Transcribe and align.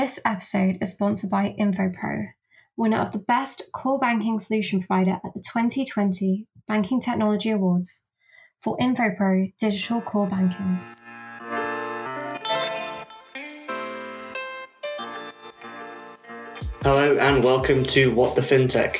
This 0.00 0.20
episode 0.24 0.78
is 0.80 0.92
sponsored 0.92 1.28
by 1.28 1.56
InfoPro, 1.58 2.28
winner 2.76 2.98
of 2.98 3.10
the 3.10 3.18
Best 3.18 3.64
Core 3.74 3.98
Banking 3.98 4.38
Solution 4.38 4.78
Provider 4.78 5.14
at 5.24 5.34
the 5.34 5.42
2020 5.52 6.46
Banking 6.68 7.00
Technology 7.00 7.50
Awards 7.50 8.00
for 8.60 8.76
InfoPro 8.76 9.52
Digital 9.58 10.00
Core 10.00 10.28
Banking. 10.28 10.78
Hello 16.82 17.18
and 17.18 17.42
welcome 17.42 17.84
to 17.86 18.14
What 18.14 18.36
the 18.36 18.42
FinTech, 18.42 18.98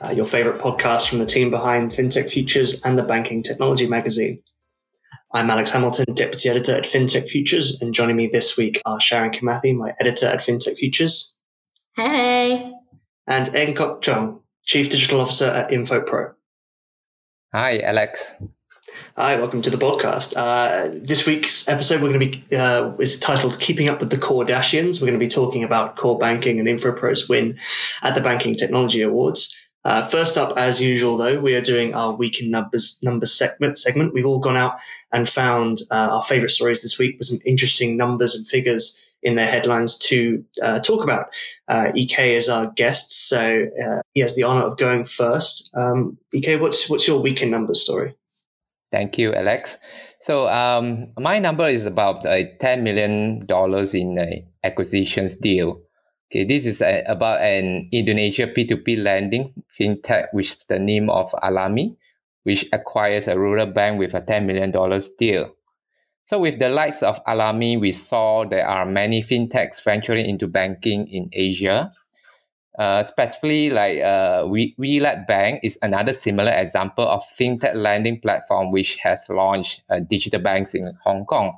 uh, 0.00 0.12
your 0.12 0.24
favorite 0.24 0.62
podcast 0.62 1.10
from 1.10 1.18
the 1.18 1.26
team 1.26 1.50
behind 1.50 1.90
FinTech 1.90 2.30
Futures 2.30 2.80
and 2.86 2.98
the 2.98 3.02
Banking 3.02 3.42
Technology 3.42 3.86
magazine. 3.86 4.42
I'm 5.30 5.50
Alex 5.50 5.72
Hamilton, 5.72 6.14
Deputy 6.14 6.48
Editor 6.48 6.74
at 6.74 6.84
FinTech 6.84 7.28
Futures, 7.28 7.82
and 7.82 7.92
joining 7.92 8.16
me 8.16 8.28
this 8.28 8.56
week 8.56 8.80
are 8.86 8.98
Sharon 8.98 9.30
Kimathi, 9.30 9.76
my 9.76 9.92
editor 10.00 10.24
at 10.24 10.38
FinTech 10.38 10.78
Futures. 10.78 11.38
Hey. 11.94 12.72
And 13.26 13.54
Eng 13.54 13.74
Kok 13.74 14.00
Chung, 14.00 14.40
Chief 14.64 14.88
Digital 14.88 15.20
Officer 15.20 15.44
at 15.44 15.70
InfoPro. 15.70 16.32
Hi, 17.52 17.78
Alex. 17.80 18.36
Hi, 19.18 19.36
welcome 19.36 19.60
to 19.60 19.68
the 19.68 19.76
podcast. 19.76 20.32
Uh, 20.34 20.88
this 20.94 21.26
week's 21.26 21.68
episode 21.68 22.00
we're 22.00 22.08
going 22.08 22.20
to 22.20 22.38
be 22.38 22.56
uh, 22.56 22.94
is 22.98 23.20
titled 23.20 23.60
"Keeping 23.60 23.90
Up 23.90 24.00
with 24.00 24.08
the 24.08 24.16
Kardashians." 24.16 25.02
We're 25.02 25.08
going 25.08 25.20
to 25.20 25.26
be 25.26 25.28
talking 25.28 25.62
about 25.62 25.96
core 25.96 26.18
banking 26.18 26.58
and 26.58 26.66
InfoPro's 26.66 27.28
win 27.28 27.58
at 28.02 28.14
the 28.14 28.22
Banking 28.22 28.54
Technology 28.54 29.02
Awards. 29.02 29.57
Uh, 29.88 30.06
first 30.06 30.36
up, 30.36 30.52
as 30.58 30.82
usual, 30.82 31.16
though, 31.16 31.40
we 31.40 31.56
are 31.56 31.62
doing 31.62 31.94
our 31.94 32.12
week 32.12 32.42
in 32.42 32.50
numbers 32.50 33.00
numbers 33.02 33.32
segment. 33.32 33.78
Segment. 33.78 34.12
We've 34.12 34.26
all 34.26 34.38
gone 34.38 34.54
out 34.54 34.74
and 35.14 35.26
found 35.26 35.78
uh, 35.90 36.08
our 36.10 36.22
favorite 36.22 36.50
stories 36.50 36.82
this 36.82 36.98
week 36.98 37.16
with 37.16 37.28
some 37.28 37.38
interesting 37.46 37.96
numbers 37.96 38.34
and 38.34 38.46
figures 38.46 39.02
in 39.22 39.36
their 39.36 39.46
headlines 39.46 39.96
to 40.10 40.44
uh, 40.60 40.80
talk 40.80 41.02
about. 41.02 41.28
Uh, 41.68 41.90
Ek 41.96 42.18
is 42.18 42.50
our 42.50 42.70
guest, 42.76 43.30
so 43.30 43.66
uh, 43.82 44.02
he 44.12 44.20
has 44.20 44.36
the 44.36 44.42
honor 44.42 44.66
of 44.66 44.76
going 44.76 45.06
first. 45.06 45.70
Um, 45.74 46.18
Ek, 46.34 46.60
what's 46.60 46.90
what's 46.90 47.08
your 47.08 47.22
week 47.22 47.40
in 47.40 47.50
numbers 47.50 47.80
story? 47.80 48.14
Thank 48.92 49.16
you, 49.16 49.32
Alex. 49.32 49.78
So 50.20 50.48
um, 50.48 51.14
my 51.18 51.38
number 51.38 51.66
is 51.66 51.86
about 51.86 52.26
uh, 52.26 52.42
ten 52.60 52.84
million 52.84 53.46
dollars 53.46 53.94
in 53.94 54.18
an 54.18 54.46
acquisitions 54.64 55.34
deal 55.34 55.80
Okay, 56.30 56.44
this 56.44 56.66
is 56.66 56.82
a, 56.82 57.04
about 57.08 57.40
an 57.40 57.88
Indonesia 57.90 58.46
P2P 58.46 59.02
lending 59.02 59.54
fintech 59.72 60.26
with 60.34 60.60
the 60.68 60.78
name 60.78 61.08
of 61.08 61.32
Alami, 61.42 61.96
which 62.42 62.68
acquires 62.70 63.28
a 63.28 63.38
rural 63.38 63.64
bank 63.64 63.98
with 63.98 64.12
a 64.12 64.20
$10 64.20 64.44
million 64.44 64.70
deal. 65.18 65.54
So 66.24 66.38
with 66.38 66.58
the 66.58 66.68
likes 66.68 67.02
of 67.02 67.24
Alami, 67.24 67.80
we 67.80 67.92
saw 67.92 68.44
there 68.44 68.68
are 68.68 68.84
many 68.84 69.22
fintechs 69.22 69.82
venturing 69.82 70.28
into 70.28 70.46
banking 70.46 71.08
in 71.08 71.30
Asia. 71.32 71.94
Uh, 72.78 73.02
specifically, 73.02 73.70
like 73.70 74.00
uh, 74.00 74.44
we, 74.46 74.76
WeLab 74.78 75.26
Bank 75.26 75.60
is 75.62 75.78
another 75.80 76.12
similar 76.12 76.52
example 76.52 77.08
of 77.08 77.24
fintech 77.24 77.74
lending 77.74 78.20
platform 78.20 78.70
which 78.70 78.96
has 78.96 79.24
launched 79.30 79.80
uh, 79.88 80.00
digital 80.00 80.42
banks 80.42 80.74
in 80.74 80.92
Hong 81.04 81.24
Kong. 81.24 81.56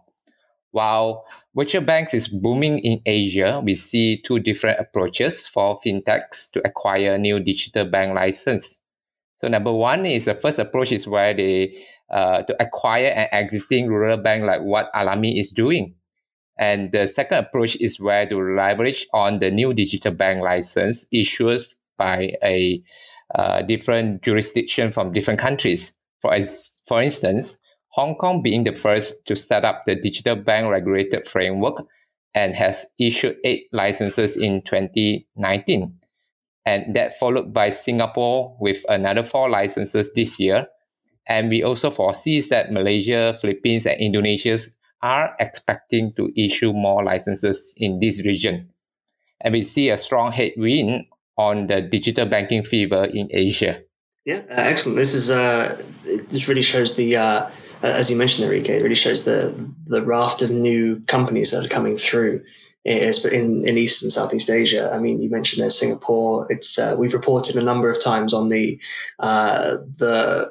While 0.72 1.26
virtual 1.56 1.82
banks 1.82 2.14
is 2.14 2.28
booming 2.28 2.78
in 2.78 3.00
Asia, 3.04 3.60
we 3.64 3.74
see 3.74 4.22
two 4.22 4.38
different 4.38 4.78
approaches 4.78 5.46
for 5.46 5.76
fintechs 5.84 6.50
to 6.52 6.62
acquire 6.64 7.18
new 7.18 7.40
digital 7.40 7.84
bank 7.84 8.14
license. 8.14 8.80
So 9.34 9.48
number 9.48 9.72
one 9.72 10.06
is 10.06 10.26
the 10.26 10.34
first 10.34 10.58
approach 10.58 10.92
is 10.92 11.08
where 11.08 11.34
they 11.34 11.76
uh, 12.10 12.42
to 12.42 12.62
acquire 12.62 13.06
an 13.06 13.28
existing 13.32 13.88
rural 13.88 14.18
bank 14.18 14.44
like 14.44 14.60
what 14.62 14.92
Alami 14.94 15.40
is 15.40 15.50
doing. 15.50 15.94
And 16.58 16.92
the 16.92 17.06
second 17.06 17.38
approach 17.38 17.76
is 17.76 17.98
where 17.98 18.26
to 18.28 18.36
leverage 18.36 19.06
on 19.14 19.38
the 19.38 19.50
new 19.50 19.72
digital 19.72 20.12
bank 20.12 20.42
license 20.42 21.06
issued 21.10 21.62
by 21.96 22.34
a 22.44 22.82
uh, 23.34 23.62
different 23.62 24.22
jurisdiction 24.22 24.90
from 24.90 25.12
different 25.12 25.40
countries. 25.40 25.94
For, 26.20 26.34
as, 26.34 26.82
for 26.86 27.00
instance, 27.00 27.58
Hong 27.90 28.14
Kong 28.14 28.42
being 28.42 28.64
the 28.64 28.72
first 28.72 29.14
to 29.26 29.36
set 29.36 29.64
up 29.64 29.84
the 29.86 29.96
digital 29.96 30.36
bank 30.36 30.70
regulated 30.70 31.26
framework 31.26 31.84
and 32.34 32.54
has 32.54 32.86
issued 32.98 33.36
eight 33.44 33.64
licenses 33.72 34.36
in 34.36 34.62
2019. 34.62 35.94
And 36.66 36.94
that 36.94 37.18
followed 37.18 37.52
by 37.52 37.70
Singapore 37.70 38.56
with 38.60 38.84
another 38.88 39.24
four 39.24 39.50
licenses 39.50 40.12
this 40.12 40.38
year. 40.38 40.66
And 41.26 41.48
we 41.48 41.62
also 41.62 41.90
foresee 41.90 42.40
that 42.42 42.72
Malaysia, 42.72 43.36
Philippines, 43.40 43.86
and 43.86 44.00
Indonesia 44.00 44.58
are 45.02 45.34
expecting 45.40 46.12
to 46.14 46.30
issue 46.36 46.72
more 46.72 47.02
licenses 47.02 47.74
in 47.76 47.98
this 47.98 48.24
region. 48.24 48.70
And 49.40 49.52
we 49.52 49.62
see 49.62 49.88
a 49.88 49.96
strong 49.96 50.32
headwind 50.32 51.06
on 51.36 51.66
the 51.66 51.80
digital 51.80 52.26
banking 52.26 52.62
fever 52.62 53.04
in 53.04 53.28
Asia. 53.32 53.80
Yeah, 54.26 54.42
uh, 54.50 54.68
excellent. 54.68 54.98
This 54.98 55.14
is 55.14 55.30
uh, 55.30 55.80
this 56.04 56.46
really 56.46 56.62
shows 56.62 56.96
the 56.96 57.16
uh, 57.16 57.50
as 57.82 58.10
you 58.10 58.16
mentioned, 58.16 58.52
EK, 58.52 58.76
it 58.76 58.82
really 58.82 58.94
shows 58.94 59.24
the 59.24 59.72
the 59.86 60.02
raft 60.02 60.42
of 60.42 60.50
new 60.50 61.00
companies 61.06 61.50
that 61.50 61.64
are 61.64 61.68
coming 61.68 61.96
through 61.96 62.42
in, 62.84 63.66
in 63.66 63.78
East 63.78 64.02
and 64.02 64.12
Southeast 64.12 64.50
Asia. 64.50 64.90
I 64.92 64.98
mean, 64.98 65.20
you 65.20 65.28
mentioned 65.28 65.62
there's 65.62 65.78
Singapore. 65.78 66.46
It's 66.50 66.78
uh, 66.78 66.96
we've 66.98 67.14
reported 67.14 67.56
a 67.56 67.62
number 67.62 67.90
of 67.90 68.02
times 68.02 68.32
on 68.32 68.48
the 68.48 68.80
uh, 69.18 69.78
the 69.96 70.50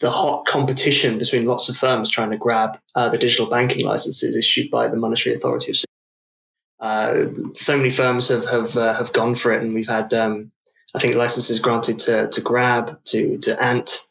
the 0.00 0.10
hot 0.10 0.46
competition 0.46 1.18
between 1.18 1.44
lots 1.44 1.68
of 1.68 1.76
firms 1.76 2.08
trying 2.08 2.30
to 2.30 2.38
grab 2.38 2.78
uh, 2.94 3.08
the 3.08 3.18
digital 3.18 3.46
banking 3.46 3.84
licenses 3.84 4.34
issued 4.34 4.70
by 4.70 4.88
the 4.88 4.96
Monetary 4.96 5.34
Authority 5.34 5.72
of 5.72 5.84
uh, 6.80 7.26
so 7.52 7.76
many 7.76 7.90
firms 7.90 8.28
have 8.28 8.48
have 8.48 8.76
uh, 8.76 8.94
have 8.94 9.12
gone 9.12 9.34
for 9.34 9.52
it, 9.52 9.62
and 9.62 9.74
we've 9.74 9.88
had 9.88 10.12
um, 10.14 10.50
I 10.94 10.98
think 10.98 11.14
licenses 11.14 11.60
granted 11.60 11.98
to 12.00 12.28
to 12.28 12.40
Grab, 12.40 12.98
to 13.06 13.36
to 13.38 13.62
Ant, 13.62 14.09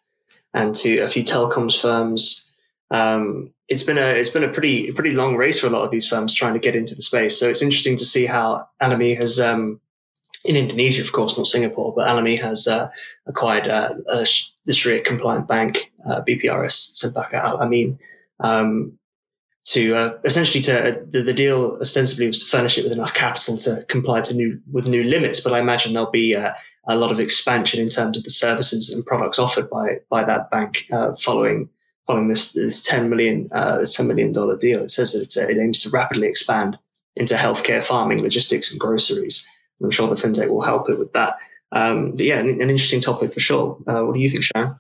and 0.54 0.76
to 0.76 1.00
a 1.00 1.10
few 1.10 1.24
telecoms 1.24 1.80
firms. 1.80 2.52
Um, 2.92 3.54
it's 3.68 3.84
been 3.84 4.00
a 4.00 4.02
it's 4.02 4.30
been 4.30 4.44
a 4.44 4.52
pretty 4.52 4.92
pretty 4.92 5.12
long 5.12 5.36
race 5.36 5.60
for 5.60 5.68
a 5.68 5.70
lot 5.70 5.86
of 5.86 5.92
these 5.92 6.08
firms 6.08 6.34
trying 6.34 6.54
to 6.54 6.60
get 6.60 6.76
into 6.76 6.96
the 6.96 7.04
space. 7.04 7.40
So 7.40 7.48
it's 7.48 7.62
interesting 7.62 7.98
to 7.98 8.06
see 8.06 8.26
how 8.26 8.68
Alami 8.82 9.16
has 9.16 9.40
um, 9.40 9.80
in 10.44 10.56
Indonesia, 10.56 11.02
of 11.02 11.12
course, 11.12 11.38
not 11.38 11.48
Singapore, 11.48 11.94
but 11.96 12.08
Alami 12.08 12.40
has 12.40 12.68
uh, 12.68 12.90
acquired 13.28 13.68
uh, 13.68 13.94
a, 14.08 14.26
the 14.66 14.74
Sharia 14.74 15.02
compliant 15.02 15.48
bank, 15.48 15.92
uh, 16.08 16.22
BPRS 16.22 16.94
Cempaka 16.94 17.34
Al 17.34 17.62
Amin, 17.62 18.00
um, 18.40 18.98
to 19.66 19.96
uh, 19.96 20.18
essentially 20.24 20.62
to 20.64 20.74
uh, 20.74 21.00
the, 21.08 21.22
the, 21.22 21.34
deal 21.34 21.78
ostensibly 21.81 22.28
was 22.28 22.42
to 22.42 22.50
furnish 22.50 22.78
it 22.78 22.84
with 22.84 22.94
enough 22.94 23.14
capital 23.14 23.58
to 23.58 23.84
comply 23.88 24.22
to 24.22 24.34
new 24.34 24.60
with 24.72 24.88
new 24.88 25.04
limits. 25.04 25.42
But 25.42 25.54
I 25.54 25.60
imagine 25.60 25.94
there'll 25.94 26.10
be 26.10 26.36
uh, 26.36 26.54
a 26.88 26.97
lot 26.97 27.12
of 27.12 27.19
expansion 27.19 27.81
in 27.81 27.90
terms 27.90 28.17
of 28.17 28.23
the 28.23 28.29
services 28.29 28.94
and 28.94 29.06
products 29.06 29.40
offered 29.40 29.69
by 29.69 30.00
by 30.09 30.23
that 30.23 30.50
bank 30.50 30.85
uh, 30.91 31.13
following 31.16 31.69
following 32.06 32.28
this 32.28 32.53
this 32.53 32.81
ten 32.84 33.09
million 33.09 33.47
uh, 33.51 33.79
this 33.79 33.95
ten 33.95 34.07
million 34.07 34.31
dollar 34.31 34.57
deal. 34.57 34.81
It 34.81 34.91
says 34.91 35.13
that 35.13 35.50
it 35.50 35.57
aims 35.59 35.81
to 35.84 35.89
rapidly 35.89 36.28
expand 36.28 36.78
into 37.16 37.35
healthcare, 37.35 37.84
farming, 37.84 38.22
logistics, 38.22 38.72
and 38.72 38.79
groceries. 38.79 39.47
I'm 39.81 39.91
sure 39.91 40.07
the 40.07 40.16
fintech 40.16 40.50
will 40.50 40.62
help 40.62 40.89
it 40.89 41.00
with 41.00 41.13
that. 41.13 41.38
Um, 41.72 42.12
but 42.12 42.22
yeah, 42.22 42.39
an, 42.39 42.50
an, 42.50 42.62
interesting 42.62 43.01
topic 43.01 43.31
for 43.31 43.39
sure. 43.39 43.78
Uh, 43.85 44.01
what 44.01 44.16
do 44.16 44.19
you 44.19 44.29
think, 44.29 44.44
Sharon? 44.44 44.75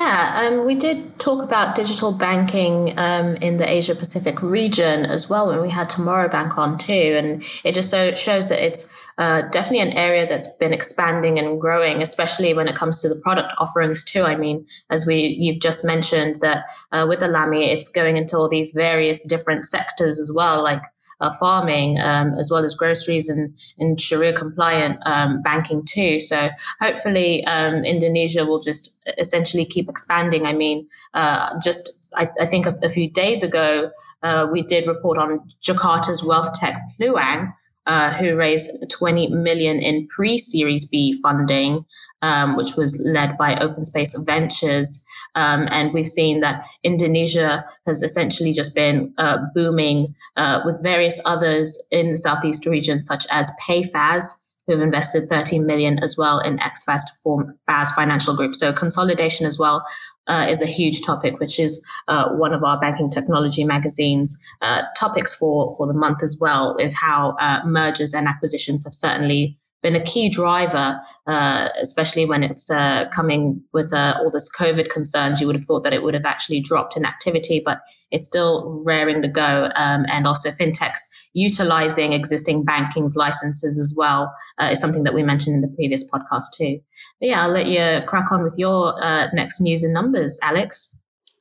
Yeah, 0.00 0.46
um, 0.46 0.66
we 0.66 0.74
did 0.74 1.18
talk 1.18 1.42
about 1.42 1.76
digital 1.76 2.12
banking 2.12 2.98
um, 2.98 3.36
in 3.36 3.58
the 3.58 3.68
Asia 3.68 3.94
Pacific 3.94 4.42
region 4.42 5.06
as 5.06 5.30
well 5.30 5.48
when 5.48 5.62
we 5.62 5.70
had 5.70 5.88
Tomorrow 5.88 6.28
Bank 6.28 6.58
on 6.58 6.76
too, 6.76 6.92
and 6.92 7.42
it 7.64 7.72
just 7.72 7.90
so 7.90 8.12
shows 8.14 8.48
that 8.48 8.64
it's 8.64 9.08
uh, 9.18 9.42
definitely 9.42 9.88
an 9.88 9.96
area 9.96 10.26
that's 10.26 10.56
been 10.56 10.72
expanding 10.72 11.38
and 11.38 11.60
growing, 11.60 12.02
especially 12.02 12.52
when 12.52 12.66
it 12.66 12.74
comes 12.74 13.00
to 13.00 13.08
the 13.08 13.20
product 13.22 13.52
offerings 13.58 14.04
too. 14.04 14.24
I 14.24 14.36
mean, 14.36 14.66
as 14.90 15.06
we 15.06 15.36
you've 15.38 15.60
just 15.60 15.84
mentioned 15.84 16.40
that 16.40 16.64
uh, 16.90 17.06
with 17.08 17.20
Alami, 17.20 17.68
it's 17.68 17.88
going 17.88 18.16
into 18.16 18.36
all 18.36 18.48
these 18.48 18.72
various 18.72 19.24
different 19.24 19.64
sectors 19.64 20.18
as 20.18 20.32
well, 20.34 20.62
like 20.62 20.82
uh, 21.20 21.30
farming 21.32 21.98
um, 22.00 22.34
as 22.38 22.50
well 22.50 22.64
as 22.64 22.74
groceries 22.74 23.28
and, 23.28 23.56
and 23.78 24.00
Sharia 24.00 24.32
compliant 24.32 24.98
um, 25.06 25.42
banking 25.42 25.84
too. 25.84 26.20
So 26.20 26.50
hopefully 26.80 27.44
um, 27.46 27.84
Indonesia 27.84 28.44
will 28.44 28.60
just 28.60 29.02
essentially 29.18 29.64
keep 29.64 29.88
expanding. 29.88 30.46
I 30.46 30.52
mean, 30.52 30.88
uh, 31.14 31.58
just 31.62 32.12
I, 32.16 32.28
I, 32.40 32.46
think 32.46 32.66
a, 32.66 32.74
a, 32.82 32.88
few 32.88 33.10
days 33.10 33.42
ago 33.42 33.90
uh, 34.22 34.46
we 34.50 34.62
did 34.62 34.86
report 34.86 35.18
on 35.18 35.48
Jakarta's 35.62 36.22
wealth 36.22 36.58
tech 36.58 36.80
Pluang 36.98 37.52
uh, 37.86 38.12
who 38.14 38.36
raised 38.36 38.70
20 38.90 39.28
million 39.28 39.78
in 39.78 40.06
pre-Series 40.08 40.86
B 40.86 41.20
funding, 41.20 41.84
um, 42.22 42.56
which 42.56 42.76
was 42.76 43.02
led 43.04 43.36
by 43.36 43.56
Open 43.56 43.84
Space 43.84 44.16
Ventures. 44.18 45.04
Um, 45.34 45.68
and 45.70 45.92
we've 45.92 46.06
seen 46.06 46.40
that 46.40 46.64
Indonesia 46.82 47.64
has 47.86 48.02
essentially 48.02 48.52
just 48.52 48.74
been 48.74 49.12
uh, 49.18 49.38
booming 49.54 50.14
uh, 50.36 50.60
with 50.64 50.82
various 50.82 51.20
others 51.24 51.86
in 51.90 52.10
the 52.10 52.16
Southeast 52.16 52.66
region, 52.66 53.02
such 53.02 53.26
as 53.30 53.50
Payfazz, 53.66 54.24
who 54.66 54.72
have 54.72 54.82
invested 54.82 55.28
13 55.28 55.66
million 55.66 55.98
as 56.02 56.16
well 56.16 56.38
in 56.40 56.58
Xfers 56.58 57.04
to 57.06 57.12
form 57.22 57.58
Fazz 57.66 57.92
Financial 57.92 58.34
Group. 58.34 58.54
So 58.54 58.72
consolidation 58.72 59.46
as 59.46 59.58
well 59.58 59.84
uh, 60.26 60.46
is 60.48 60.62
a 60.62 60.66
huge 60.66 61.02
topic, 61.02 61.38
which 61.38 61.58
is 61.58 61.84
uh, 62.08 62.30
one 62.30 62.54
of 62.54 62.64
our 62.64 62.80
banking 62.80 63.10
technology 63.10 63.64
magazine's 63.64 64.40
uh, 64.62 64.82
topics 64.98 65.36
for 65.36 65.74
for 65.76 65.86
the 65.86 65.92
month 65.92 66.22
as 66.22 66.38
well. 66.40 66.76
Is 66.78 66.94
how 66.94 67.36
uh, 67.40 67.60
mergers 67.64 68.14
and 68.14 68.26
acquisitions 68.26 68.84
have 68.84 68.94
certainly 68.94 69.58
been 69.84 69.94
a 69.94 70.02
key 70.02 70.30
driver, 70.30 70.98
uh, 71.26 71.68
especially 71.80 72.24
when 72.24 72.42
it's 72.42 72.70
uh, 72.70 73.04
coming 73.10 73.62
with 73.74 73.92
uh, 73.92 74.18
all 74.18 74.30
this 74.30 74.48
COVID 74.58 74.88
concerns. 74.88 75.42
You 75.42 75.46
would 75.46 75.56
have 75.56 75.66
thought 75.66 75.84
that 75.84 75.92
it 75.92 76.02
would 76.02 76.14
have 76.14 76.24
actually 76.24 76.60
dropped 76.60 76.96
in 76.96 77.04
activity, 77.04 77.60
but 77.62 77.82
it's 78.10 78.24
still 78.24 78.82
raring 78.82 79.20
to 79.20 79.28
go. 79.28 79.70
Um, 79.76 80.06
and 80.08 80.26
also 80.26 80.48
fintechs 80.48 81.02
utilizing 81.34 82.14
existing 82.14 82.64
banking's 82.64 83.14
licenses 83.14 83.78
as 83.78 83.94
well 83.96 84.34
uh, 84.58 84.70
is 84.72 84.80
something 84.80 85.04
that 85.04 85.12
we 85.12 85.22
mentioned 85.22 85.54
in 85.54 85.60
the 85.60 85.76
previous 85.76 86.02
podcast 86.10 86.56
too. 86.56 86.80
But 87.20 87.28
yeah, 87.28 87.42
I'll 87.42 87.50
let 87.50 87.66
you 87.66 88.00
crack 88.06 88.32
on 88.32 88.42
with 88.42 88.54
your 88.56 89.04
uh, 89.04 89.28
next 89.34 89.60
news 89.60 89.84
and 89.84 89.92
numbers, 89.92 90.40
Alex. 90.42 90.98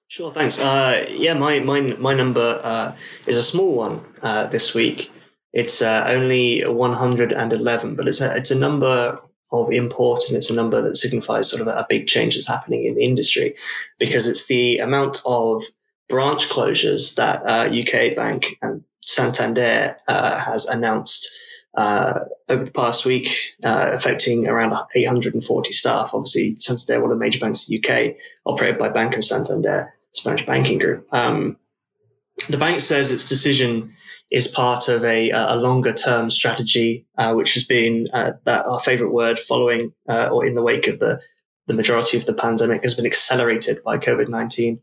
Sure, 0.09 0.31
thanks. 0.31 0.59
Uh, 0.59 1.05
yeah, 1.09 1.33
my 1.33 1.61
my 1.61 1.79
my 1.97 2.13
number 2.13 2.93
is 3.25 3.37
a 3.37 3.41
small 3.41 3.73
one 3.73 4.01
this 4.51 4.75
week. 4.75 5.11
It's 5.53 5.81
uh, 5.81 6.05
only 6.07 6.61
111, 6.61 7.95
but 7.95 8.07
it's 8.07 8.21
a, 8.21 8.35
it's 8.35 8.51
a 8.51 8.59
number 8.59 9.17
of 9.51 9.71
import 9.71 10.21
and 10.27 10.35
it's 10.35 10.49
a 10.49 10.55
number 10.55 10.81
that 10.81 10.97
signifies 10.97 11.49
sort 11.49 11.61
of 11.61 11.67
a, 11.67 11.85
big 11.87 12.07
change 12.07 12.33
that's 12.33 12.47
happening 12.47 12.85
in 12.85 12.95
the 12.95 13.03
industry 13.03 13.53
because 13.99 14.27
it's 14.27 14.47
the 14.47 14.79
amount 14.79 15.21
of 15.27 15.61
branch 16.09 16.49
closures 16.49 17.15
that 17.15 17.43
uh, 17.45 17.69
UK 17.71 18.15
Bank 18.15 18.57
and 18.63 18.83
Santander 19.01 19.95
uh, 20.07 20.39
has 20.39 20.65
announced 20.65 21.29
uh, 21.75 22.19
over 22.49 22.63
the 22.63 22.71
past 22.71 23.05
week, 23.05 23.27
uh, 23.63 23.89
affecting 23.93 24.47
around 24.47 24.75
840 24.95 25.71
staff. 25.71 26.11
Obviously, 26.13 26.55
Santander, 26.57 27.01
one 27.01 27.11
of 27.11 27.17
the 27.17 27.23
major 27.23 27.39
banks 27.39 27.67
in 27.67 27.79
the 27.79 27.87
UK, 27.87 28.15
operated 28.45 28.77
by 28.77 28.89
Banco 28.89 29.21
Santander, 29.21 29.93
Spanish 30.11 30.45
banking 30.45 30.77
group. 30.77 31.07
Um, 31.11 31.57
the 32.49 32.57
bank 32.57 32.79
says 32.79 33.11
its 33.11 33.29
decision 33.29 33.92
is 34.31 34.47
part 34.47 34.87
of 34.87 35.03
a, 35.03 35.29
a 35.31 35.55
longer 35.55 35.93
term 35.93 36.29
strategy, 36.29 37.05
uh, 37.17 37.33
which 37.33 37.53
has 37.53 37.63
been 37.63 38.07
uh, 38.13 38.31
that 38.45 38.65
our 38.65 38.79
favorite 38.79 39.11
word 39.11 39.39
following 39.39 39.93
uh, 40.09 40.27
or 40.27 40.45
in 40.45 40.55
the 40.55 40.63
wake 40.63 40.87
of 40.87 40.99
the, 40.99 41.21
the 41.67 41.73
majority 41.73 42.17
of 42.17 42.25
the 42.25 42.33
pandemic 42.33 42.83
has 42.83 42.95
been 42.95 43.05
accelerated 43.05 43.77
by 43.83 43.97
COVID 43.97 44.29
19. 44.29 44.81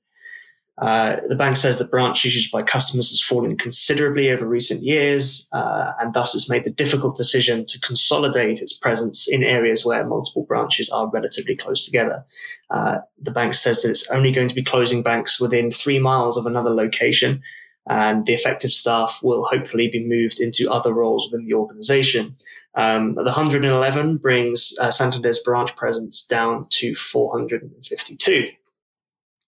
Uh, 0.80 1.16
the 1.28 1.36
bank 1.36 1.56
says 1.56 1.78
that 1.78 1.90
branch 1.90 2.24
usage 2.24 2.50
by 2.50 2.62
customers 2.62 3.10
has 3.10 3.20
fallen 3.20 3.54
considerably 3.54 4.30
over 4.30 4.46
recent 4.46 4.82
years, 4.82 5.46
uh, 5.52 5.92
and 6.00 6.14
thus 6.14 6.32
has 6.32 6.48
made 6.48 6.64
the 6.64 6.72
difficult 6.72 7.14
decision 7.16 7.64
to 7.66 7.78
consolidate 7.80 8.62
its 8.62 8.78
presence 8.78 9.28
in 9.28 9.42
areas 9.42 9.84
where 9.84 10.06
multiple 10.06 10.44
branches 10.44 10.88
are 10.88 11.10
relatively 11.10 11.54
close 11.54 11.84
together. 11.84 12.24
Uh, 12.70 12.98
the 13.20 13.30
bank 13.30 13.52
says 13.52 13.82
that 13.82 13.90
it's 13.90 14.08
only 14.10 14.32
going 14.32 14.48
to 14.48 14.54
be 14.54 14.62
closing 14.62 15.02
banks 15.02 15.38
within 15.38 15.70
three 15.70 15.98
miles 15.98 16.38
of 16.38 16.46
another 16.46 16.70
location, 16.70 17.42
and 17.90 18.24
the 18.24 18.32
effective 18.32 18.70
staff 18.70 19.18
will 19.20 19.44
hopefully 19.44 19.88
be 19.88 20.06
moved 20.06 20.38
into 20.40 20.70
other 20.70 20.94
roles 20.94 21.28
within 21.28 21.44
the 21.44 21.54
organization. 21.54 22.32
Um, 22.76 23.16
the 23.16 23.24
111 23.24 24.18
brings 24.18 24.72
uh, 24.80 24.92
Santander's 24.92 25.40
branch 25.40 25.74
presence 25.74 26.24
down 26.24 26.62
to 26.70 26.94
452. 26.94 28.50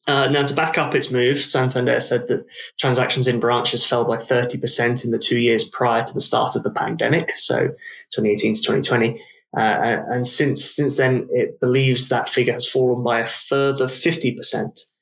Uh, 0.08 0.28
now, 0.32 0.44
to 0.44 0.54
back 0.54 0.76
up 0.76 0.92
its 0.96 1.12
move, 1.12 1.38
Santander 1.38 2.00
said 2.00 2.26
that 2.26 2.44
transactions 2.80 3.28
in 3.28 3.38
branches 3.38 3.86
fell 3.86 4.04
by 4.04 4.16
30% 4.16 5.04
in 5.04 5.12
the 5.12 5.22
two 5.24 5.38
years 5.38 5.62
prior 5.62 6.02
to 6.02 6.12
the 6.12 6.20
start 6.20 6.56
of 6.56 6.64
the 6.64 6.72
pandemic, 6.72 7.30
so 7.30 7.68
2018 8.10 8.54
to 8.54 8.60
2020. 8.60 9.22
Uh, 9.56 10.02
and 10.08 10.26
since 10.26 10.64
since 10.64 10.96
then, 10.96 11.28
it 11.30 11.60
believes 11.60 12.08
that 12.08 12.28
figure 12.28 12.54
has 12.54 12.68
fallen 12.68 13.04
by 13.04 13.20
a 13.20 13.26
further 13.28 13.86
50%. 13.86 14.94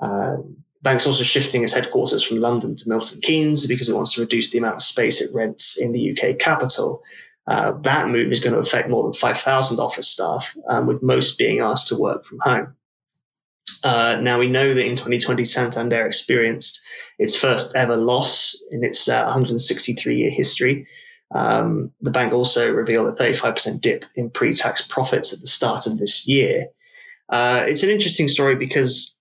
Uh, 0.00 0.36
bank's 0.86 1.04
also 1.04 1.24
shifting 1.24 1.64
its 1.64 1.74
headquarters 1.74 2.22
from 2.22 2.38
London 2.38 2.76
to 2.76 2.88
Milton 2.88 3.20
Keynes 3.20 3.66
because 3.66 3.88
it 3.88 3.96
wants 3.96 4.12
to 4.14 4.20
reduce 4.20 4.52
the 4.52 4.58
amount 4.58 4.76
of 4.76 4.82
space 4.82 5.20
it 5.20 5.34
rents 5.34 5.76
in 5.76 5.90
the 5.90 6.12
UK 6.12 6.38
capital. 6.38 7.02
Uh, 7.48 7.72
that 7.80 8.08
move 8.08 8.30
is 8.30 8.38
going 8.38 8.52
to 8.52 8.60
affect 8.60 8.88
more 8.88 9.02
than 9.02 9.12
5,000 9.12 9.80
office 9.80 10.08
staff, 10.08 10.56
um, 10.68 10.86
with 10.86 11.02
most 11.02 11.38
being 11.38 11.58
asked 11.58 11.88
to 11.88 12.00
work 12.00 12.24
from 12.24 12.38
home. 12.38 12.76
Uh, 13.82 14.20
now, 14.22 14.38
we 14.38 14.48
know 14.48 14.74
that 14.74 14.86
in 14.86 14.94
2020, 14.94 15.42
Santander 15.42 16.06
experienced 16.06 16.86
its 17.18 17.34
first 17.34 17.74
ever 17.74 17.96
loss 17.96 18.56
in 18.70 18.84
its 18.84 19.08
163 19.08 20.14
uh, 20.14 20.16
year 20.16 20.30
history. 20.30 20.86
Um, 21.34 21.90
the 22.00 22.12
bank 22.12 22.32
also 22.32 22.72
revealed 22.72 23.08
a 23.08 23.20
35% 23.20 23.80
dip 23.80 24.04
in 24.14 24.30
pre 24.30 24.54
tax 24.54 24.86
profits 24.86 25.32
at 25.32 25.40
the 25.40 25.48
start 25.48 25.88
of 25.88 25.98
this 25.98 26.28
year. 26.28 26.68
Uh, 27.28 27.64
it's 27.66 27.82
an 27.82 27.90
interesting 27.90 28.28
story 28.28 28.54
because 28.54 29.15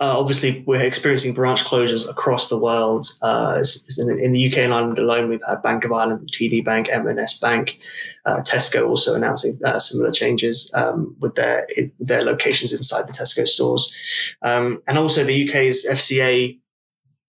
uh, 0.00 0.14
obviously, 0.16 0.62
we're 0.64 0.84
experiencing 0.84 1.34
branch 1.34 1.64
closures 1.64 2.08
across 2.08 2.48
the 2.48 2.58
world. 2.58 3.04
Uh, 3.20 3.60
in, 3.98 4.32
the 4.32 4.46
UK 4.48 4.58
and 4.58 4.72
Ireland 4.72 4.96
alone, 4.96 5.28
we've 5.28 5.42
had 5.44 5.60
Bank 5.60 5.84
of 5.84 5.90
Ireland, 5.90 6.30
TD 6.32 6.64
Bank, 6.64 6.88
M&S 6.88 7.38
Bank, 7.40 7.80
uh, 8.24 8.36
Tesco 8.36 8.88
also 8.88 9.16
announcing 9.16 9.58
uh, 9.64 9.80
similar 9.80 10.12
changes 10.12 10.72
um, 10.74 11.16
with 11.18 11.34
their 11.34 11.66
their 11.98 12.22
locations 12.22 12.72
inside 12.72 13.08
the 13.08 13.12
Tesco 13.12 13.44
stores, 13.44 13.92
um, 14.42 14.80
and 14.86 14.98
also 14.98 15.24
the 15.24 15.48
UK's 15.48 15.84
FCA 15.88 16.56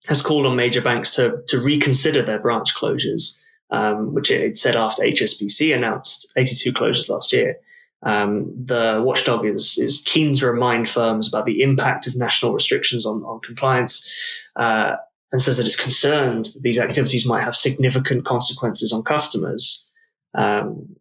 has 0.08 0.22
called 0.22 0.46
on 0.46 0.56
major 0.56 0.82
banks 0.82 1.16
to 1.16 1.42
to 1.48 1.60
reconsider 1.60 2.22
their 2.22 2.40
branch 2.40 2.76
closures, 2.76 3.40
um, 3.72 4.14
which 4.14 4.30
it 4.30 4.58
said 4.58 4.76
after 4.76 5.02
HSBC 5.02 5.76
announced 5.76 6.32
82 6.38 6.72
closures 6.74 7.10
last 7.10 7.34
year. 7.34 7.56
Um, 8.04 8.58
the 8.58 9.02
watchdog 9.04 9.46
is, 9.46 9.78
is 9.78 10.02
keen 10.06 10.34
to 10.36 10.48
remind 10.48 10.88
firms 10.88 11.28
about 11.28 11.46
the 11.46 11.62
impact 11.62 12.08
of 12.08 12.16
national 12.16 12.54
restrictions 12.54 13.06
on, 13.06 13.24
on 13.24 13.42
compliance 13.42 14.10
uh, 14.56 14.96
and 15.32 15.42
says 15.42 15.58
that 15.58 15.66
it's 15.66 15.82
concerned 15.82 16.46
that 16.46 16.62
these 16.64 16.80
activities 16.80 17.26
might 17.26 17.42
have 17.42 17.56
significant 17.56 18.26
consequences 18.26 18.94
on 18.94 19.04
customers. 19.04 19.86
Um, 20.34 20.96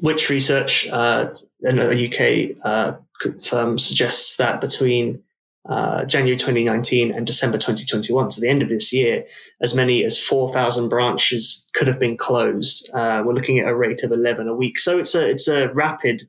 which 0.00 0.28
research, 0.28 0.88
uh, 0.90 1.30
a 1.64 2.08
UK 2.08 2.56
uh, 2.64 2.96
firm 3.42 3.78
suggests 3.78 4.36
that 4.36 4.60
between 4.60 5.22
uh, 5.68 6.04
January 6.04 6.36
2019 6.36 7.12
and 7.12 7.26
December 7.26 7.56
2021, 7.56 8.30
so 8.30 8.40
the 8.40 8.48
end 8.48 8.62
of 8.62 8.68
this 8.68 8.92
year, 8.92 9.24
as 9.62 9.74
many 9.74 10.04
as 10.04 10.22
4,000 10.22 10.88
branches 10.88 11.70
could 11.74 11.88
have 11.88 11.98
been 11.98 12.16
closed. 12.16 12.90
Uh, 12.94 13.22
we're 13.24 13.32
looking 13.32 13.58
at 13.58 13.68
a 13.68 13.74
rate 13.74 14.02
of 14.02 14.12
11 14.12 14.46
a 14.46 14.54
week. 14.54 14.78
So 14.78 14.98
it's 14.98 15.14
a, 15.14 15.28
it's 15.28 15.48
a 15.48 15.72
rapid 15.72 16.28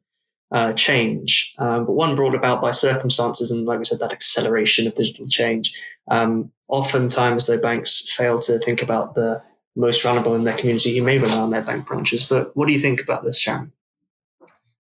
uh, 0.52 0.72
change, 0.74 1.54
um, 1.58 1.86
but 1.86 1.94
one 1.94 2.16
brought 2.16 2.36
about 2.36 2.62
by 2.62 2.72
circumstances 2.72 3.52
and, 3.52 3.66
like 3.66 3.80
we 3.80 3.86
said, 3.86 4.00
that 4.00 4.14
acceleration 4.14 4.88
of 4.88 4.96
digital 4.96 5.28
change. 5.28 5.74
Um, 6.10 6.52
oftentimes, 6.70 7.48
though, 7.48 7.60
banks 7.60 8.14
fail 8.14 8.40
to 8.40 8.58
think 8.60 8.82
about 8.82 9.16
the 9.16 9.42
most 9.76 10.02
vulnerable 10.02 10.36
in 10.36 10.46
their 10.46 10.56
community 10.58 10.98
who 10.98 11.04
may 11.04 11.20
rely 11.20 11.40
on 11.40 11.50
their 11.50 11.62
bank 11.62 11.86
branches. 11.88 12.24
But 12.24 12.56
what 12.56 12.68
do 12.68 12.74
you 12.74 12.80
think 12.80 13.02
about 13.02 13.24
this, 13.24 13.40
Sharon? 13.40 13.74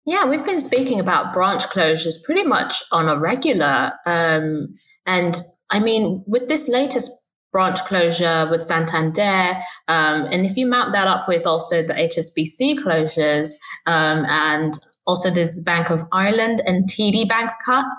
Yeah, 0.05 0.29
we've 0.29 0.45
been 0.45 0.61
speaking 0.61 0.99
about 0.99 1.33
branch 1.33 1.63
closures 1.63 2.23
pretty 2.23 2.43
much 2.43 2.83
on 2.91 3.09
a 3.09 3.17
regular. 3.17 3.93
Um, 4.05 4.73
and 5.07 5.41
I 5.71 5.79
mean, 5.79 6.23
with 6.27 6.47
this 6.47 6.69
latest 6.69 7.11
branch 7.51 7.79
closure 7.85 8.47
with 8.49 8.63
Santander, 8.63 9.57
um, 9.87 10.25
and 10.25 10.45
if 10.45 10.57
you 10.57 10.67
mount 10.67 10.91
that 10.91 11.07
up 11.07 11.27
with 11.27 11.47
also 11.47 11.81
the 11.81 11.93
HSBC 11.93 12.77
closures, 12.83 13.49
um, 13.87 14.25
and 14.25 14.75
also 15.07 15.31
there's 15.31 15.55
the 15.55 15.63
Bank 15.63 15.89
of 15.89 16.03
Ireland 16.11 16.61
and 16.67 16.87
TD 16.87 17.27
Bank 17.27 17.49
cuts, 17.65 17.97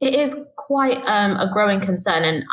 it 0.00 0.14
is 0.14 0.48
quite 0.56 1.04
um, 1.06 1.32
a 1.32 1.50
growing 1.52 1.80
concern. 1.80 2.22
And 2.24 2.44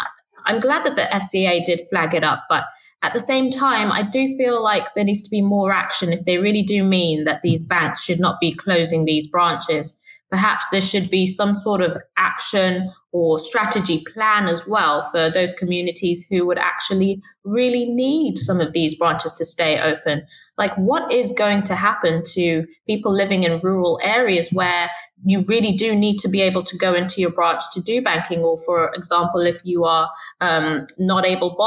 I'm 0.48 0.60
glad 0.60 0.84
that 0.86 0.96
the 0.96 1.04
FCA 1.04 1.64
did 1.64 1.82
flag 1.92 2.16
it 2.16 2.24
up, 2.24 2.46
but 2.50 2.64
at 3.04 3.14
the 3.14 3.20
same 3.20 3.52
time, 3.52 3.92
I 3.92 4.02
do 4.02 4.36
feel 4.38 4.64
like 4.64 4.94
there 4.94 5.04
needs 5.04 5.22
to 5.22 5.30
be 5.30 5.42
more 5.42 5.72
action 5.72 6.12
if 6.12 6.26
they 6.26 6.40
really 6.40 6.64
do 6.64 6.84
mean 6.84 7.26
that 7.26 7.42
these 7.44 7.64
banks 7.64 8.04
should 8.04 8.20
not 8.20 8.40
be 8.40 8.54
closing 8.54 9.06
these 9.06 9.28
branches. 9.28 9.98
Perhaps 10.30 10.68
there 10.70 10.82
should 10.82 11.10
be 11.10 11.26
some 11.26 11.54
sort 11.54 11.82
of 11.82 11.96
action 12.18 12.82
or 13.18 13.40
strategy 13.40 14.04
plan 14.14 14.48
as 14.48 14.68
well 14.68 15.02
for 15.02 15.28
those 15.28 15.52
communities 15.52 16.28
who 16.30 16.46
would 16.46 16.60
actually 16.60 17.20
really 17.44 17.86
need 17.86 18.38
some 18.38 18.62
of 18.62 18.74
these 18.74 18.96
branches 18.96 19.34
to 19.34 19.44
stay 19.44 19.80
open. 19.82 20.22
Like, 20.56 20.78
what 20.78 21.12
is 21.12 21.32
going 21.32 21.64
to 21.64 21.74
happen 21.74 22.22
to 22.34 22.68
people 22.86 23.12
living 23.12 23.42
in 23.42 23.60
rural 23.64 24.00
areas 24.04 24.52
where 24.54 24.92
you 25.26 25.44
really 25.48 25.72
do 25.72 25.96
need 25.96 26.20
to 26.20 26.30
be 26.30 26.42
able 26.42 26.62
to 26.62 26.78
go 26.78 26.94
into 26.94 27.20
your 27.20 27.32
branch 27.32 27.64
to 27.74 27.82
do 27.82 28.04
banking? 28.04 28.42
Or, 28.42 28.56
for 28.56 28.94
example, 28.94 29.42
if 29.42 29.66
you 29.66 29.86
are 29.86 30.12
um, 30.40 30.86
not 31.00 31.26
able 31.26 31.58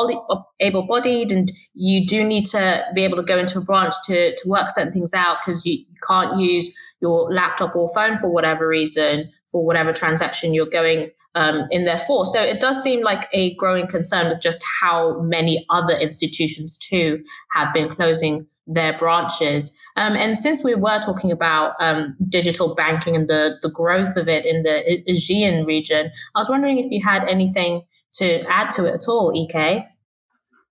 able 0.61 0.87
bodied 0.87 1.33
and 1.33 1.51
you 1.75 2.07
do 2.07 2.23
need 2.23 2.45
to 2.45 2.85
be 2.95 3.03
able 3.03 3.17
to 3.17 3.25
go 3.25 3.39
into 3.39 3.59
a 3.59 3.65
branch 3.65 3.95
to, 4.05 4.37
to 4.37 4.49
work 4.49 4.71
certain 4.71 4.93
things 4.93 5.13
out 5.15 5.39
because 5.45 5.67
you 5.67 5.85
can't 6.07 6.39
use 6.39 6.73
your 7.03 7.35
laptop 7.35 7.75
or 7.75 7.89
phone 7.93 8.19
for 8.19 8.31
whatever 8.31 8.69
reason 8.69 9.33
for 9.51 9.65
whatever 9.65 9.93
transaction 9.93 10.55
you're 10.55 10.67
going 10.67 11.11
um, 11.35 11.67
in 11.71 11.85
there 11.85 11.99
for. 11.99 12.27
So 12.27 12.43
it 12.43 12.61
does 12.61 12.83
seem 12.83 13.03
like 13.03 13.29
a 13.33 13.55
growing 13.55 13.87
concern 13.87 14.29
with 14.29 14.41
just 14.41 14.65
how 14.81 15.21
many 15.21 15.65
other 15.71 15.95
institutions 15.95 16.79
too 16.79 17.23
have 17.53 17.73
been 17.73 17.89
closing 17.89 18.47
their 18.67 18.97
branches. 18.97 19.77
Um, 19.97 20.15
and 20.15 20.39
since 20.39 20.63
we 20.63 20.75
were 20.75 21.01
talking 21.01 21.33
about 21.33 21.75
um, 21.81 22.17
digital 22.29 22.75
banking 22.75 23.17
and 23.17 23.29
the, 23.29 23.59
the 23.63 23.71
growth 23.71 24.17
of 24.17 24.29
it 24.29 24.47
in 24.47 24.63
the 24.63 25.03
Asian 25.11 25.65
region, 25.65 26.11
I 26.35 26.41
was 26.41 26.49
wondering 26.49 26.79
if 26.79 26.91
you 26.91 27.03
had 27.05 27.27
anything 27.29 27.83
to 28.15 28.43
add 28.49 28.71
to 28.73 28.87
it 28.87 28.95
at 28.95 29.09
all, 29.09 29.33
EK. 29.35 29.85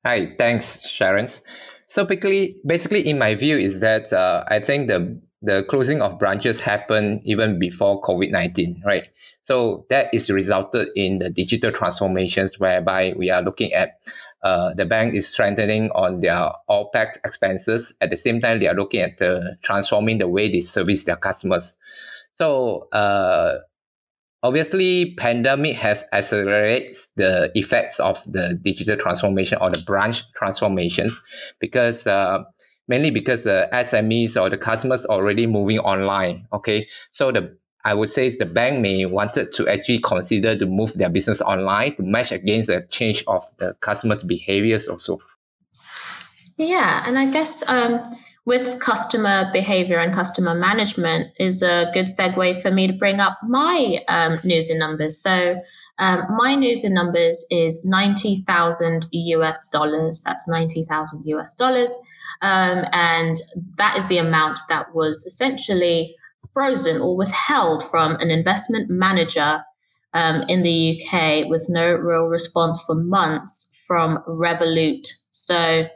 Hi, 0.06 0.34
thanks, 0.38 0.88
Sharon. 0.88 1.28
So 1.88 2.06
basically, 2.06 2.56
basically, 2.66 3.08
in 3.08 3.18
my 3.18 3.36
view, 3.36 3.58
is 3.58 3.80
that 3.82 4.14
uh, 4.14 4.46
I 4.48 4.60
think 4.60 4.88
the 4.88 5.20
the 5.42 5.64
closing 5.70 6.02
of 6.02 6.20
branches 6.20 6.60
happened 6.60 7.22
even 7.24 7.60
before 7.60 8.02
COVID 8.02 8.32
nineteen, 8.32 8.82
right? 8.86 9.10
So 9.42 9.86
that 9.90 10.14
is 10.14 10.30
resulted 10.30 10.90
in 10.96 11.20
the 11.20 11.30
digital 11.30 11.72
transformations 11.72 12.60
whereby 12.60 13.14
we 13.18 13.30
are 13.30 13.42
looking 13.42 13.74
at 13.74 14.00
uh, 14.44 14.74
the 14.74 14.86
bank 14.86 15.16
is 15.16 15.28
strengthening 15.28 15.90
on 15.92 16.22
their 16.22 16.52
OPEX 16.70 17.18
expenses. 17.26 17.94
At 18.00 18.10
the 18.10 18.18
same 18.18 18.40
time, 18.40 18.60
they 18.60 18.68
are 18.68 18.76
looking 18.76 19.02
at 19.02 19.22
uh, 19.22 19.42
transforming 19.64 20.18
the 20.18 20.28
way 20.28 20.52
they 20.52 20.62
service 20.62 21.04
their 21.04 21.18
customers. 21.18 21.76
So 22.34 22.88
uh, 22.94 23.58
obviously, 24.44 25.16
pandemic 25.16 25.76
has 25.76 26.06
accelerated 26.14 26.96
the 27.16 27.52
effects 27.56 28.00
of 28.00 28.22
the 28.32 28.58
digital 28.64 28.96
transformation 28.98 29.58
or 29.60 29.70
the 29.70 29.82
branch 29.86 30.24
transformations 30.34 31.22
because 31.60 32.08
uh, 32.08 32.44
mainly 32.90 33.12
because 33.12 33.46
the 33.46 33.70
SMEs 33.72 34.36
or 34.42 34.50
the 34.50 34.58
customers 34.58 35.06
already 35.06 35.48
moving 35.48 35.80
online. 35.80 36.46
Okay, 36.52 36.88
so 37.12 37.32
the 37.32 37.56
I 37.86 37.94
would 37.94 38.10
say 38.10 38.30
the 38.30 38.46
bank 38.46 38.82
may 38.82 39.06
wanted 39.06 39.54
to 39.54 39.68
actually 39.70 40.00
consider 40.00 40.58
to 40.58 40.66
move 40.66 40.96
their 40.96 41.10
business 41.10 41.42
online 41.42 41.96
to 41.96 42.04
match 42.04 42.34
against 42.34 42.68
the 42.68 42.86
change 42.90 43.24
of 43.28 43.46
the 43.58 43.74
customers' 43.80 44.22
behaviors 44.22 44.90
also. 44.90 45.20
Yeah, 46.58 47.06
and 47.08 47.18
I 47.18 47.32
guess 47.32 47.68
um, 47.70 48.04
with 48.46 48.82
customer 48.82 49.50
behavior 49.54 50.00
and 50.00 50.14
customer 50.14 50.54
management 50.54 51.32
is 51.40 51.62
a 51.62 51.90
good 51.94 52.08
segue 52.08 52.62
for 52.62 52.70
me 52.70 52.88
to 52.88 52.94
bring 52.94 53.22
up 53.22 53.38
my 53.48 54.00
um, 54.10 54.40
news 54.44 54.70
and 54.70 54.80
numbers. 54.80 55.22
So 55.22 55.62
um, 56.00 56.24
my 56.36 56.56
news 56.56 56.84
and 56.84 56.94
numbers 56.94 57.46
is 57.50 57.86
90,000 57.86 59.06
US 59.12 59.70
dollars. 59.70 60.22
That's 60.26 60.50
90,000 60.50 61.24
US 61.28 61.54
dollars. 61.56 61.94
Um, 62.42 62.86
and 62.92 63.38
that 63.78 63.98
is 63.98 64.08
the 64.08 64.18
amount 64.18 64.60
that 64.70 64.94
was 64.94 65.26
essentially 65.26 66.16
frozen 66.54 67.02
or 67.02 67.18
withheld 67.18 67.84
from 67.84 68.16
an 68.16 68.32
investment 68.32 68.90
manager 68.90 69.64
um, 70.14 70.44
in 70.48 70.64
the 70.64 71.02
UK 71.02 71.48
with 71.48 71.68
no 71.70 71.94
real 71.94 72.26
response 72.26 72.84
for 72.86 72.96
months 72.96 73.84
from 73.88 74.20
Revolut. 74.28 75.08
So 75.32 75.88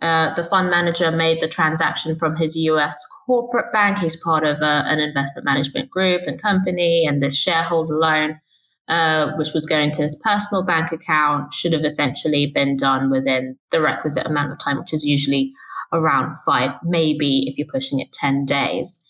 uh, 0.00 0.34
the 0.34 0.44
fund 0.44 0.70
manager 0.70 1.10
made 1.10 1.40
the 1.40 1.48
transaction 1.48 2.16
from 2.16 2.36
his 2.36 2.56
US 2.56 2.98
corporate 3.26 3.72
bank. 3.72 3.98
He's 3.98 4.22
part 4.22 4.44
of 4.44 4.60
a, 4.60 4.66
uh, 4.66 4.82
an 4.86 4.98
investment 4.98 5.44
management 5.44 5.90
group 5.90 6.22
and 6.26 6.40
company, 6.40 7.06
and 7.06 7.22
this 7.22 7.36
shareholder 7.36 7.94
loan. 7.94 8.40
Uh, 8.86 9.32
which 9.36 9.54
was 9.54 9.64
going 9.64 9.90
to 9.90 10.02
his 10.02 10.20
personal 10.22 10.62
bank 10.62 10.92
account 10.92 11.54
should 11.54 11.72
have 11.72 11.86
essentially 11.86 12.44
been 12.44 12.76
done 12.76 13.08
within 13.10 13.56
the 13.70 13.80
requisite 13.80 14.26
amount 14.26 14.52
of 14.52 14.58
time, 14.58 14.78
which 14.78 14.92
is 14.92 15.06
usually 15.06 15.54
around 15.92 16.34
five, 16.44 16.78
maybe 16.82 17.48
if 17.48 17.58
you're 17.58 17.66
pushing 17.66 18.00
it 18.00 18.12
10 18.12 18.44
days. 18.44 19.00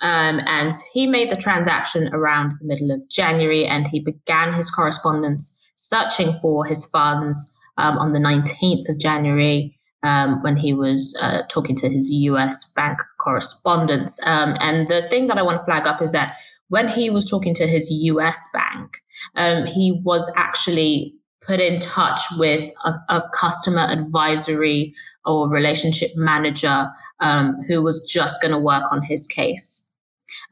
Um, 0.00 0.40
and 0.46 0.72
he 0.92 1.06
made 1.06 1.30
the 1.30 1.36
transaction 1.36 2.08
around 2.12 2.52
the 2.60 2.66
middle 2.66 2.90
of 2.90 3.08
January 3.08 3.66
and 3.66 3.88
he 3.88 4.00
began 4.00 4.54
his 4.54 4.70
correspondence 4.70 5.60
searching 5.74 6.32
for 6.32 6.64
his 6.66 6.86
funds 6.86 7.56
um, 7.76 7.98
on 7.98 8.12
the 8.12 8.18
19th 8.18 8.88
of 8.88 8.98
January 8.98 9.78
um, 10.02 10.42
when 10.42 10.56
he 10.56 10.72
was 10.72 11.18
uh, 11.22 11.42
talking 11.48 11.74
to 11.76 11.88
his 11.88 12.10
US 12.12 12.72
bank 12.74 13.00
correspondents. 13.18 14.24
Um, 14.26 14.56
and 14.60 14.88
the 14.88 15.02
thing 15.08 15.26
that 15.26 15.38
I 15.38 15.42
want 15.42 15.60
to 15.60 15.64
flag 15.64 15.86
up 15.86 16.00
is 16.00 16.12
that 16.12 16.36
when 16.68 16.88
he 16.88 17.10
was 17.10 17.28
talking 17.28 17.54
to 17.54 17.66
his 17.66 17.90
US 17.90 18.48
bank, 18.52 18.98
um, 19.34 19.66
he 19.66 20.00
was 20.04 20.32
actually 20.36 21.14
put 21.48 21.60
in 21.60 21.80
touch 21.80 22.20
with 22.36 22.70
a, 22.84 22.92
a 23.08 23.22
customer 23.32 23.80
advisory 23.80 24.94
or 25.24 25.48
relationship 25.48 26.10
manager 26.14 26.90
um, 27.20 27.56
who 27.66 27.82
was 27.82 28.06
just 28.08 28.40
going 28.42 28.52
to 28.52 28.58
work 28.58 28.84
on 28.92 29.02
his 29.02 29.26
case. 29.26 29.90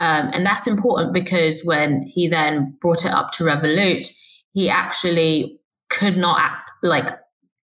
Um, 0.00 0.30
and 0.32 0.44
that's 0.44 0.66
important 0.66 1.12
because 1.12 1.62
when 1.64 2.02
he 2.02 2.28
then 2.28 2.76
brought 2.80 3.04
it 3.04 3.12
up 3.12 3.30
to 3.32 3.44
Revolut, 3.44 4.08
he 4.54 4.70
actually 4.70 5.60
could 5.90 6.16
not 6.16 6.40
act, 6.40 6.70
like 6.82 7.18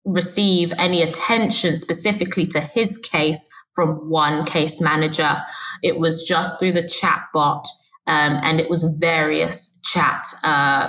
receive 0.04 0.72
any 0.76 1.02
attention 1.02 1.76
specifically 1.76 2.46
to 2.46 2.60
his 2.60 2.98
case 2.98 3.48
from 3.74 4.10
one 4.10 4.44
case 4.44 4.80
manager. 4.80 5.40
It 5.82 5.98
was 5.98 6.26
just 6.26 6.58
through 6.58 6.72
the 6.72 6.86
chat 6.86 7.26
bot, 7.32 7.64
um, 8.08 8.40
and 8.42 8.58
it 8.58 8.68
was 8.68 8.82
various 8.98 9.78
chat 9.84 10.26
uh, 10.42 10.88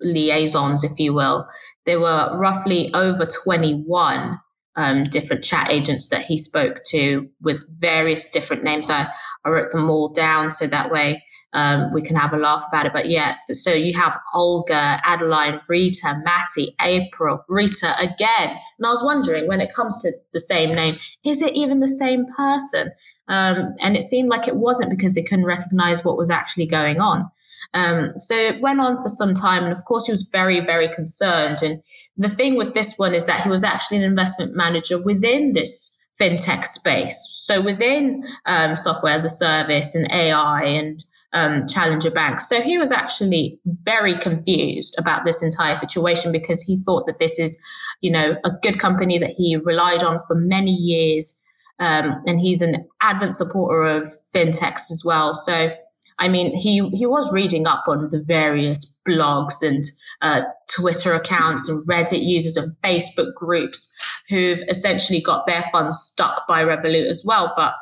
liaisons, 0.00 0.84
if 0.84 0.98
you 0.98 1.12
will. 1.12 1.48
There 1.86 2.00
were 2.00 2.36
roughly 2.38 2.92
over 2.94 3.26
21 3.26 4.40
um, 4.76 5.04
different 5.04 5.42
chat 5.42 5.70
agents 5.70 6.08
that 6.08 6.26
he 6.26 6.38
spoke 6.38 6.80
to 6.90 7.28
with 7.40 7.64
various 7.78 8.30
different 8.30 8.62
names. 8.62 8.90
I, 8.90 9.08
I 9.44 9.50
wrote 9.50 9.72
them 9.72 9.90
all 9.90 10.08
down 10.08 10.50
so 10.50 10.66
that 10.66 10.90
way 10.90 11.24
um, 11.52 11.90
we 11.92 12.02
can 12.02 12.16
have 12.16 12.32
a 12.32 12.36
laugh 12.36 12.64
about 12.68 12.86
it. 12.86 12.92
But 12.92 13.08
yeah, 13.08 13.36
so 13.50 13.72
you 13.72 13.94
have 13.94 14.18
Olga, 14.34 15.00
Adeline, 15.04 15.60
Rita, 15.68 16.20
Matty, 16.24 16.74
April, 16.80 17.44
Rita 17.48 17.94
again. 17.98 18.50
And 18.78 18.86
I 18.86 18.90
was 18.90 19.02
wondering 19.02 19.48
when 19.48 19.60
it 19.60 19.74
comes 19.74 20.02
to 20.02 20.12
the 20.32 20.40
same 20.40 20.74
name, 20.74 20.98
is 21.24 21.42
it 21.42 21.54
even 21.54 21.80
the 21.80 21.88
same 21.88 22.26
person? 22.36 22.92
Um, 23.28 23.74
and 23.80 23.96
it 23.96 24.04
seemed 24.04 24.28
like 24.28 24.48
it 24.48 24.56
wasn't 24.56 24.90
because 24.90 25.14
they 25.14 25.22
couldn't 25.22 25.44
recognize 25.44 26.04
what 26.04 26.16
was 26.16 26.30
actually 26.30 26.66
going 26.66 27.00
on. 27.00 27.30
Um, 27.74 28.12
so 28.18 28.34
it 28.34 28.60
went 28.60 28.80
on 28.80 28.96
for 28.96 29.08
some 29.08 29.34
time. 29.34 29.64
And 29.64 29.72
of 29.72 29.84
course, 29.84 30.06
he 30.06 30.12
was 30.12 30.28
very, 30.32 30.60
very 30.60 30.88
concerned. 30.88 31.58
And 31.62 31.82
the 32.16 32.28
thing 32.28 32.56
with 32.56 32.74
this 32.74 32.94
one 32.96 33.14
is 33.14 33.24
that 33.26 33.42
he 33.42 33.48
was 33.48 33.64
actually 33.64 33.98
an 33.98 34.04
investment 34.04 34.54
manager 34.54 35.00
within 35.02 35.52
this 35.52 35.96
fintech 36.20 36.64
space. 36.64 37.16
So 37.44 37.60
within 37.60 38.24
um, 38.46 38.76
software 38.76 39.14
as 39.14 39.24
a 39.24 39.30
service 39.30 39.94
and 39.94 40.10
AI 40.10 40.64
and 40.64 41.04
um, 41.32 41.66
challenger 41.66 42.10
banks. 42.10 42.48
So 42.48 42.62
he 42.62 42.78
was 42.78 42.90
actually 42.90 43.60
very 43.64 44.14
confused 44.16 44.96
about 44.98 45.24
this 45.24 45.42
entire 45.42 45.74
situation 45.74 46.32
because 46.32 46.62
he 46.62 46.78
thought 46.84 47.06
that 47.06 47.18
this 47.18 47.38
is, 47.38 47.60
you 48.00 48.10
know, 48.10 48.36
a 48.44 48.50
good 48.62 48.78
company 48.78 49.18
that 49.18 49.34
he 49.36 49.56
relied 49.56 50.02
on 50.02 50.20
for 50.26 50.34
many 50.34 50.72
years. 50.72 51.40
Um, 51.78 52.22
and 52.26 52.40
he's 52.40 52.62
an 52.62 52.88
advent 53.00 53.34
supporter 53.34 53.84
of 53.84 54.04
fintechs 54.34 54.90
as 54.90 55.02
well. 55.04 55.34
So 55.34 55.70
I 56.18 56.28
mean, 56.28 56.54
he 56.54 56.88
he 56.90 57.06
was 57.06 57.32
reading 57.32 57.66
up 57.66 57.84
on 57.86 58.08
the 58.10 58.22
various 58.26 59.00
blogs 59.06 59.62
and 59.62 59.84
uh, 60.20 60.42
Twitter 60.74 61.14
accounts 61.14 61.68
and 61.68 61.86
Reddit 61.88 62.24
users 62.24 62.56
and 62.56 62.76
Facebook 62.82 63.34
groups 63.34 63.92
who've 64.28 64.62
essentially 64.68 65.20
got 65.20 65.46
their 65.46 65.64
funds 65.72 66.00
stuck 66.00 66.46
by 66.46 66.62
Revolut 66.64 67.08
as 67.08 67.22
well. 67.24 67.52
But 67.56 67.74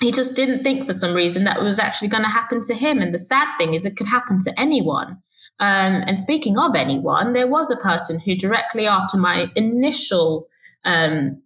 he 0.00 0.12
just 0.12 0.36
didn't 0.36 0.62
think 0.62 0.84
for 0.84 0.92
some 0.92 1.14
reason 1.14 1.44
that 1.44 1.62
was 1.62 1.78
actually 1.78 2.08
going 2.08 2.24
to 2.24 2.28
happen 2.28 2.60
to 2.62 2.74
him. 2.74 3.00
And 3.00 3.14
the 3.14 3.18
sad 3.18 3.56
thing 3.58 3.74
is, 3.74 3.86
it 3.86 3.96
could 3.96 4.08
happen 4.08 4.38
to 4.40 4.60
anyone. 4.60 5.22
Um, 5.58 6.04
and 6.06 6.18
speaking 6.18 6.58
of 6.58 6.74
anyone, 6.76 7.32
there 7.32 7.46
was 7.46 7.70
a 7.70 7.76
person 7.76 8.20
who 8.20 8.34
directly 8.34 8.86
after 8.86 9.16
my 9.16 9.50
initial 9.56 10.48
um, 10.84 11.42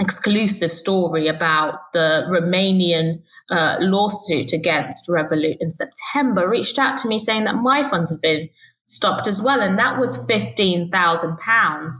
exclusive 0.00 0.72
story 0.72 1.28
about 1.28 1.92
the 1.92 2.24
Romanian 2.28 3.22
uh, 3.50 3.76
lawsuit 3.80 4.52
against 4.52 5.08
Revolut 5.08 5.56
in 5.60 5.70
September 5.70 6.48
reached 6.48 6.78
out 6.78 6.98
to 6.98 7.08
me 7.08 7.18
saying 7.18 7.44
that 7.44 7.56
my 7.56 7.82
funds 7.82 8.10
have 8.10 8.22
been 8.22 8.48
stopped 8.86 9.26
as 9.26 9.40
well. 9.40 9.60
And 9.60 9.78
that 9.78 9.98
was 9.98 10.26
£15,000. 10.28 11.90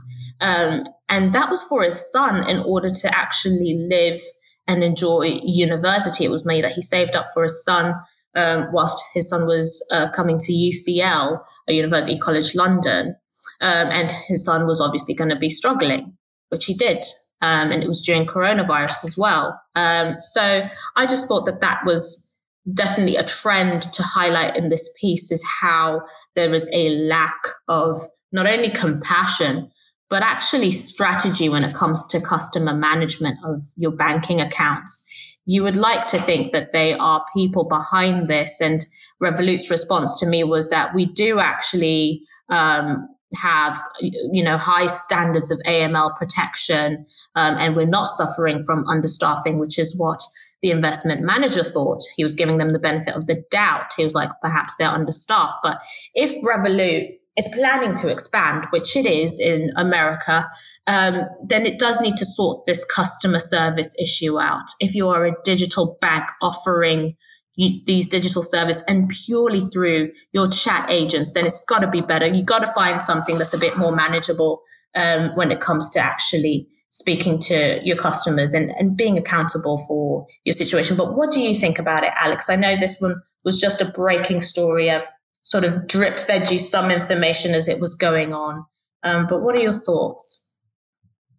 Um, 0.41 0.87
and 1.09 1.33
that 1.33 1.49
was 1.49 1.63
for 1.63 1.83
his 1.83 2.11
son 2.11 2.47
in 2.49 2.59
order 2.61 2.89
to 2.89 3.15
actually 3.17 3.87
live 3.89 4.19
and 4.67 4.83
enjoy 4.83 5.39
university. 5.43 6.25
It 6.25 6.31
was 6.31 6.45
money 6.45 6.61
that 6.61 6.73
he 6.73 6.81
saved 6.81 7.15
up 7.15 7.27
for 7.33 7.43
his 7.43 7.63
son 7.63 7.95
um, 8.35 8.69
whilst 8.71 9.03
his 9.13 9.29
son 9.29 9.45
was 9.45 9.85
uh, 9.91 10.09
coming 10.09 10.39
to 10.39 10.51
UCL, 10.51 11.39
a 11.67 11.73
University 11.73 12.17
College 12.17 12.55
London. 12.55 13.15
Um, 13.61 13.87
and 13.91 14.11
his 14.27 14.43
son 14.43 14.65
was 14.65 14.81
obviously 14.81 15.13
going 15.13 15.29
to 15.29 15.35
be 15.35 15.49
struggling, 15.49 16.17
which 16.49 16.65
he 16.65 16.73
did 16.73 17.03
um, 17.43 17.73
and 17.73 17.83
it 17.83 17.87
was 17.87 18.01
during 18.01 18.25
coronavirus 18.25 19.05
as 19.05 19.15
well. 19.17 19.61
Um, 19.75 20.15
so 20.19 20.67
I 20.95 21.05
just 21.05 21.27
thought 21.27 21.45
that 21.45 21.59
that 21.59 21.81
was 21.85 22.31
definitely 22.73 23.17
a 23.17 23.23
trend 23.23 23.81
to 23.81 24.01
highlight 24.01 24.55
in 24.55 24.69
this 24.69 24.95
piece 24.99 25.29
is 25.29 25.45
how 25.61 26.01
there 26.35 26.53
is 26.53 26.69
a 26.73 26.97
lack 27.05 27.35
of 27.67 27.99
not 28.31 28.47
only 28.47 28.69
compassion 28.69 29.69
but 30.09 30.23
actually 30.23 30.71
strategy 30.71 31.49
when 31.49 31.63
it 31.63 31.73
comes 31.73 32.07
to 32.07 32.21
customer 32.21 32.73
management 32.73 33.37
of 33.43 33.63
your 33.75 33.91
banking 33.91 34.39
accounts. 34.39 35.03
You 35.45 35.63
would 35.63 35.75
like 35.75 36.07
to 36.07 36.19
think 36.19 36.51
that 36.53 36.71
they 36.71 36.93
are 36.93 37.25
people 37.35 37.63
behind 37.65 38.27
this 38.27 38.61
and 38.61 38.85
Revolut's 39.19 39.71
response 39.71 40.19
to 40.19 40.27
me 40.27 40.43
was 40.43 40.69
that 40.69 40.93
we 40.93 41.05
do 41.05 41.39
actually 41.39 42.23
um, 42.49 43.07
have 43.35 43.79
you 44.01 44.43
know 44.43 44.57
high 44.57 44.87
standards 44.87 45.51
of 45.51 45.59
AML 45.65 46.15
protection, 46.17 47.05
um, 47.35 47.57
and 47.57 47.75
we're 47.75 47.85
not 47.85 48.07
suffering 48.07 48.63
from 48.63 48.85
understaffing, 48.85 49.59
which 49.59 49.77
is 49.79 49.97
what 49.97 50.21
the 50.61 50.71
investment 50.71 51.21
manager 51.21 51.63
thought. 51.63 52.01
He 52.15 52.23
was 52.23 52.35
giving 52.35 52.57
them 52.57 52.73
the 52.73 52.79
benefit 52.79 53.15
of 53.15 53.27
the 53.27 53.43
doubt. 53.51 53.91
He 53.95 54.03
was 54.03 54.15
like, 54.15 54.29
perhaps 54.41 54.73
they're 54.79 54.89
understaffed. 54.89 55.57
But 55.61 55.83
if 56.15 56.31
Revolut 56.43 57.17
is 57.37 57.49
planning 57.53 57.95
to 57.95 58.09
expand, 58.09 58.65
which 58.69 58.95
it 58.95 59.05
is 59.05 59.39
in 59.39 59.71
America, 59.75 60.49
um, 60.87 61.23
then 61.45 61.65
it 61.65 61.79
does 61.79 61.99
need 61.99 62.15
to 62.17 62.25
sort 62.25 62.65
this 62.65 62.85
customer 62.85 63.39
service 63.39 63.95
issue 64.01 64.39
out. 64.39 64.65
If 64.79 64.95
you 64.95 65.09
are 65.09 65.25
a 65.25 65.35
digital 65.43 65.97
bank 65.99 66.25
offering 66.41 67.17
you, 67.55 67.79
these 67.85 68.07
digital 68.07 68.41
service 68.41 68.83
and 68.87 69.09
purely 69.09 69.59
through 69.59 70.11
your 70.31 70.47
chat 70.47 70.89
agents, 70.89 71.33
then 71.33 71.45
it's 71.45 71.63
got 71.65 71.79
to 71.79 71.89
be 71.89 72.01
better. 72.01 72.25
You 72.25 72.43
got 72.43 72.59
to 72.59 72.73
find 72.73 73.01
something 73.01 73.37
that's 73.37 73.53
a 73.53 73.59
bit 73.59 73.77
more 73.77 73.95
manageable 73.95 74.61
um, 74.95 75.31
when 75.35 75.51
it 75.51 75.59
comes 75.59 75.89
to 75.91 75.99
actually 75.99 76.67
speaking 76.89 77.39
to 77.39 77.81
your 77.83 77.97
customers 77.97 78.53
and, 78.53 78.69
and 78.71 78.95
being 78.95 79.17
accountable 79.17 79.77
for 79.87 80.27
your 80.45 80.53
situation. 80.53 80.95
But 80.95 81.15
what 81.15 81.31
do 81.31 81.39
you 81.39 81.55
think 81.55 81.79
about 81.79 82.03
it, 82.03 82.11
Alex? 82.15 82.49
I 82.49 82.55
know 82.55 82.75
this 82.75 82.99
one 82.99 83.15
was 83.43 83.59
just 83.59 83.81
a 83.81 83.85
breaking 83.85 84.41
story 84.41 84.89
of 84.89 85.03
sort 85.43 85.63
of 85.63 85.87
drip 85.87 86.19
fed 86.19 86.49
you 86.51 86.59
some 86.59 86.91
information 86.91 87.53
as 87.53 87.67
it 87.67 87.79
was 87.79 87.95
going 87.95 88.33
on. 88.33 88.65
Um, 89.03 89.27
but 89.27 89.41
what 89.41 89.55
are 89.55 89.61
your 89.61 89.73
thoughts? 89.73 90.53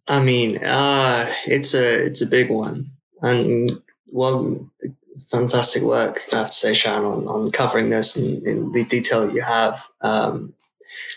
I 0.07 0.21
mean, 0.21 0.63
uh, 0.63 1.25
it's 1.47 1.73
a 1.73 2.05
it's 2.05 2.21
a 2.21 2.27
big 2.27 2.51
one, 2.51 2.91
and 3.23 3.81
well, 4.05 4.69
fantastic 5.29 5.83
work 5.83 6.21
I 6.33 6.37
have 6.37 6.47
to 6.47 6.53
say, 6.53 6.73
Sharon, 6.73 7.05
on, 7.05 7.27
on 7.27 7.51
covering 7.51 7.89
this 7.89 8.15
and 8.15 8.45
in 8.45 8.71
the 8.71 8.83
detail 8.85 9.25
that 9.25 9.35
you 9.35 9.41
have. 9.41 9.87
Um, 10.01 10.53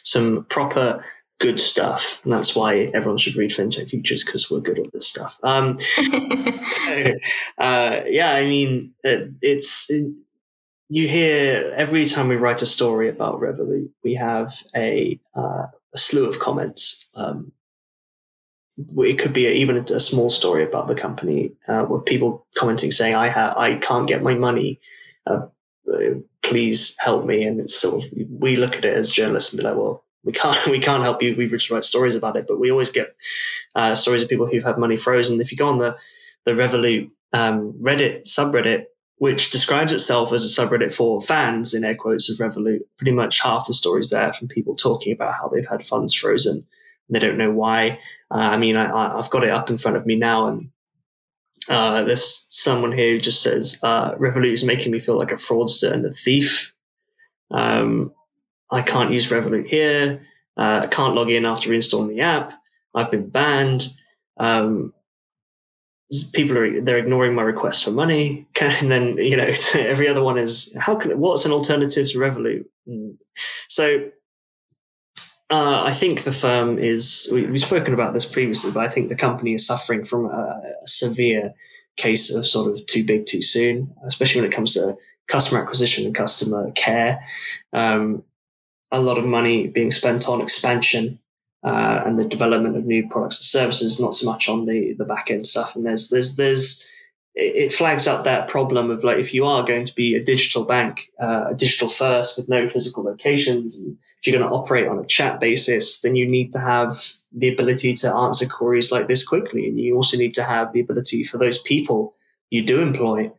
some 0.02 0.44
proper 0.48 1.04
good 1.38 1.60
stuff, 1.60 2.20
and 2.24 2.32
that's 2.32 2.56
why 2.56 2.90
everyone 2.94 3.18
should 3.18 3.36
read 3.36 3.50
FinTech 3.50 3.90
Futures 3.90 4.24
because 4.24 4.50
we're 4.50 4.60
good 4.60 4.78
at 4.78 4.92
this 4.92 5.06
stuff. 5.06 5.38
Um, 5.42 5.78
so, 5.78 7.14
uh, 7.58 8.00
yeah, 8.06 8.32
I 8.32 8.44
mean, 8.46 8.94
it, 9.04 9.32
it's. 9.42 9.90
It, 9.90 10.14
you 10.90 11.06
hear 11.06 11.70
every 11.76 12.06
time 12.06 12.28
we 12.28 12.36
write 12.36 12.62
a 12.62 12.66
story 12.66 13.10
about 13.10 13.40
Revolut, 13.40 13.90
we 14.02 14.14
have 14.14 14.54
a, 14.74 15.20
uh, 15.34 15.66
a 15.92 15.98
slew 15.98 16.26
of 16.26 16.38
comments. 16.38 17.10
Um, 17.14 17.52
it 18.78 19.18
could 19.18 19.32
be 19.32 19.46
a, 19.46 19.50
even 19.50 19.76
a, 19.76 20.00
small 20.00 20.30
story 20.30 20.62
about 20.62 20.86
the 20.86 20.94
company 20.94 21.52
uh, 21.66 21.86
with 21.88 22.04
people 22.04 22.46
commenting 22.56 22.90
saying, 22.90 23.14
"I 23.14 23.28
ha- 23.28 23.54
I 23.56 23.74
can't 23.74 24.08
get 24.08 24.22
my 24.22 24.34
money. 24.34 24.80
Uh, 25.26 25.46
please 26.42 26.96
help 27.00 27.26
me." 27.26 27.44
And 27.44 27.60
it's 27.60 27.74
sort 27.74 28.04
of 28.04 28.10
we 28.30 28.56
look 28.56 28.76
at 28.76 28.84
it 28.84 28.94
as 28.94 29.12
journalists 29.12 29.52
and 29.52 29.58
be 29.58 29.64
like, 29.64 29.76
"Well, 29.76 30.04
we 30.24 30.32
can't 30.32 30.66
we 30.70 30.78
can't 30.78 31.02
help 31.02 31.22
you. 31.22 31.34
We've 31.36 31.52
written 31.52 31.82
stories 31.82 32.14
about 32.14 32.36
it." 32.36 32.46
But 32.46 32.60
we 32.60 32.70
always 32.70 32.90
get 32.90 33.16
uh, 33.74 33.94
stories 33.94 34.22
of 34.22 34.28
people 34.28 34.46
who've 34.46 34.64
had 34.64 34.78
money 34.78 34.96
frozen. 34.96 35.40
If 35.40 35.50
you 35.50 35.58
go 35.58 35.68
on 35.68 35.78
the 35.78 35.96
the 36.44 36.52
Revolut 36.52 37.10
um, 37.32 37.72
Reddit 37.74 38.22
subreddit, 38.26 38.84
which 39.16 39.50
describes 39.50 39.92
itself 39.92 40.32
as 40.32 40.44
a 40.44 40.60
subreddit 40.60 40.94
for 40.94 41.20
fans 41.20 41.74
in 41.74 41.84
air 41.84 41.96
quotes 41.96 42.30
of 42.30 42.36
Revolut. 42.38 42.80
Pretty 42.96 43.12
much 43.12 43.42
half 43.42 43.66
the 43.66 43.74
stories 43.74 44.10
there 44.10 44.32
from 44.32 44.48
people 44.48 44.74
talking 44.74 45.12
about 45.12 45.34
how 45.34 45.48
they've 45.48 45.68
had 45.68 45.84
funds 45.84 46.14
frozen 46.14 46.66
and 47.08 47.16
they 47.16 47.18
don't 47.18 47.38
know 47.38 47.50
why. 47.50 47.98
Uh, 48.30 48.50
I 48.52 48.56
mean, 48.56 48.76
I, 48.76 49.16
have 49.16 49.30
got 49.30 49.44
it 49.44 49.50
up 49.50 49.70
in 49.70 49.78
front 49.78 49.96
of 49.96 50.06
me 50.06 50.16
now, 50.16 50.46
and 50.46 50.70
uh, 51.68 52.02
there's 52.04 52.24
someone 52.24 52.92
here 52.92 53.12
who 53.12 53.20
just 53.20 53.42
says 53.42 53.78
uh, 53.82 54.14
Revolut 54.14 54.52
is 54.52 54.64
making 54.64 54.92
me 54.92 54.98
feel 54.98 55.18
like 55.18 55.32
a 55.32 55.36
fraudster 55.36 55.92
and 55.92 56.04
a 56.04 56.10
thief. 56.10 56.74
Um, 57.50 58.12
I 58.70 58.82
can't 58.82 59.12
use 59.12 59.30
Revolut 59.30 59.66
here. 59.66 60.20
Uh, 60.56 60.80
I 60.84 60.86
can't 60.88 61.14
log 61.14 61.30
in 61.30 61.46
after 61.46 61.72
installing 61.72 62.08
the 62.08 62.20
app. 62.20 62.52
I've 62.94 63.10
been 63.10 63.28
banned. 63.28 63.88
Um, 64.36 64.92
people 66.32 66.56
are 66.56 66.80
they're 66.80 66.98
ignoring 66.98 67.34
my 67.34 67.42
request 67.42 67.84
for 67.84 67.90
money 67.90 68.46
and 68.60 68.90
then 68.90 69.16
you 69.18 69.36
know 69.36 69.46
every 69.74 70.08
other 70.08 70.22
one 70.22 70.38
is 70.38 70.74
how 70.80 70.94
can 70.94 71.18
what's 71.18 71.44
an 71.44 71.52
alternative 71.52 72.08
to 72.08 72.18
revolut 72.18 72.64
hmm. 72.86 73.10
so 73.68 74.10
uh, 75.50 75.82
I 75.86 75.92
think 75.92 76.22
the 76.22 76.32
firm 76.32 76.78
is 76.78 77.28
we, 77.32 77.44
have 77.44 77.62
spoken 77.62 77.94
about 77.94 78.12
this 78.12 78.26
previously, 78.26 78.70
but 78.70 78.84
I 78.84 78.88
think 78.88 79.08
the 79.08 79.16
company 79.16 79.54
is 79.54 79.66
suffering 79.66 80.04
from 80.04 80.26
a, 80.26 80.74
a, 80.82 80.86
severe 80.86 81.54
case 81.96 82.34
of 82.34 82.46
sort 82.46 82.70
of 82.70 82.84
too 82.86 83.04
big 83.04 83.24
too 83.24 83.40
soon, 83.40 83.94
especially 84.04 84.42
when 84.42 84.50
it 84.50 84.54
comes 84.54 84.74
to 84.74 84.96
customer 85.26 85.62
acquisition 85.62 86.04
and 86.04 86.14
customer 86.14 86.70
care. 86.72 87.20
Um, 87.72 88.24
a 88.92 89.00
lot 89.00 89.18
of 89.18 89.24
money 89.24 89.66
being 89.66 89.90
spent 89.90 90.28
on 90.28 90.40
expansion 90.40 91.18
uh, 91.62 92.02
and 92.04 92.18
the 92.18 92.28
development 92.28 92.76
of 92.76 92.84
new 92.84 93.08
products 93.08 93.38
and 93.38 93.44
services, 93.44 94.00
not 94.00 94.14
so 94.14 94.26
much 94.26 94.48
on 94.48 94.66
the 94.66 94.94
the 94.94 95.04
back 95.04 95.30
end 95.30 95.46
stuff. 95.46 95.74
And 95.74 95.84
there's 95.84 96.10
there's 96.10 96.36
there's 96.36 96.86
it 97.34 97.72
flags 97.72 98.06
up 98.06 98.24
that 98.24 98.48
problem 98.48 98.90
of 98.90 99.04
like 99.04 99.18
if 99.18 99.32
you 99.32 99.46
are 99.46 99.64
going 99.64 99.86
to 99.86 99.94
be 99.94 100.14
a 100.14 100.24
digital 100.24 100.64
bank, 100.64 101.10
uh, 101.18 101.46
a 101.50 101.54
digital 101.54 101.88
first 101.88 102.36
with 102.36 102.48
no 102.48 102.68
physical 102.68 103.04
locations, 103.04 103.78
and 103.78 103.96
if 104.20 104.26
you're 104.26 104.38
going 104.38 104.48
to 104.48 104.56
operate 104.56 104.88
on 104.88 104.98
a 104.98 105.06
chat 105.06 105.40
basis, 105.40 106.00
then 106.00 106.16
you 106.16 106.26
need 106.26 106.52
to 106.52 106.58
have 106.58 107.00
the 107.32 107.52
ability 107.52 107.94
to 107.94 108.12
answer 108.12 108.46
queries 108.46 108.90
like 108.90 109.06
this 109.06 109.26
quickly, 109.26 109.68
and 109.68 109.78
you 109.78 109.94
also 109.94 110.16
need 110.16 110.34
to 110.34 110.42
have 110.42 110.72
the 110.72 110.80
ability 110.80 111.24
for 111.24 111.38
those 111.38 111.58
people 111.58 112.14
you 112.50 112.64
do 112.64 112.80
employ 112.80 113.30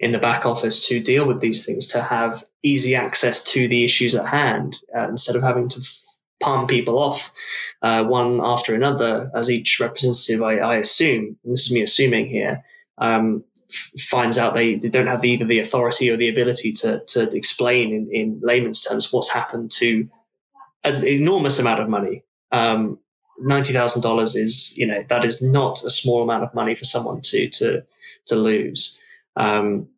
in 0.00 0.12
the 0.12 0.18
back 0.18 0.44
office 0.44 0.86
to 0.88 1.00
deal 1.00 1.26
with 1.26 1.40
these 1.40 1.64
things, 1.64 1.86
to 1.86 2.02
have 2.02 2.44
easy 2.62 2.94
access 2.94 3.44
to 3.44 3.68
the 3.68 3.84
issues 3.84 4.14
at 4.14 4.26
hand 4.26 4.76
uh, 4.96 5.06
instead 5.08 5.36
of 5.36 5.42
having 5.42 5.68
to 5.68 5.80
palm 6.40 6.66
people 6.66 6.98
off 6.98 7.32
uh, 7.82 8.04
one 8.04 8.40
after 8.42 8.74
another 8.74 9.30
as 9.34 9.50
each 9.50 9.78
representative, 9.80 10.42
I, 10.42 10.58
I, 10.58 10.76
assume, 10.76 11.36
this 11.44 11.66
is 11.66 11.72
me 11.72 11.82
assuming 11.82 12.26
here, 12.26 12.64
um, 12.98 13.44
f- 13.68 14.00
finds 14.00 14.36
out 14.36 14.54
they, 14.54 14.74
they 14.74 14.90
don't 14.90 15.06
have 15.06 15.24
either 15.24 15.44
the 15.44 15.60
authority 15.60 16.10
or 16.10 16.16
the 16.16 16.28
ability 16.28 16.72
to, 16.72 17.02
to 17.08 17.34
explain 17.36 17.92
in, 17.92 18.08
in 18.10 18.40
layman's 18.42 18.82
terms 18.82 19.12
what's 19.12 19.32
happened 19.32 19.70
to 19.72 20.08
an 20.84 21.06
enormous 21.06 21.58
amount 21.58 21.80
of 21.80 21.88
money. 21.88 22.24
Um, 22.52 22.98
$90,000 23.42 24.36
is, 24.36 24.76
you 24.76 24.86
know, 24.86 25.02
that 25.08 25.24
is 25.24 25.42
not 25.42 25.82
a 25.82 25.90
small 25.90 26.22
amount 26.22 26.44
of 26.44 26.54
money 26.54 26.74
for 26.74 26.84
someone 26.84 27.20
to, 27.22 27.48
to, 27.48 27.84
to 28.26 28.36
lose. 28.36 29.00
Um, 29.36 29.88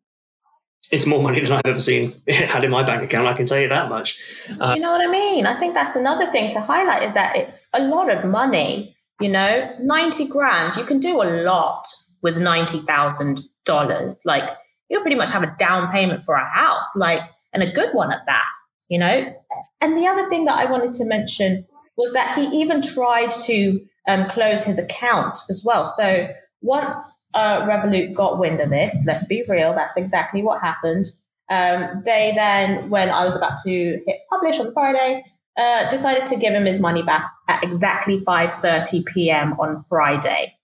it's 0.91 1.05
more 1.05 1.21
money 1.21 1.39
than 1.39 1.51
I've 1.51 1.65
ever 1.65 1.81
seen 1.81 2.13
had 2.27 2.63
in 2.63 2.71
my 2.71 2.83
bank 2.83 3.03
account. 3.03 3.27
I 3.27 3.33
can 3.33 3.45
tell 3.45 3.59
you 3.59 3.67
that 3.67 3.89
much. 3.89 4.41
Uh, 4.59 4.73
you 4.75 4.81
know 4.81 4.91
what 4.91 5.07
I 5.07 5.11
mean? 5.11 5.45
I 5.45 5.53
think 5.53 5.73
that's 5.73 5.95
another 5.95 6.25
thing 6.27 6.51
to 6.53 6.61
highlight 6.61 7.03
is 7.03 7.13
that 7.13 7.35
it's 7.35 7.69
a 7.73 7.83
lot 7.87 8.11
of 8.11 8.25
money. 8.25 8.95
You 9.19 9.29
know, 9.29 9.75
ninety 9.81 10.27
grand. 10.27 10.75
You 10.75 10.83
can 10.83 10.99
do 10.99 11.21
a 11.21 11.43
lot 11.43 11.85
with 12.21 12.39
ninety 12.39 12.79
thousand 12.79 13.41
dollars. 13.65 14.21
Like 14.25 14.49
you'll 14.89 15.01
pretty 15.01 15.17
much 15.17 15.31
have 15.31 15.43
a 15.43 15.55
down 15.57 15.91
payment 15.91 16.23
for 16.23 16.35
a 16.35 16.45
house, 16.47 16.95
like, 16.95 17.21
and 17.51 17.63
a 17.63 17.71
good 17.71 17.89
one 17.93 18.11
at 18.11 18.25
that. 18.27 18.47
You 18.89 18.99
know. 18.99 19.35
And 19.81 19.97
the 19.97 20.07
other 20.07 20.27
thing 20.29 20.45
that 20.45 20.57
I 20.57 20.69
wanted 20.69 20.93
to 20.93 21.05
mention 21.05 21.65
was 21.97 22.13
that 22.13 22.35
he 22.35 22.45
even 22.61 22.81
tried 22.81 23.29
to 23.45 23.79
um, 24.07 24.25
close 24.25 24.63
his 24.63 24.79
account 24.79 25.37
as 25.49 25.63
well. 25.65 25.85
So 25.85 26.29
once 26.61 27.17
uh, 27.37 27.61
Revolut 27.67 28.13
got 28.13 28.39
wind 28.39 28.59
of 28.59 28.69
this. 28.69 29.03
Let's 29.05 29.25
be 29.25 29.43
real, 29.47 29.73
that's 29.73 29.95
exactly 29.95 30.41
what 30.41 30.61
happened. 30.61 31.05
Um, 31.49 32.01
they 32.03 32.33
then, 32.35 32.89
when 32.89 33.09
I 33.09 33.23
was 33.23 33.35
about 33.35 33.59
to 33.63 33.69
hit 33.69 34.17
publish 34.29 34.59
on 34.59 34.73
Friday, 34.73 35.23
uh, 35.57 35.89
decided 35.89 36.27
to 36.27 36.37
give 36.37 36.53
him 36.53 36.65
his 36.65 36.81
money 36.81 37.03
back 37.03 37.31
at 37.47 37.63
exactly 37.63 38.19
5:30 38.27 39.05
p.m. 39.05 39.53
on 39.53 39.77
Friday. 39.87 40.55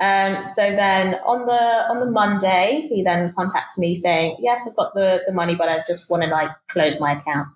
Um, 0.00 0.42
so 0.42 0.62
then 0.62 1.14
on 1.26 1.46
the 1.46 1.90
on 1.90 2.00
the 2.00 2.10
Monday, 2.10 2.86
he 2.88 3.02
then 3.02 3.32
contacts 3.36 3.78
me 3.78 3.96
saying, 3.96 4.36
"Yes, 4.40 4.68
I've 4.68 4.76
got 4.76 4.94
the 4.94 5.22
the 5.26 5.32
money, 5.32 5.56
but 5.56 5.68
I 5.68 5.82
just 5.86 6.10
want 6.10 6.22
to 6.22 6.28
like 6.28 6.50
close 6.68 7.00
my 7.00 7.12
account." 7.12 7.48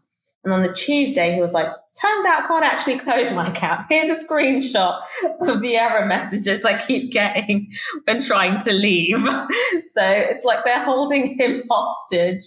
And 0.44 0.52
on 0.52 0.62
the 0.62 0.72
Tuesday, 0.72 1.34
he 1.34 1.40
was 1.40 1.52
like, 1.52 1.66
turns 2.00 2.26
out 2.26 2.44
I 2.44 2.46
can't 2.48 2.64
actually 2.64 2.98
close 2.98 3.32
my 3.32 3.48
account. 3.48 3.86
Here's 3.90 4.10
a 4.10 4.26
screenshot 4.26 5.02
of 5.40 5.60
the 5.60 5.76
error 5.76 6.06
messages 6.06 6.64
I 6.64 6.78
keep 6.78 7.12
getting 7.12 7.70
when 8.04 8.20
trying 8.20 8.58
to 8.60 8.72
leave. 8.72 9.18
so 9.86 10.02
it's 10.02 10.44
like 10.44 10.64
they're 10.64 10.84
holding 10.84 11.38
him 11.38 11.62
hostage. 11.70 12.44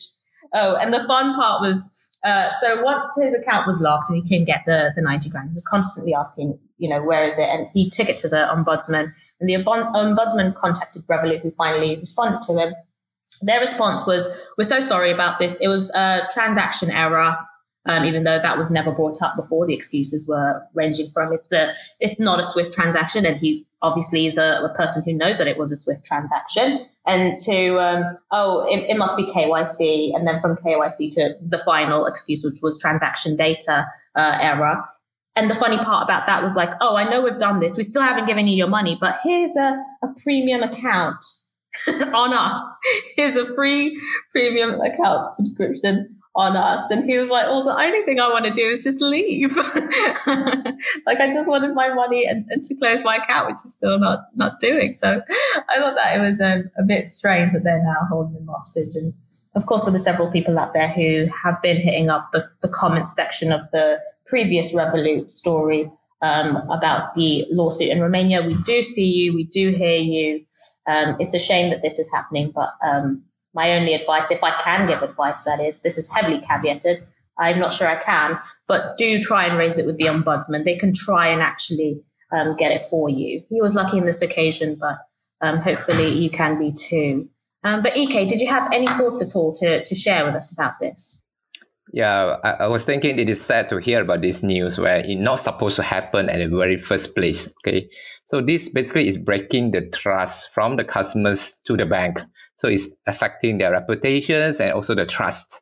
Oh, 0.53 0.75
and 0.75 0.93
the 0.93 1.03
fun 1.03 1.35
part 1.35 1.61
was 1.61 2.17
uh, 2.23 2.49
so 2.51 2.81
once 2.81 3.13
his 3.21 3.33
account 3.33 3.67
was 3.67 3.81
locked 3.81 4.09
and 4.09 4.17
he 4.17 4.23
couldn't 4.23 4.45
get 4.45 4.63
the, 4.65 4.91
the 4.95 5.01
90 5.01 5.29
grand, 5.29 5.49
he 5.49 5.53
was 5.53 5.65
constantly 5.65 6.13
asking, 6.13 6.57
you 6.77 6.89
know, 6.89 7.01
where 7.01 7.25
is 7.25 7.37
it? 7.37 7.47
And 7.49 7.67
he 7.73 7.89
took 7.89 8.09
it 8.09 8.17
to 8.17 8.29
the 8.29 8.47
ombudsman. 8.49 9.11
And 9.39 9.49
the 9.49 9.55
ombudsman 9.55 10.55
contacted 10.55 11.05
Revolut, 11.07 11.41
who 11.41 11.51
finally 11.51 11.97
responded 11.97 12.41
to 12.43 12.57
him. 12.57 12.73
Their 13.41 13.59
response 13.59 14.05
was, 14.07 14.49
We're 14.57 14.63
so 14.63 14.79
sorry 14.79 15.11
about 15.11 15.39
this. 15.39 15.59
It 15.61 15.67
was 15.67 15.91
a 15.91 16.27
transaction 16.33 16.89
error 16.89 17.37
um, 17.87 18.05
even 18.05 18.23
though 18.23 18.39
that 18.39 18.57
was 18.57 18.71
never 18.71 18.91
brought 18.91 19.21
up 19.21 19.35
before. 19.35 19.67
The 19.67 19.73
excuses 19.73 20.27
were 20.27 20.63
ranging 20.73 21.07
from 21.07 21.33
it's 21.33 21.53
a 21.53 21.73
it's 21.99 22.19
not 22.19 22.39
a 22.39 22.43
swift 22.43 22.73
transaction, 22.73 23.25
and 23.25 23.37
he 23.37 23.65
obviously 23.81 24.25
is 24.25 24.37
a, 24.37 24.61
a, 24.63 24.73
person 24.75 25.03
who 25.05 25.13
knows 25.13 25.37
that 25.37 25.47
it 25.47 25.57
was 25.57 25.71
a 25.71 25.77
Swift 25.77 26.05
transaction, 26.05 26.87
and 27.05 27.39
to 27.41 27.79
um, 27.79 28.17
oh, 28.31 28.65
it, 28.67 28.89
it, 28.89 28.97
must 28.97 29.15
be 29.15 29.25
KYC, 29.25 30.15
and 30.15 30.27
then 30.27 30.41
from 30.41 30.57
KYC 30.57 31.13
to 31.13 31.35
the 31.41 31.59
final 31.59 32.05
excuse, 32.07 32.43
which 32.43 32.61
was 32.63 32.79
transaction 32.79 33.35
data 33.35 33.85
uh, 34.15 34.37
error. 34.41 34.83
And 35.35 35.49
the 35.49 35.55
funny 35.55 35.77
part 35.77 36.03
about 36.03 36.27
that 36.27 36.41
was 36.41 36.55
like, 36.55 36.71
oh, 36.79 36.95
I 36.95 37.03
know 37.03 37.21
we've 37.21 37.37
done 37.37 37.59
this. 37.59 37.75
We 37.75 37.83
still 37.83 38.01
haven't 38.01 38.25
given 38.25 38.47
you 38.47 38.55
your 38.55 38.69
money, 38.69 38.97
but 38.99 39.19
here's 39.23 39.55
a, 39.57 39.83
a 40.01 40.07
premium 40.23 40.63
account 40.63 41.23
on 41.89 42.33
us. 42.33 42.77
Here's 43.17 43.35
a 43.35 43.53
free 43.53 43.99
premium 44.31 44.79
account 44.79 45.33
subscription 45.33 46.15
on 46.35 46.55
us. 46.55 46.89
And 46.89 47.09
he 47.09 47.17
was 47.17 47.29
like, 47.29 47.47
well, 47.47 47.63
the 47.63 47.75
only 47.77 48.01
thing 48.03 48.19
I 48.19 48.29
want 48.29 48.45
to 48.45 48.51
do 48.51 48.61
is 48.61 48.83
just 48.83 49.01
leave. 49.01 49.55
like 51.05 51.19
I 51.19 51.31
just 51.33 51.49
wanted 51.49 51.73
my 51.73 51.93
money 51.93 52.25
and, 52.25 52.45
and, 52.49 52.63
to 52.65 52.75
close 52.75 53.03
my 53.03 53.15
account, 53.15 53.47
which 53.47 53.55
is 53.55 53.73
still 53.73 53.97
not, 53.99 54.27
not 54.35 54.59
doing. 54.59 54.93
So 54.95 55.21
I 55.69 55.79
thought 55.79 55.95
that 55.95 56.17
it 56.17 56.21
was 56.21 56.41
um, 56.41 56.69
a 56.77 56.83
bit 56.83 57.07
strange 57.07 57.53
that 57.53 57.63
they're 57.63 57.83
now 57.83 58.07
holding 58.09 58.35
him 58.35 58.47
hostage. 58.47 58.95
And 58.95 59.13
of 59.55 59.65
course, 59.65 59.85
for 59.85 59.91
the 59.91 59.99
several 59.99 60.29
people 60.29 60.59
out 60.59 60.73
there 60.73 60.89
who 60.89 61.27
have 61.43 61.61
been 61.61 61.77
hitting 61.77 62.09
up 62.09 62.31
the, 62.33 62.49
the 62.61 62.69
comment 62.69 63.09
section 63.09 63.53
of 63.53 63.61
the 63.71 63.99
previous 64.27 64.75
Revolut 64.75 65.31
story, 65.31 65.91
um, 66.21 66.57
about 66.69 67.13
the 67.13 67.45
lawsuit 67.51 67.89
in 67.89 68.01
Romania. 68.01 68.41
We 68.41 68.55
do 68.65 68.81
see 68.81 69.11
you, 69.11 69.35
we 69.35 69.43
do 69.43 69.71
hear 69.71 69.99
you. 69.99 70.45
Um, 70.87 71.17
it's 71.19 71.35
a 71.35 71.39
shame 71.39 71.69
that 71.69 71.81
this 71.81 71.99
is 71.99 72.11
happening, 72.11 72.51
but 72.53 72.69
um, 72.83 73.23
my 73.53 73.73
only 73.73 73.93
advice, 73.93 74.31
if 74.31 74.43
I 74.43 74.51
can 74.51 74.87
give 74.87 75.01
advice, 75.01 75.43
that 75.43 75.59
is, 75.59 75.81
this 75.81 75.97
is 75.97 76.11
heavily 76.11 76.39
caveated. 76.39 77.03
I'm 77.37 77.59
not 77.59 77.73
sure 77.73 77.87
I 77.87 77.97
can, 77.97 78.39
but 78.67 78.97
do 78.97 79.19
try 79.19 79.45
and 79.45 79.57
raise 79.57 79.77
it 79.77 79.85
with 79.85 79.97
the 79.97 80.05
ombudsman. 80.05 80.63
They 80.63 80.77
can 80.77 80.93
try 80.93 81.27
and 81.27 81.41
actually 81.41 82.01
um, 82.31 82.55
get 82.55 82.71
it 82.71 82.81
for 82.81 83.09
you. 83.09 83.43
He 83.49 83.61
was 83.61 83.75
lucky 83.75 83.97
in 83.97 84.05
this 84.05 84.21
occasion, 84.21 84.77
but 84.79 84.97
um, 85.41 85.57
hopefully 85.57 86.09
you 86.09 86.29
can 86.29 86.57
be 86.57 86.71
too. 86.71 87.29
Um, 87.63 87.81
but 87.81 87.97
EK, 87.97 88.25
did 88.25 88.39
you 88.39 88.47
have 88.47 88.71
any 88.73 88.87
thoughts 88.87 89.21
at 89.21 89.37
all 89.37 89.53
to, 89.55 89.83
to 89.83 89.95
share 89.95 90.25
with 90.25 90.35
us 90.35 90.53
about 90.53 90.79
this? 90.79 91.21
Yeah, 91.95 92.35
I, 92.43 92.49
I, 92.65 92.67
was 92.67 92.83
thinking 92.83 93.17
it 93.17 93.29
is 93.29 93.41
sad 93.41 93.69
to 93.69 93.77
hear 93.77 94.01
about 94.01 94.21
this 94.21 94.43
news 94.43 94.77
where 94.77 94.97
it's 94.97 95.17
not 95.17 95.35
supposed 95.35 95.77
to 95.77 95.81
happen 95.81 96.27
at 96.27 96.39
the 96.39 96.53
very 96.53 96.77
first 96.77 97.15
place. 97.15 97.49
Okay. 97.65 97.87
So 98.25 98.41
this 98.41 98.67
basically 98.67 99.07
is 99.07 99.17
breaking 99.17 99.71
the 99.71 99.89
trust 99.91 100.51
from 100.51 100.75
the 100.75 100.83
customers 100.83 101.57
to 101.63 101.77
the 101.77 101.85
bank. 101.85 102.19
So 102.57 102.67
it's 102.67 102.89
affecting 103.07 103.59
their 103.59 103.71
reputations 103.71 104.59
and 104.59 104.73
also 104.73 104.93
the 104.93 105.05
trust. 105.05 105.61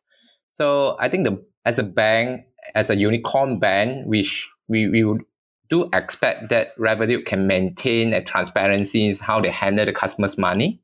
So 0.53 0.97
I 0.99 1.07
think 1.07 1.25
the 1.25 1.45
as 1.65 1.77
a 1.77 1.83
bank, 1.83 2.45
as 2.73 2.89
a 2.89 2.95
unicorn 2.95 3.59
bank, 3.59 4.07
we 4.07 4.23
sh- 4.23 4.49
we, 4.67 4.89
we 4.89 5.03
would 5.03 5.21
do 5.69 5.87
expect 5.93 6.49
that 6.49 6.75
Revolut 6.79 7.27
can 7.27 7.45
maintain 7.45 8.11
a 8.11 8.23
transparency 8.23 9.05
in 9.05 9.15
how 9.17 9.39
they 9.39 9.51
handle 9.51 9.85
the 9.85 9.93
customers' 9.93 10.39
money. 10.39 10.81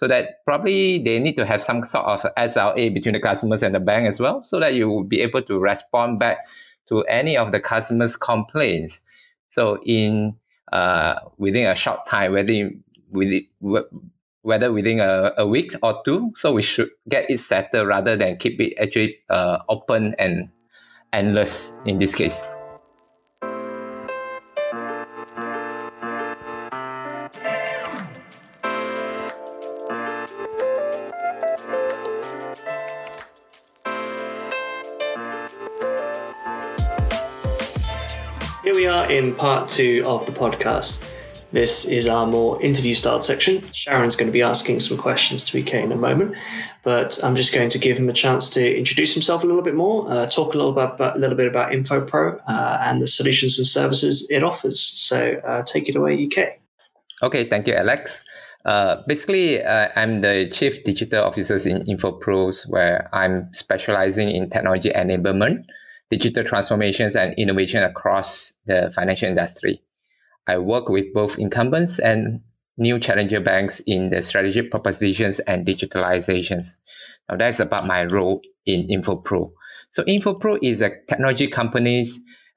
So 0.00 0.08
that 0.08 0.42
probably 0.46 0.98
they 0.98 1.18
need 1.18 1.36
to 1.36 1.44
have 1.44 1.60
some 1.60 1.84
sort 1.84 2.06
of 2.06 2.22
SLA 2.38 2.94
between 2.94 3.12
the 3.12 3.20
customers 3.20 3.62
and 3.62 3.74
the 3.74 3.80
bank 3.80 4.08
as 4.08 4.18
well, 4.18 4.42
so 4.42 4.58
that 4.58 4.72
you 4.72 4.88
will 4.88 5.04
be 5.04 5.20
able 5.20 5.42
to 5.42 5.58
respond 5.58 6.18
back 6.18 6.38
to 6.88 7.02
any 7.02 7.36
of 7.36 7.52
the 7.52 7.60
customers' 7.60 8.16
complaints. 8.16 9.02
So 9.48 9.78
in 9.84 10.36
uh, 10.72 11.16
within 11.36 11.66
a 11.66 11.76
short 11.76 12.06
time, 12.06 12.32
whether 12.32 12.50
you, 12.50 12.80
with 13.10 13.44
whether 14.40 14.72
within 14.72 15.00
a, 15.00 15.32
a 15.36 15.46
week 15.46 15.74
or 15.82 16.00
two. 16.06 16.32
So 16.34 16.54
we 16.54 16.62
should 16.62 16.88
get 17.06 17.30
it 17.30 17.36
settled 17.36 17.86
rather 17.86 18.16
than 18.16 18.38
keep 18.38 18.58
it 18.58 18.80
actually 18.80 19.18
uh, 19.28 19.58
open 19.68 20.14
and 20.18 20.48
endless 21.12 21.74
in 21.84 21.98
this 21.98 22.14
case. 22.14 22.40
Part 39.50 39.68
two 39.68 40.00
of 40.06 40.24
the 40.26 40.32
podcast. 40.32 41.04
This 41.50 41.84
is 41.84 42.06
our 42.06 42.24
more 42.24 42.62
interview 42.62 42.94
style 42.94 43.20
section. 43.20 43.60
Sharon's 43.72 44.14
going 44.14 44.28
to 44.28 44.32
be 44.32 44.42
asking 44.42 44.78
some 44.78 44.96
questions 44.96 45.44
to 45.46 45.58
EK 45.58 45.82
in 45.82 45.90
a 45.90 45.96
moment, 45.96 46.36
but 46.84 47.18
I'm 47.24 47.34
just 47.34 47.52
going 47.52 47.68
to 47.70 47.78
give 47.80 47.98
him 47.98 48.08
a 48.08 48.12
chance 48.12 48.48
to 48.50 48.62
introduce 48.78 49.12
himself 49.12 49.42
a 49.42 49.48
little 49.48 49.62
bit 49.62 49.74
more, 49.74 50.08
uh, 50.08 50.26
talk 50.26 50.54
a 50.54 50.56
little 50.56 50.72
bit 50.72 50.90
about, 50.94 51.16
a 51.16 51.18
little 51.18 51.36
bit 51.36 51.48
about 51.48 51.72
InfoPro 51.72 52.40
uh, 52.46 52.78
and 52.84 53.02
the 53.02 53.08
solutions 53.08 53.58
and 53.58 53.66
services 53.66 54.30
it 54.30 54.44
offers. 54.44 54.78
So 54.80 55.40
uh, 55.44 55.64
take 55.64 55.88
it 55.88 55.96
away, 55.96 56.14
EK. 56.14 56.60
Okay, 57.20 57.48
thank 57.48 57.66
you, 57.66 57.74
Alex. 57.74 58.22
Uh, 58.64 59.02
basically, 59.08 59.60
uh, 59.60 59.88
I'm 59.96 60.20
the 60.20 60.48
chief 60.52 60.84
digital 60.84 61.24
officer 61.24 61.56
in 61.68 61.82
InfoPros, 61.86 62.70
where 62.70 63.08
I'm 63.12 63.52
specializing 63.52 64.30
in 64.30 64.48
technology 64.48 64.90
enablement, 64.90 65.64
digital 66.10 66.44
transformations, 66.44 67.16
and 67.16 67.34
innovation 67.34 67.82
across 67.82 68.52
the 68.66 68.92
financial 68.94 69.28
industry. 69.28 69.82
I 70.46 70.58
work 70.58 70.88
with 70.88 71.12
both 71.14 71.38
incumbents 71.38 71.98
and 71.98 72.40
new 72.76 72.98
challenger 72.98 73.40
banks 73.40 73.80
in 73.86 74.10
the 74.10 74.22
strategic 74.22 74.70
propositions 74.70 75.38
and 75.40 75.66
digitalizations. 75.66 76.66
Now 77.28 77.36
that's 77.36 77.60
about 77.60 77.86
my 77.86 78.04
role 78.04 78.40
in 78.66 78.88
InfoPro. 78.88 79.52
So 79.90 80.02
InfoPro 80.04 80.58
is 80.62 80.80
a 80.80 80.90
technology 81.08 81.46
company 81.46 82.06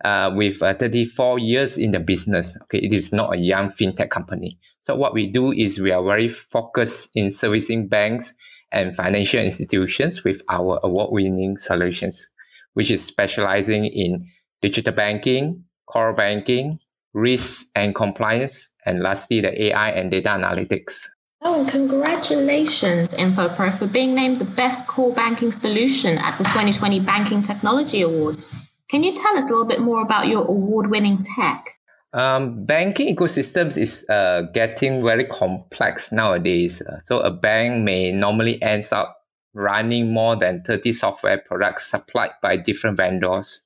uh, 0.04 0.32
with 0.36 0.62
uh, 0.62 0.74
34 0.76 1.40
years 1.40 1.78
in 1.78 1.92
the 1.92 2.00
business. 2.00 2.58
Okay, 2.64 2.80
it 2.80 2.94
is 2.94 3.14
not 3.14 3.34
a 3.34 3.38
young 3.38 3.70
fintech 3.70 4.10
company. 4.10 4.60
So 4.82 4.96
what 4.96 5.14
we 5.14 5.28
do 5.28 5.52
is 5.52 5.80
we 5.80 5.92
are 5.92 6.04
very 6.04 6.30
focused 6.30 7.10
in 7.16 7.32
servicing 7.32 7.88
banks 7.88 8.34
and 8.72 8.96
financial 8.96 9.40
institutions 9.40 10.24
with 10.24 10.42
our 10.50 10.80
award-winning 10.84 11.58
solutions, 11.58 12.28
which 12.74 12.92
is 12.92 13.04
specializing 13.04 13.86
in 13.86 14.28
digital 14.62 14.94
banking, 14.94 15.64
core 15.86 16.14
banking, 16.14 16.80
risk 17.14 17.68
and 17.76 17.94
compliance, 17.96 18.70
and 18.86 19.02
lastly, 19.02 19.42
the 19.42 19.64
AI 19.66 19.92
and 19.92 20.12
data 20.12 20.30
analytics. 20.30 21.08
Oh, 21.46 21.62
and 21.62 21.70
congratulations, 21.70 23.14
InfoPro, 23.14 23.78
for 23.78 23.88
being 23.88 24.16
named 24.16 24.38
the 24.38 24.56
best 24.56 24.88
core 24.88 25.14
banking 25.14 25.52
solution 25.52 26.18
at 26.18 26.38
the 26.38 26.46
2020 26.46 27.02
Banking 27.02 27.42
Technology 27.42 28.02
Awards. 28.02 28.72
Can 28.90 29.04
you 29.04 29.14
tell 29.14 29.38
us 29.38 29.50
a 29.50 29.54
little 29.54 29.68
bit 29.68 29.82
more 29.82 30.02
about 30.02 30.28
your 30.28 30.46
award 30.46 30.90
winning 30.90 31.20
tech? 31.36 31.66
Um, 32.14 32.64
banking 32.66 33.14
ecosystems 33.14 33.78
is 33.78 34.06
uh, 34.08 34.44
getting 34.54 35.04
very 35.04 35.26
complex 35.26 36.12
nowadays. 36.12 36.82
Uh, 36.82 37.00
so 37.02 37.20
a 37.20 37.32
bank 37.32 37.84
may 37.84 38.12
normally 38.12 38.62
ends 38.62 38.92
up 38.92 39.23
running 39.54 40.12
more 40.12 40.36
than 40.36 40.64
30 40.64 40.94
software 40.94 41.38
products 41.38 41.90
supplied 41.90 42.32
by 42.42 42.58
different 42.58 42.98
vendors. 42.98 43.64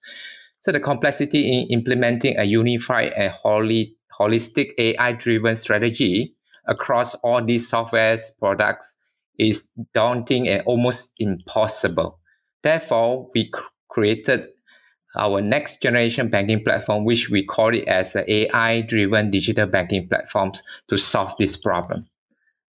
So 0.59 0.71
the 0.71 0.79
complexity 0.79 1.47
in 1.47 1.67
implementing 1.69 2.37
a 2.37 2.43
unified 2.43 3.13
and 3.13 3.31
wholly, 3.31 3.95
holistic 4.19 4.71
AI-driven 4.77 5.55
strategy 5.55 6.35
across 6.67 7.15
all 7.15 7.43
these 7.43 7.69
software 7.69 8.17
products 8.39 8.93
is 9.39 9.67
daunting 9.93 10.47
and 10.47 10.63
almost 10.65 11.11
impossible. 11.19 12.19
Therefore, 12.63 13.29
we 13.33 13.51
created 13.89 14.47
our 15.15 15.41
next 15.41 15.81
generation 15.81 16.29
banking 16.29 16.63
platform, 16.63 17.05
which 17.05 17.29
we 17.29 17.45
call 17.45 17.73
it 17.73 17.87
as 17.87 18.15
AI 18.15 18.81
driven 18.81 19.31
digital 19.31 19.67
banking 19.67 20.07
platforms 20.07 20.61
to 20.89 20.97
solve 20.97 21.33
this 21.37 21.55
problem. 21.55 22.07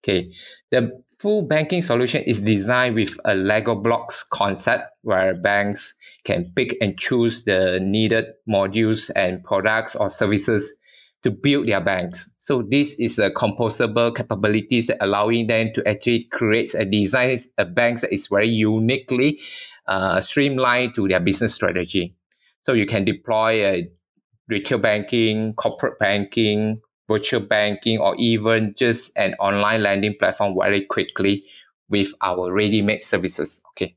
Okay. 0.03 0.31
The 0.71 1.02
full 1.23 1.41
banking 1.41 1.81
solution 1.81 2.21
is 2.23 2.41
designed 2.41 2.95
with 2.95 3.17
a 3.23 3.33
Lego 3.33 3.75
blocks 3.75 4.23
concept 4.23 4.83
where 5.03 5.33
banks 5.33 5.93
can 6.25 6.51
pick 6.53 6.75
and 6.81 6.99
choose 6.99 7.45
the 7.45 7.79
needed 7.81 8.25
modules 8.45 9.09
and 9.15 9.41
products 9.41 9.95
or 9.95 10.09
services 10.09 10.73
to 11.23 11.31
build 11.31 11.65
their 11.65 11.79
banks. 11.79 12.29
So 12.39 12.61
this 12.61 12.93
is 12.99 13.19
a 13.19 13.31
composable 13.31 14.13
capabilities 14.13 14.87
that 14.87 14.97
allowing 14.99 15.47
them 15.47 15.69
to 15.75 15.87
actually 15.87 16.27
create 16.33 16.73
a 16.73 16.83
design 16.83 17.39
a 17.57 17.63
bank 17.63 18.01
that 18.01 18.13
is 18.13 18.27
very 18.27 18.49
uniquely 18.49 19.39
uh, 19.87 20.19
streamlined 20.19 20.93
to 20.95 21.07
their 21.07 21.21
business 21.21 21.53
strategy. 21.53 22.17
So 22.63 22.73
you 22.73 22.85
can 22.85 23.05
deploy 23.05 23.65
a 23.65 23.89
retail 24.49 24.79
banking, 24.79 25.53
corporate 25.53 25.99
banking, 25.99 26.81
virtual 27.07 27.41
banking, 27.41 27.99
or 27.99 28.15
even 28.17 28.73
just 28.77 29.11
an 29.15 29.33
online 29.35 29.83
lending 29.83 30.15
platform 30.17 30.55
very 30.59 30.85
quickly 30.85 31.43
with 31.89 32.13
our 32.21 32.51
ready-made 32.51 33.03
services. 33.03 33.61
Okay. 33.71 33.95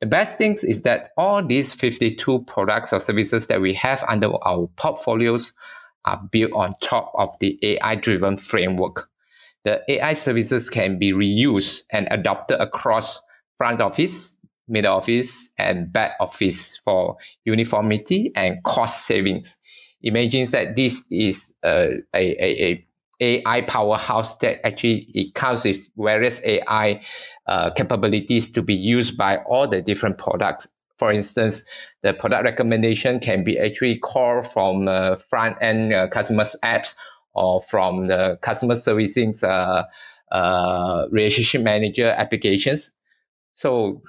The 0.00 0.06
best 0.06 0.38
thing 0.38 0.56
is 0.62 0.82
that 0.82 1.10
all 1.16 1.46
these 1.46 1.74
52 1.74 2.44
products 2.44 2.92
or 2.92 3.00
services 3.00 3.46
that 3.48 3.60
we 3.60 3.74
have 3.74 4.02
under 4.08 4.32
our 4.44 4.68
portfolios 4.76 5.52
are 6.06 6.20
built 6.32 6.52
on 6.52 6.72
top 6.80 7.12
of 7.14 7.34
the 7.40 7.58
AI-driven 7.62 8.38
framework. 8.38 9.08
The 9.64 9.82
AI 9.88 10.14
services 10.14 10.70
can 10.70 10.98
be 10.98 11.12
reused 11.12 11.82
and 11.92 12.08
adopted 12.10 12.60
across 12.60 13.20
front 13.58 13.82
office, 13.82 14.38
middle 14.68 14.96
office, 14.96 15.50
and 15.58 15.92
back 15.92 16.12
office 16.18 16.78
for 16.78 17.16
uniformity 17.44 18.32
and 18.34 18.62
cost 18.64 19.06
savings 19.06 19.58
imagines 20.02 20.50
that 20.52 20.76
this 20.76 21.04
is 21.10 21.52
a, 21.64 21.98
a, 22.14 22.44
a, 22.44 22.86
AI 23.22 23.60
powerhouse 23.62 24.38
that 24.38 24.66
actually 24.66 25.06
it 25.12 25.34
comes 25.34 25.64
with 25.66 25.90
various 25.98 26.40
AI 26.42 27.02
uh, 27.46 27.70
capabilities 27.70 28.50
to 28.52 28.62
be 28.62 28.74
used 28.74 29.16
by 29.16 29.36
all 29.38 29.68
the 29.68 29.82
different 29.82 30.16
products. 30.16 30.66
For 30.96 31.12
instance, 31.12 31.62
the 32.02 32.14
product 32.14 32.44
recommendation 32.44 33.20
can 33.20 33.44
be 33.44 33.58
actually 33.58 33.98
called 33.98 34.46
from 34.46 34.88
uh, 34.88 35.16
front 35.16 35.56
end 35.60 35.92
uh, 35.92 36.08
customers 36.08 36.56
apps 36.62 36.94
or 37.34 37.60
from 37.62 38.08
the 38.08 38.38
customer 38.42 38.76
servicing 38.76 39.34
uh, 39.42 39.84
uh, 40.32 41.06
relationship 41.10 41.62
manager 41.62 42.08
applications. 42.08 42.92
So 43.54 44.02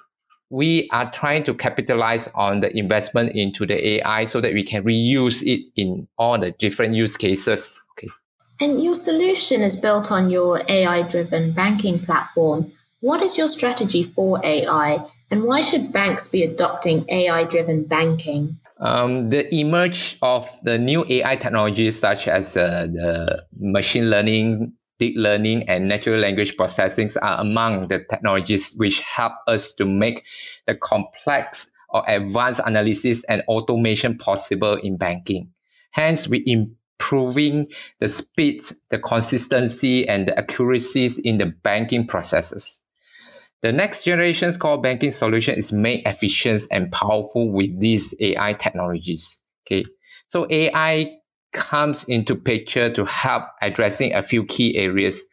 we 0.52 0.90
are 0.92 1.10
trying 1.12 1.44
to 1.46 1.54
capitalize 1.54 2.28
on 2.36 2.60
the 2.60 2.78
investment 2.78 3.32
into 3.34 3.66
the 3.66 3.94
AI 3.94 4.26
so 4.26 4.42
that 4.42 4.54
we 4.54 4.64
can 4.64 4.84
reuse 4.84 5.42
it 5.44 5.62
in 5.78 6.08
all 6.18 6.38
the 6.38 6.52
different 6.52 6.94
use 6.94 7.16
cases. 7.16 7.82
Okay. 7.94 8.10
And 8.60 8.84
your 8.84 8.96
solution 8.96 9.62
is 9.62 9.78
built 9.78 10.12
on 10.12 10.30
your 10.30 10.62
AI 10.68 11.04
driven 11.04 11.54
banking 11.54 12.00
platform. 12.00 12.70
What 13.00 13.24
is 13.24 13.38
your 13.38 13.48
strategy 13.48 14.04
for 14.04 14.46
AI 14.46 15.00
and 15.32 15.44
why 15.44 15.62
should 15.62 15.94
banks 15.94 16.28
be 16.28 16.44
adopting 16.44 17.10
AI 17.10 17.46
driven 17.46 17.86
banking? 17.86 18.58
Um, 18.82 19.30
the 19.30 19.48
emerge 19.56 20.18
of 20.22 20.50
the 20.64 20.78
new 20.78 21.06
AI 21.08 21.38
technologies 21.38 21.98
such 21.98 22.28
as 22.28 22.58
uh, 22.58 22.88
the 22.92 23.46
machine 23.58 24.10
learning 24.10 24.74
deep 25.02 25.16
learning 25.18 25.68
and 25.68 25.88
natural 25.88 26.20
language 26.20 26.56
processing 26.56 27.10
are 27.24 27.42
among 27.42 27.88
the 27.88 28.06
technologies 28.12 28.76
which 28.78 29.00
help 29.00 29.34
us 29.48 29.74
to 29.74 29.84
make 29.84 30.24
the 30.68 30.76
complex 30.76 31.72
or 31.90 32.04
advanced 32.08 32.62
analysis 32.66 33.24
and 33.24 33.42
automation 33.48 34.16
possible 34.16 34.76
in 34.76 34.98
banking. 34.98 35.50
Hence, 35.90 36.28
we 36.28 36.44
improving 36.46 37.66
the 38.00 38.08
speed, 38.08 38.62
the 38.92 39.00
consistency, 39.00 40.08
and 40.08 40.28
the 40.28 40.38
accuracies 40.38 41.18
in 41.18 41.38
the 41.38 41.48
banking 41.48 42.06
processes. 42.06 42.78
The 43.64 43.72
next 43.72 44.04
generation's 44.04 44.56
core 44.56 44.80
banking 44.80 45.12
solution 45.12 45.58
is 45.58 45.74
made 45.74 46.04
efficient 46.06 46.62
and 46.70 46.92
powerful 46.92 47.52
with 47.52 47.80
these 47.80 48.14
AI 48.20 48.54
technologies. 48.54 49.40
Okay, 49.66 49.84
so 50.28 50.46
AI 50.52 51.21
comes 51.54 52.04
into 52.06 52.36
picture 52.36 52.92
to 52.94 53.06
help 53.06 53.44
addressing 53.62 54.14
a 54.14 54.24
few 54.24 54.46
key 54.46 54.78
areas. 54.78 55.24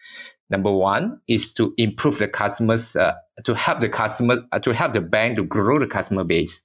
Number 0.50 0.72
one 0.72 1.20
is 1.28 1.52
to 1.54 1.74
improve 1.76 2.18
the 2.18 2.28
customers, 2.28 2.96
uh, 2.96 3.14
to 3.44 3.54
help 3.54 3.80
the 3.80 3.88
customer, 3.88 4.38
uh, 4.52 4.58
to 4.60 4.72
help 4.72 4.94
the 4.94 5.00
bank 5.00 5.36
to 5.36 5.44
grow 5.44 5.78
the 5.78 5.86
customer 5.86 6.24
base. 6.24 6.62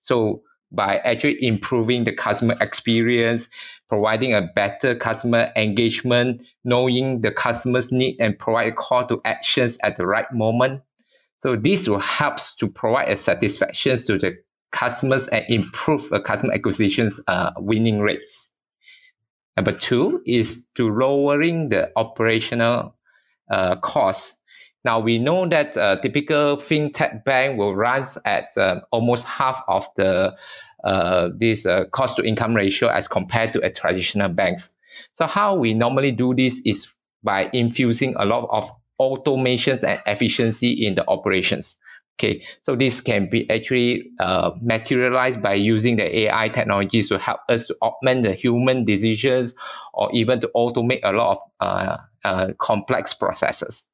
So 0.00 0.42
by 0.72 0.96
actually 0.98 1.44
improving 1.44 2.04
the 2.04 2.12
customer 2.12 2.56
experience, 2.60 3.48
providing 3.88 4.34
a 4.34 4.48
better 4.54 4.94
customer 4.94 5.50
engagement, 5.56 6.40
knowing 6.64 7.20
the 7.20 7.30
customer's 7.30 7.92
need 7.92 8.16
and 8.20 8.38
provide 8.38 8.72
a 8.72 8.74
call 8.74 9.06
to 9.06 9.20
actions 9.24 9.78
at 9.82 9.96
the 9.96 10.06
right 10.06 10.30
moment. 10.32 10.82
So 11.38 11.54
this 11.54 11.86
will 11.86 12.00
help 12.00 12.38
to 12.58 12.68
provide 12.68 13.10
a 13.10 13.16
satisfaction 13.16 13.96
to 13.96 14.18
the 14.18 14.36
customers 14.72 15.28
and 15.28 15.44
improve 15.48 16.08
the 16.08 16.20
customer 16.20 16.54
acquisitions 16.54 17.20
uh, 17.28 17.52
winning 17.58 18.00
rates. 18.00 18.48
Number 19.56 19.72
two 19.72 20.22
is 20.26 20.66
to 20.74 20.90
lowering 20.90 21.70
the 21.70 21.90
operational 21.96 22.94
uh, 23.50 23.76
costs. 23.76 24.36
Now 24.84 25.00
we 25.00 25.18
know 25.18 25.48
that 25.48 25.76
a 25.76 25.82
uh, 25.82 26.00
typical 26.00 26.56
fintech 26.56 27.24
bank 27.24 27.58
will 27.58 27.74
run 27.74 28.06
at 28.24 28.56
uh, 28.56 28.80
almost 28.92 29.26
half 29.26 29.62
of 29.66 29.86
the 29.96 30.34
uh, 30.84 31.30
this 31.36 31.66
uh, 31.66 31.84
cost 31.90 32.16
to 32.16 32.22
income 32.22 32.54
ratio 32.54 32.88
as 32.88 33.08
compared 33.08 33.52
to 33.52 33.60
a 33.60 33.70
traditional 33.70 34.28
banks. 34.28 34.70
So 35.14 35.26
how 35.26 35.56
we 35.56 35.74
normally 35.74 36.12
do 36.12 36.34
this 36.34 36.60
is 36.64 36.94
by 37.24 37.50
infusing 37.52 38.14
a 38.16 38.24
lot 38.24 38.48
of 38.50 38.70
automations 39.00 39.82
and 39.82 40.00
efficiency 40.06 40.86
in 40.86 40.94
the 40.94 41.08
operations. 41.08 41.76
Okay, 42.18 42.42
so 42.62 42.74
this 42.74 43.02
can 43.02 43.28
be 43.28 43.48
actually 43.50 44.10
uh, 44.20 44.52
materialized 44.62 45.42
by 45.42 45.52
using 45.52 45.96
the 45.96 46.20
AI 46.20 46.48
technologies 46.48 47.10
to 47.10 47.18
help 47.18 47.40
us 47.50 47.66
to 47.66 47.76
augment 47.82 48.24
the 48.24 48.32
human 48.32 48.86
decisions 48.86 49.54
or 49.92 50.10
even 50.14 50.40
to 50.40 50.50
automate 50.56 51.00
a 51.02 51.12
lot 51.12 51.32
of 51.32 51.38
uh, 51.60 51.96
uh, 52.24 52.52
complex 52.58 53.12
processes. 53.12 53.84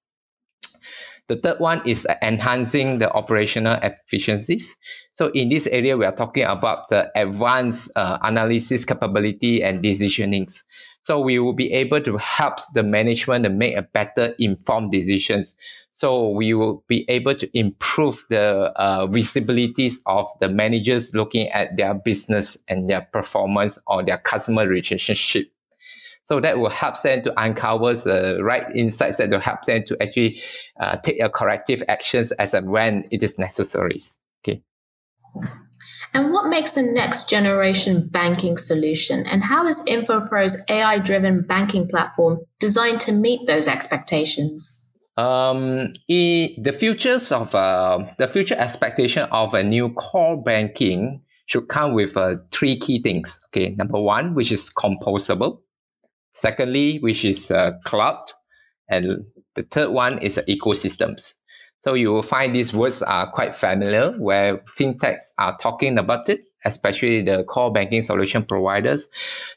The 1.26 1.36
third 1.36 1.58
one 1.58 1.82
is 1.84 2.06
enhancing 2.22 2.98
the 2.98 3.10
operational 3.12 3.78
efficiencies. 3.82 4.76
So 5.14 5.28
in 5.28 5.48
this 5.48 5.66
area, 5.66 5.96
we 5.96 6.04
are 6.04 6.14
talking 6.14 6.44
about 6.44 6.88
the 6.90 7.10
advanced 7.18 7.90
uh, 7.96 8.18
analysis 8.22 8.84
capability 8.84 9.64
and 9.64 9.82
decisionings. 9.82 10.62
So 11.02 11.20
we 11.20 11.40
will 11.40 11.54
be 11.54 11.72
able 11.72 12.00
to 12.02 12.16
help 12.18 12.58
the 12.74 12.84
management 12.84 13.44
to 13.44 13.50
make 13.50 13.76
a 13.76 13.82
better 13.82 14.34
informed 14.38 14.92
decisions 14.92 15.56
so 15.94 16.30
we 16.30 16.54
will 16.54 16.82
be 16.88 17.04
able 17.08 17.34
to 17.34 17.58
improve 17.58 18.24
the 18.30 18.72
uh, 18.76 19.06
visibilities 19.08 19.96
of 20.06 20.26
the 20.40 20.48
managers 20.48 21.14
looking 21.14 21.48
at 21.48 21.76
their 21.76 21.92
business 21.92 22.56
and 22.66 22.88
their 22.88 23.02
performance 23.12 23.78
or 23.86 24.02
their 24.02 24.16
customer 24.16 24.66
relationship. 24.66 25.52
So 26.24 26.40
that 26.40 26.58
will 26.58 26.70
help 26.70 27.00
them 27.02 27.22
to 27.24 27.42
uncover 27.42 27.92
the 27.94 28.38
right 28.42 28.64
insights 28.74 29.18
that 29.18 29.28
will 29.28 29.40
help 29.40 29.64
them 29.64 29.84
to 29.86 30.02
actually 30.02 30.40
uh, 30.80 30.96
take 30.96 31.20
a 31.20 31.28
corrective 31.28 31.82
actions 31.88 32.32
as 32.32 32.54
and 32.54 32.70
when 32.70 33.06
it 33.10 33.22
is 33.22 33.38
necessary. 33.38 34.00
Okay. 34.42 34.62
And 36.14 36.32
what 36.32 36.48
makes 36.48 36.72
the 36.72 36.82
next 36.82 37.28
generation 37.28 38.08
banking 38.08 38.56
solution? 38.56 39.26
And 39.26 39.44
how 39.44 39.66
is 39.66 39.84
InfoPro's 39.84 40.62
AI 40.70 41.00
driven 41.00 41.42
banking 41.42 41.86
platform 41.86 42.38
designed 42.60 43.00
to 43.02 43.12
meet 43.12 43.46
those 43.46 43.68
expectations? 43.68 44.81
Um, 45.16 45.92
the 46.08 46.74
futures 46.78 47.32
of 47.32 47.54
uh, 47.54 48.04
the 48.18 48.28
future 48.28 48.56
expectation 48.58 49.28
of 49.30 49.54
a 49.54 49.62
new 49.62 49.90
core 49.94 50.42
banking 50.42 51.22
should 51.46 51.68
come 51.68 51.92
with 51.92 52.16
uh, 52.16 52.36
three 52.50 52.78
key 52.78 53.00
things. 53.02 53.40
Okay, 53.48 53.74
number 53.76 54.00
one, 54.00 54.34
which 54.34 54.52
is 54.52 54.70
composable. 54.70 55.60
Secondly, 56.32 56.98
which 57.00 57.24
is 57.26 57.50
uh, 57.50 57.72
cloud, 57.84 58.32
and 58.88 59.24
the 59.54 59.62
third 59.64 59.90
one 59.90 60.18
is 60.18 60.38
uh, 60.38 60.42
ecosystems. 60.48 61.34
So 61.78 61.94
you 61.94 62.12
will 62.12 62.22
find 62.22 62.54
these 62.54 62.72
words 62.72 63.02
are 63.02 63.30
quite 63.30 63.54
familiar 63.56 64.12
where 64.12 64.58
fintechs 64.78 65.24
are 65.38 65.56
talking 65.58 65.98
about 65.98 66.28
it, 66.28 66.40
especially 66.64 67.22
the 67.22 67.42
core 67.44 67.72
banking 67.72 68.02
solution 68.02 68.44
providers. 68.44 69.08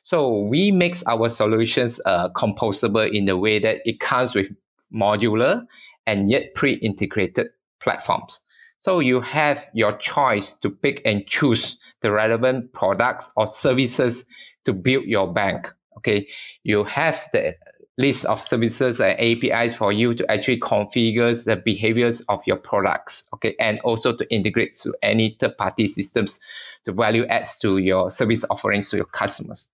So 0.01 0.41
we 0.41 0.71
make 0.71 0.95
our 1.07 1.29
solutions 1.29 2.01
uh, 2.05 2.29
composable 2.29 3.09
in 3.09 3.25
the 3.25 3.37
way 3.37 3.59
that 3.59 3.81
it 3.85 3.99
comes 3.99 4.33
with 4.33 4.49
modular 4.93 5.65
and 6.07 6.29
yet 6.29 6.53
pre-integrated 6.55 7.47
platforms. 7.79 8.41
So 8.77 8.99
you 8.99 9.21
have 9.21 9.67
your 9.73 9.97
choice 9.97 10.53
to 10.53 10.69
pick 10.69 11.01
and 11.05 11.25
choose 11.27 11.77
the 12.01 12.11
relevant 12.11 12.73
products 12.73 13.31
or 13.35 13.47
services 13.47 14.25
to 14.65 14.73
build 14.73 15.05
your 15.05 15.31
bank. 15.31 15.73
Okay, 15.97 16.27
you 16.63 16.83
have 16.83 17.27
the 17.31 17.55
list 17.97 18.25
of 18.25 18.41
services 18.41 18.99
and 18.99 19.17
APIs 19.19 19.75
for 19.75 19.93
you 19.93 20.13
to 20.13 20.29
actually 20.29 20.59
configure 20.59 21.45
the 21.45 21.55
behaviors 21.55 22.21
of 22.27 22.45
your 22.45 22.57
products. 22.57 23.23
Okay, 23.33 23.55
and 23.59 23.79
also 23.79 24.15
to 24.15 24.33
integrate 24.33 24.75
to 24.75 24.93
any 25.01 25.37
third-party 25.39 25.87
systems 25.87 26.39
to 26.83 26.91
value 26.91 27.25
adds 27.27 27.57
to 27.59 27.77
your 27.77 28.11
service 28.11 28.45
offerings 28.49 28.89
to 28.89 28.97
your 28.97 29.05
customers. 29.05 29.69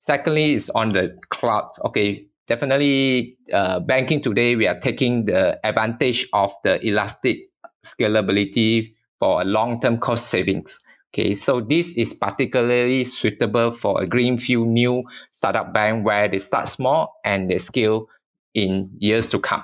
Secondly, 0.00 0.54
is 0.54 0.68
on 0.70 0.92
the 0.92 1.16
cloud. 1.30 1.70
Okay, 1.84 2.26
definitely 2.46 3.36
uh, 3.52 3.80
banking 3.80 4.20
today 4.20 4.56
we 4.56 4.66
are 4.66 4.78
taking 4.80 5.26
the 5.26 5.58
advantage 5.66 6.26
of 6.32 6.52
the 6.64 6.84
elastic 6.86 7.38
scalability 7.84 8.94
for 9.18 9.42
a 9.42 9.44
long-term 9.44 9.98
cost 9.98 10.28
savings. 10.28 10.80
Okay 11.12 11.34
so 11.34 11.60
this 11.60 11.92
is 11.92 12.14
particularly 12.14 13.04
suitable 13.04 13.70
for 13.70 14.02
a 14.02 14.06
greenfield 14.06 14.68
new 14.68 15.02
startup 15.30 15.72
bank 15.72 16.04
where 16.04 16.28
they 16.28 16.38
start 16.38 16.68
small 16.68 17.20
and 17.24 17.50
they 17.50 17.58
scale 17.58 18.08
in 18.54 18.90
years 18.98 19.30
to 19.30 19.38
come 19.38 19.62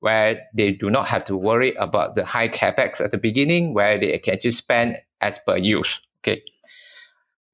where 0.00 0.38
they 0.52 0.70
do 0.70 0.90
not 0.90 1.06
have 1.06 1.24
to 1.24 1.34
worry 1.34 1.72
about 1.76 2.14
the 2.14 2.24
high 2.24 2.48
capex 2.48 3.00
at 3.00 3.10
the 3.10 3.16
beginning 3.16 3.72
where 3.72 3.98
they 3.98 4.18
can 4.18 4.38
just 4.38 4.58
spend 4.58 4.98
as 5.22 5.38
per 5.46 5.56
use. 5.56 6.00
Okay 6.20 6.42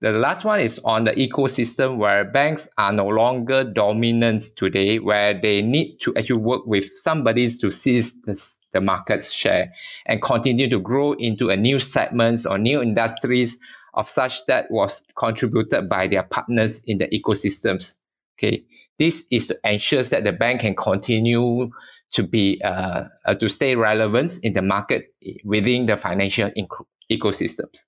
the 0.00 0.12
last 0.12 0.44
one 0.44 0.60
is 0.60 0.80
on 0.84 1.04
the 1.04 1.12
ecosystem 1.12 1.98
where 1.98 2.24
banks 2.24 2.66
are 2.78 2.92
no 2.92 3.06
longer 3.06 3.64
dominant 3.64 4.42
today, 4.56 4.98
where 4.98 5.38
they 5.38 5.60
need 5.60 5.98
to 6.00 6.16
actually 6.16 6.40
work 6.40 6.66
with 6.66 6.86
somebody 6.86 7.48
to 7.48 7.70
seize 7.70 8.18
the, 8.22 8.42
the 8.72 8.80
market's 8.80 9.30
share 9.30 9.72
and 10.06 10.22
continue 10.22 10.70
to 10.70 10.78
grow 10.78 11.12
into 11.12 11.50
a 11.50 11.56
new 11.56 11.78
segments 11.78 12.46
or 12.46 12.56
new 12.56 12.80
industries 12.80 13.58
of 13.92 14.08
such 14.08 14.46
that 14.46 14.70
was 14.70 15.04
contributed 15.16 15.88
by 15.88 16.08
their 16.08 16.22
partners 16.22 16.80
in 16.86 16.96
the 16.96 17.08
ecosystems. 17.08 17.96
Okay, 18.38 18.64
this 18.98 19.24
is 19.30 19.48
to 19.48 19.58
ensure 19.64 20.02
that 20.02 20.24
the 20.24 20.32
bank 20.32 20.62
can 20.62 20.74
continue 20.74 21.70
to 22.12 22.22
be 22.22 22.58
uh, 22.64 23.04
uh, 23.26 23.34
to 23.34 23.50
stay 23.50 23.76
relevant 23.76 24.38
in 24.42 24.54
the 24.54 24.62
market 24.62 25.14
within 25.44 25.84
the 25.84 25.98
financial 25.98 26.50
ecosystems. 27.10 27.84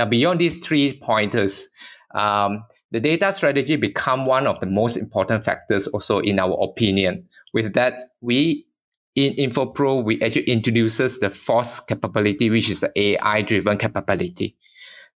Now, 0.00 0.06
beyond 0.06 0.40
these 0.40 0.64
three 0.64 0.98
pointers, 0.98 1.68
um, 2.14 2.64
The 2.92 2.98
data 2.98 3.32
strategy 3.32 3.76
become 3.76 4.26
one 4.26 4.48
of 4.48 4.58
the 4.58 4.66
most 4.66 4.96
important 4.96 5.44
factors 5.44 5.86
also 5.88 6.18
in 6.18 6.40
our 6.40 6.58
opinion. 6.60 7.28
With 7.54 7.74
that, 7.74 8.02
we 8.20 8.66
in 9.14 9.34
InfoPro, 9.34 10.02
we 10.02 10.20
actually 10.22 10.50
introduces 10.50 11.20
the 11.20 11.30
fourth 11.30 11.86
capability, 11.86 12.50
which 12.50 12.68
is 12.68 12.80
the 12.80 12.90
AI-driven 12.96 13.78
capability. 13.78 14.56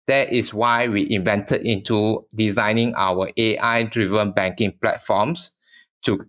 That 0.06 0.32
is 0.32 0.54
why 0.54 0.86
we 0.86 1.10
invented 1.10 1.66
into 1.66 2.24
designing 2.34 2.92
our 2.96 3.30
AI-driven 3.36 4.32
banking 4.32 4.72
platforms 4.80 5.50
to 6.02 6.20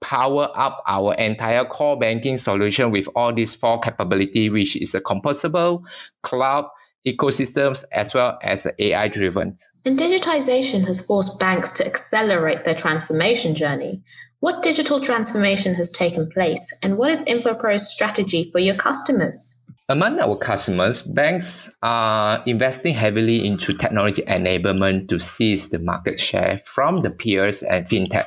power 0.00 0.50
up 0.56 0.82
our 0.88 1.14
entire 1.14 1.64
core 1.64 1.96
banking 1.96 2.38
solution 2.38 2.90
with 2.90 3.08
all 3.14 3.32
these 3.32 3.54
four 3.54 3.78
capability, 3.78 4.50
which 4.50 4.74
is 4.74 4.96
a 4.96 5.00
composable, 5.00 5.84
cloud, 6.22 6.66
ecosystems, 7.06 7.84
as 7.92 8.14
well 8.14 8.38
as 8.42 8.66
AI 8.78 9.08
driven. 9.08 9.54
And 9.84 9.98
digitization 9.98 10.86
has 10.86 11.04
forced 11.04 11.40
banks 11.40 11.72
to 11.72 11.86
accelerate 11.86 12.64
their 12.64 12.74
transformation 12.74 13.54
journey. 13.54 14.02
What 14.40 14.62
digital 14.62 15.00
transformation 15.00 15.74
has 15.74 15.92
taken 15.92 16.28
place, 16.30 16.78
and 16.82 16.98
what 16.98 17.10
is 17.10 17.24
InfoPro's 17.24 17.90
strategy 17.90 18.50
for 18.50 18.58
your 18.58 18.74
customers? 18.74 19.58
Among 19.88 20.20
our 20.20 20.36
customers, 20.36 21.02
banks 21.02 21.70
are 21.82 22.42
investing 22.46 22.94
heavily 22.94 23.46
into 23.46 23.72
technology 23.72 24.22
enablement 24.22 25.08
to 25.08 25.20
seize 25.20 25.68
the 25.68 25.78
market 25.78 26.20
share 26.20 26.58
from 26.64 27.02
the 27.02 27.10
peers 27.10 27.62
and 27.62 27.84
fintech. 27.86 28.26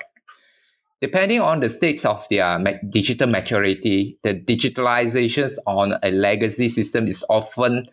Depending 1.02 1.42
on 1.42 1.60
the 1.60 1.70
stage 1.70 2.06
of 2.06 2.26
their 2.30 2.60
digital 2.90 3.28
maturity, 3.28 4.18
the 4.24 4.34
digitalizations 4.34 5.54
on 5.68 5.94
a 6.04 6.12
legacy 6.12 6.70
system 6.70 7.08
is 7.08 7.24
often 7.30 7.88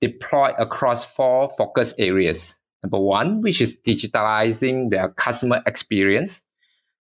deployed 0.00 0.54
across 0.58 1.04
four 1.04 1.48
focus 1.56 1.94
areas. 1.98 2.58
Number 2.82 3.00
one, 3.00 3.40
which 3.42 3.60
is 3.60 3.78
digitalizing 3.86 4.90
their 4.90 5.08
customer 5.10 5.62
experience. 5.66 6.42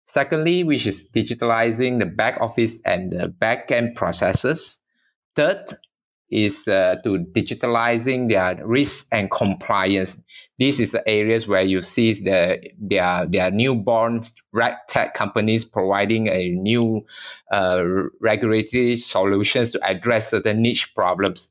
Secondly, 0.05 0.63
which 0.63 0.87
is 0.87 1.07
digitalizing 1.13 1.99
the 1.99 2.05
back 2.05 2.39
office 2.41 2.81
and 2.85 3.11
the 3.11 3.27
back 3.27 3.69
end 3.69 3.95
processes. 3.95 4.79
Third, 5.35 5.65
is 6.31 6.67
uh, 6.67 6.95
to 7.03 7.19
digitalizing 7.31 8.29
their 8.29 8.65
risk 8.65 9.07
and 9.11 9.31
compliance. 9.31 10.21
This 10.59 10.79
is 10.79 10.91
the 10.91 11.07
areas 11.07 11.47
where 11.47 11.61
you 11.61 11.81
see 11.81 12.13
the 12.13 12.59
their 12.77 13.25
their 13.25 13.49
newborn 13.49 14.21
reg 14.51 14.73
tech 14.87 15.13
companies 15.13 15.65
providing 15.65 16.27
a 16.27 16.49
new 16.49 17.05
uh, 17.51 17.83
regulatory 18.21 18.97
solutions 18.97 19.71
to 19.71 19.83
address 19.83 20.31
certain 20.31 20.61
niche 20.61 20.93
problems. 20.93 21.49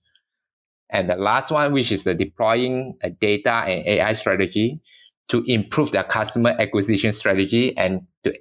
And 0.90 1.11
the 1.11 1.16
last 1.16 1.51
one, 1.51 1.72
which 1.72 1.92
is 1.92 2.05
the 2.05 2.14
deploying 2.14 2.96
a 3.03 3.11
data 3.11 3.53
and 3.53 3.87
AI 3.87 4.12
strategy 4.14 4.81
to 5.29 5.44
improve 5.46 5.92
their 5.92 6.05
customer 6.05 6.55
acquisition 6.59 7.12
strategy 7.12 7.77
and 7.77 8.07
to 8.24 8.35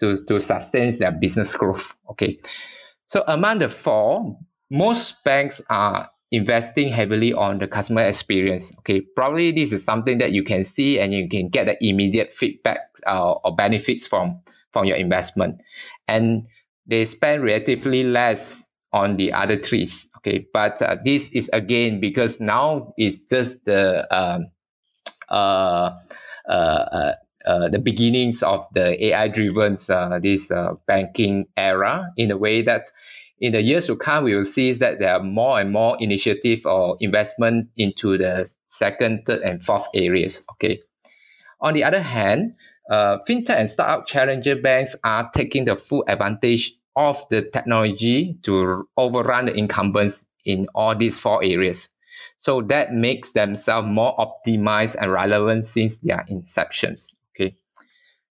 to, 0.00 0.16
to 0.26 0.40
sustain 0.40 0.96
their 0.98 1.10
business 1.10 1.56
growth. 1.56 1.96
Okay. 2.10 2.38
So 3.06 3.24
among 3.26 3.58
the 3.58 3.68
four, 3.68 4.38
most 4.70 5.24
banks 5.24 5.60
are 5.70 6.08
investing 6.30 6.88
heavily 6.88 7.32
on 7.32 7.58
the 7.58 7.66
customer 7.66 8.02
experience. 8.02 8.72
Okay, 8.80 9.00
probably 9.16 9.52
this 9.52 9.72
is 9.72 9.84
something 9.84 10.18
that 10.18 10.32
you 10.32 10.44
can 10.44 10.64
see 10.64 10.98
and 10.98 11.12
you 11.12 11.28
can 11.28 11.48
get 11.48 11.64
the 11.64 11.76
immediate 11.80 12.32
feedback 12.32 12.80
uh, 13.06 13.32
or 13.32 13.54
benefits 13.54 14.06
from 14.06 14.40
from 14.72 14.84
your 14.84 14.96
investment, 14.96 15.62
and 16.06 16.46
they 16.86 17.04
spend 17.04 17.42
relatively 17.42 18.04
less 18.04 18.62
on 18.92 19.16
the 19.16 19.32
other 19.32 19.56
trees. 19.56 20.06
Okay, 20.18 20.46
but 20.52 20.82
uh, 20.82 20.96
this 21.04 21.28
is 21.30 21.48
again 21.52 22.00
because 22.00 22.40
now 22.40 22.92
it's 22.96 23.20
just 23.30 23.64
the 23.64 24.06
um, 24.14 24.48
uh, 25.28 25.92
uh, 26.48 26.52
uh, 26.52 27.12
uh, 27.46 27.68
the 27.68 27.78
beginnings 27.78 28.42
of 28.42 28.66
the 28.74 29.06
AI 29.06 29.28
driven 29.28 29.76
uh, 29.88 30.18
this 30.18 30.50
banking 30.86 31.46
era 31.56 32.10
in 32.16 32.30
a 32.30 32.36
way 32.36 32.62
that 32.62 32.82
in 33.40 33.52
the 33.52 33.62
years 33.62 33.86
to 33.86 33.94
come, 33.96 34.24
we 34.24 34.34
will 34.34 34.44
see 34.44 34.72
that 34.72 34.98
there 34.98 35.14
are 35.14 35.22
more 35.22 35.60
and 35.60 35.72
more 35.72 35.96
initiative 36.00 36.66
or 36.66 36.96
investment 37.00 37.68
into 37.76 38.18
the 38.18 38.50
second, 38.66 39.22
third, 39.26 39.42
and 39.42 39.64
fourth 39.64 39.86
areas. 39.94 40.42
Okay. 40.52 40.80
On 41.60 41.74
the 41.74 41.84
other 41.84 42.00
hand, 42.00 42.54
uh, 42.90 43.18
fintech 43.28 43.50
and 43.50 43.70
startup 43.70 44.06
challenger 44.06 44.56
banks 44.56 44.96
are 45.04 45.30
taking 45.34 45.64
the 45.66 45.76
full 45.76 46.04
advantage 46.08 46.77
of 46.98 47.24
the 47.30 47.42
technology 47.52 48.36
to 48.42 48.86
overrun 48.96 49.46
the 49.46 49.54
incumbents 49.56 50.26
in 50.44 50.66
all 50.74 50.94
these 50.94 51.18
four 51.18 51.42
areas. 51.42 51.88
So 52.36 52.60
that 52.62 52.92
makes 52.92 53.32
themselves 53.32 53.88
more 53.88 54.16
optimized 54.18 54.96
and 55.00 55.12
relevant 55.12 55.64
since 55.64 55.98
their 55.98 56.26
inceptions. 56.30 57.14
Okay. 57.34 57.54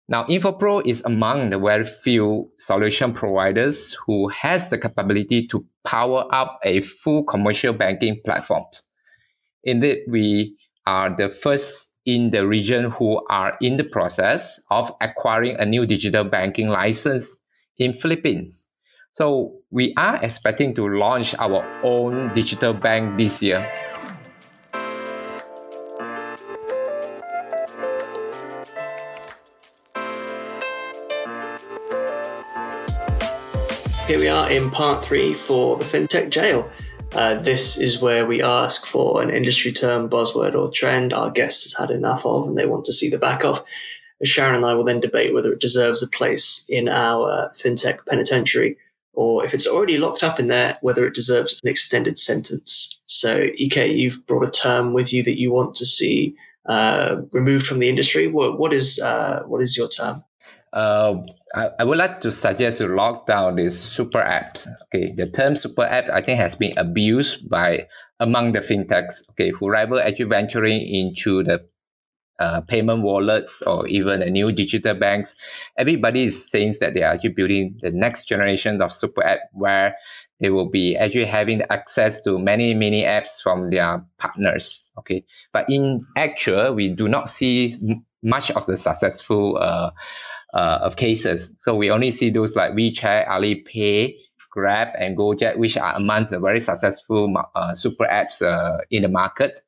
Now, 0.10 0.26
InfoPro 0.26 0.86
is 0.86 1.02
among 1.06 1.50
the 1.50 1.60
very 1.60 1.86
few 1.86 2.52
solution 2.58 3.14
providers 3.14 3.98
who 4.06 4.28
has 4.30 4.70
the 4.70 4.78
capability 4.78 5.48
to 5.48 5.66
power 5.86 6.26
up 6.32 6.60
a 6.64 6.82
full 6.82 7.24
commercial 7.24 7.74
banking 7.74 8.20
platforms. 8.26 8.84
Indeed, 9.64 10.00
we 10.10 10.58
are 10.86 11.16
the 11.16 11.30
first 11.30 11.94
in 12.06 12.30
the 12.30 12.48
region 12.48 12.92
who 12.92 13.22
are 13.30 13.58
in 13.62 13.76
the 13.76 13.84
process 13.84 14.60
of 14.72 14.94
acquiring 15.02 15.58
a 15.58 15.66
new 15.66 15.86
digital 15.86 16.24
banking 16.24 16.70
license 16.70 17.38
in 17.78 17.94
Philippines. 17.94 18.68
So 19.12 19.56
we 19.72 19.94
are 19.98 20.20
expecting 20.22 20.76
to 20.76 20.88
launch 20.88 21.34
our 21.40 21.66
own 21.84 22.34
digital 22.34 22.74
bank 22.74 23.18
this 23.18 23.42
year. 23.42 23.66
Here 34.08 34.20
we 34.20 34.30
are 34.30 34.50
in 34.50 34.72
part 34.72 35.04
three 35.04 35.34
for 35.34 35.76
the 35.76 35.84
FinTech 35.84 36.30
Jail. 36.30 36.70
Uh, 37.14 37.36
this 37.36 37.78
is 37.78 38.02
where 38.02 38.26
we 38.26 38.42
ask 38.42 38.86
for 38.86 39.22
an 39.22 39.30
industry 39.30 39.72
term, 39.72 40.10
buzzword, 40.10 40.56
or 40.56 40.70
trend 40.70 41.12
our 41.12 41.32
guest 41.32 41.64
has 41.64 41.74
had 41.74 41.90
enough 41.94 42.26
of 42.26 42.48
and 42.48 42.58
they 42.58 42.66
want 42.66 42.86
to 42.86 42.94
see 42.94 43.10
the 43.10 43.18
back 43.18 43.44
of. 43.44 43.66
Sharon 44.24 44.56
and 44.56 44.66
I 44.66 44.74
will 44.74 44.84
then 44.84 45.00
debate 45.00 45.34
whether 45.34 45.52
it 45.52 45.62
deserves 45.62 46.02
a 46.02 46.08
place 46.08 46.66
in 46.70 46.90
our 46.90 47.52
FinTech 47.54 48.06
penitentiary 48.08 48.78
or 49.18 49.44
if 49.44 49.56
it's 49.56 49.66
already 49.66 49.98
locked 49.98 50.24
up 50.24 50.40
in 50.40 50.48
there, 50.48 50.78
whether 50.82 51.06
it 51.08 51.16
deserves 51.16 51.60
an 51.64 51.70
extended 51.70 52.20
sentence. 52.20 53.02
So, 53.08 53.48
EK, 53.56 53.92
you've 53.92 54.26
brought 54.28 54.48
a 54.48 54.52
term 54.52 54.94
with 54.94 55.12
you 55.12 55.24
that 55.24 55.40
you 55.40 55.52
want 55.52 55.74
to 55.76 55.88
see 55.88 56.36
uh, 56.68 57.22
removed 57.34 57.66
from 57.66 57.80
the 57.80 57.90
industry. 57.90 58.28
What, 58.28 58.60
what 58.60 58.74
is 58.74 59.00
uh, 59.00 59.42
what 59.48 59.62
is 59.62 59.76
your 59.76 59.88
term? 59.88 60.24
Uh, 60.72 61.16
I, 61.56 61.70
I, 61.80 61.84
would 61.84 61.98
like 61.98 62.22
to 62.22 62.32
suggest 62.32 62.78
to 62.80 62.88
lock 62.88 63.26
down 63.26 63.56
these 63.56 63.80
super 63.80 64.20
apps. 64.20 64.68
Okay, 64.84 65.14
the 65.16 65.28
term 65.28 65.56
super 65.56 65.84
app 65.84 66.10
I 66.12 66.22
think 66.22 66.38
has 66.40 66.56
been 66.56 66.78
abused 66.78 67.50
by 67.50 67.88
among 68.20 68.52
the 68.52 68.60
fintechs. 68.60 69.24
Okay, 69.32 69.50
who 69.50 69.70
rival 69.70 70.00
actually 70.00 70.26
venturing 70.26 70.82
into 70.82 71.44
the 71.44 71.66
uh, 72.40 72.62
payment 72.62 73.02
wallets 73.02 73.62
or 73.64 73.88
even 73.88 74.20
the 74.20 74.30
new 74.30 74.52
digital 74.52 74.94
banks. 74.94 75.36
Everybody 75.78 76.24
is 76.24 76.50
saying 76.50 76.76
that 76.80 76.94
they 76.94 77.04
are 77.04 77.14
actually 77.14 77.32
building 77.32 77.80
the 77.82 77.92
next 77.92 78.28
generation 78.28 78.82
of 78.82 78.92
super 78.92 79.24
app 79.24 79.40
where 79.54 79.96
they 80.40 80.50
will 80.50 80.70
be 80.70 80.96
actually 80.96 81.26
having 81.26 81.64
access 81.70 82.22
to 82.22 82.38
many 82.38 82.74
many 82.74 83.04
apps 83.04 83.42
from 83.42 83.70
their 83.70 84.04
partners. 84.18 84.84
Okay, 85.00 85.26
but 85.52 85.66
in 85.70 86.06
actual, 86.16 86.74
we 86.74 86.90
do 86.90 87.08
not 87.08 87.28
see 87.30 87.74
much 88.24 88.52
of 88.52 88.66
the 88.66 88.78
successful. 88.78 89.58
Uh, 89.58 89.92
uh, 90.54 90.80
of 90.82 90.96
cases. 90.96 91.52
So 91.60 91.76
we 91.76 91.92
only 91.92 92.10
see 92.10 92.30
those 92.30 92.56
like 92.56 92.72
WeChat, 92.72 93.28
Alipay, 93.28 94.16
Grab, 94.58 94.88
and 94.98 95.16
Gojek, 95.16 95.58
which 95.58 95.78
are 95.78 95.96
amongst 95.96 96.32
the 96.32 96.40
very 96.40 96.60
successful 96.60 97.32
uh, 97.54 97.76
super 97.76 98.06
apps 98.06 98.42
uh, 98.42 98.80
in 98.90 99.04
the 99.04 99.08
market. 99.08 99.62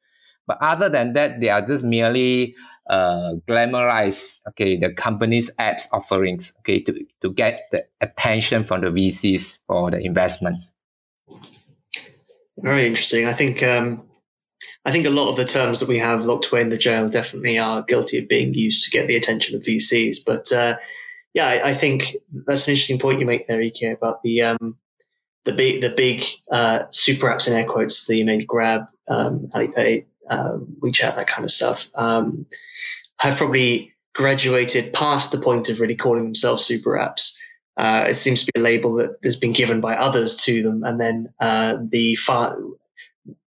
But 0.50 0.58
other 0.62 0.90
than 0.90 1.14
that, 1.14 1.40
they 1.40 1.50
are 1.50 1.62
just 1.62 1.84
merely 1.84 2.56
uh, 2.90 3.34
glamorize 3.48 4.40
okay 4.48 4.76
the 4.76 4.92
company's 4.92 5.52
apps 5.60 5.84
offerings 5.94 6.54
okay 6.58 6.82
to, 6.82 7.06
to 7.22 7.32
get 7.32 7.68
the 7.72 7.86
attention 8.02 8.64
from 8.64 8.82
the 8.82 8.88
VCs 8.88 9.60
for 9.68 9.92
the 9.92 10.04
investments. 10.04 10.74
Very 12.58 12.88
interesting. 12.88 13.28
I 13.28 13.34
think 13.34 13.62
um, 13.62 14.02
I 14.86 14.92
think 14.92 15.06
a 15.06 15.12
lot 15.12 15.30
of 15.30 15.36
the 15.36 15.46
terms 15.46 15.80
that 15.82 15.88
we 15.88 16.00
have 16.00 16.26
locked 16.26 16.52
away 16.52 16.62
in 16.62 16.70
the 16.70 16.80
jail 16.80 17.08
definitely 17.08 17.60
are 17.60 17.84
guilty 17.84 18.18
of 18.18 18.28
being 18.28 18.56
used 18.56 18.84
to 18.86 18.90
get 18.90 19.08
the 19.08 19.16
attention 19.16 19.56
of 19.56 19.62
VCs. 19.62 20.18
But 20.26 20.52
uh, 20.52 20.78
yeah, 21.36 21.46
I, 21.46 21.70
I, 21.70 21.74
think 21.76 22.16
that's 22.48 22.68
an 22.68 22.72
interesting 22.72 22.98
point 22.98 23.20
you 23.20 23.28
make 23.28 23.46
there, 23.46 23.62
Ike, 23.62 23.84
about 23.84 24.24
the 24.24 24.42
um, 24.42 24.80
the 25.46 25.54
big 25.54 25.82
the 25.82 25.92
big 25.92 26.24
uh, 26.52 26.86
super 26.90 27.28
apps 27.28 27.48
in 27.48 27.54
air 27.54 27.66
quotes, 27.66 28.08
the 28.08 28.18
you 28.18 28.26
know 28.26 28.40
Grab, 28.48 28.88
um, 29.08 29.48
Alipay, 29.54 30.08
um, 30.30 30.68
WeChat, 30.82 31.16
that 31.16 31.28
kind 31.28 31.44
of 31.44 31.52
stuff, 31.52 31.88
um, 31.96 32.46
have 33.20 33.38
probably 33.38 33.94
graduated 34.14 34.94
past 34.94 35.32
the 35.32 35.38
point 35.38 35.70
of 35.70 35.80
really 35.80 35.96
calling 35.96 36.24
themselves 36.24 36.66
super 36.66 36.92
apps. 36.92 37.38
Uh, 37.78 38.06
it 38.10 38.16
seems 38.16 38.44
to 38.44 38.52
be 38.52 38.60
a 38.60 38.64
label 38.64 38.94
that 38.96 39.12
has 39.24 39.38
been 39.38 39.54
given 39.54 39.80
by 39.80 39.96
others 39.96 40.36
to 40.36 40.62
them, 40.62 40.84
and 40.84 41.00
then 41.00 41.34
uh, 41.40 41.78
the 41.82 42.16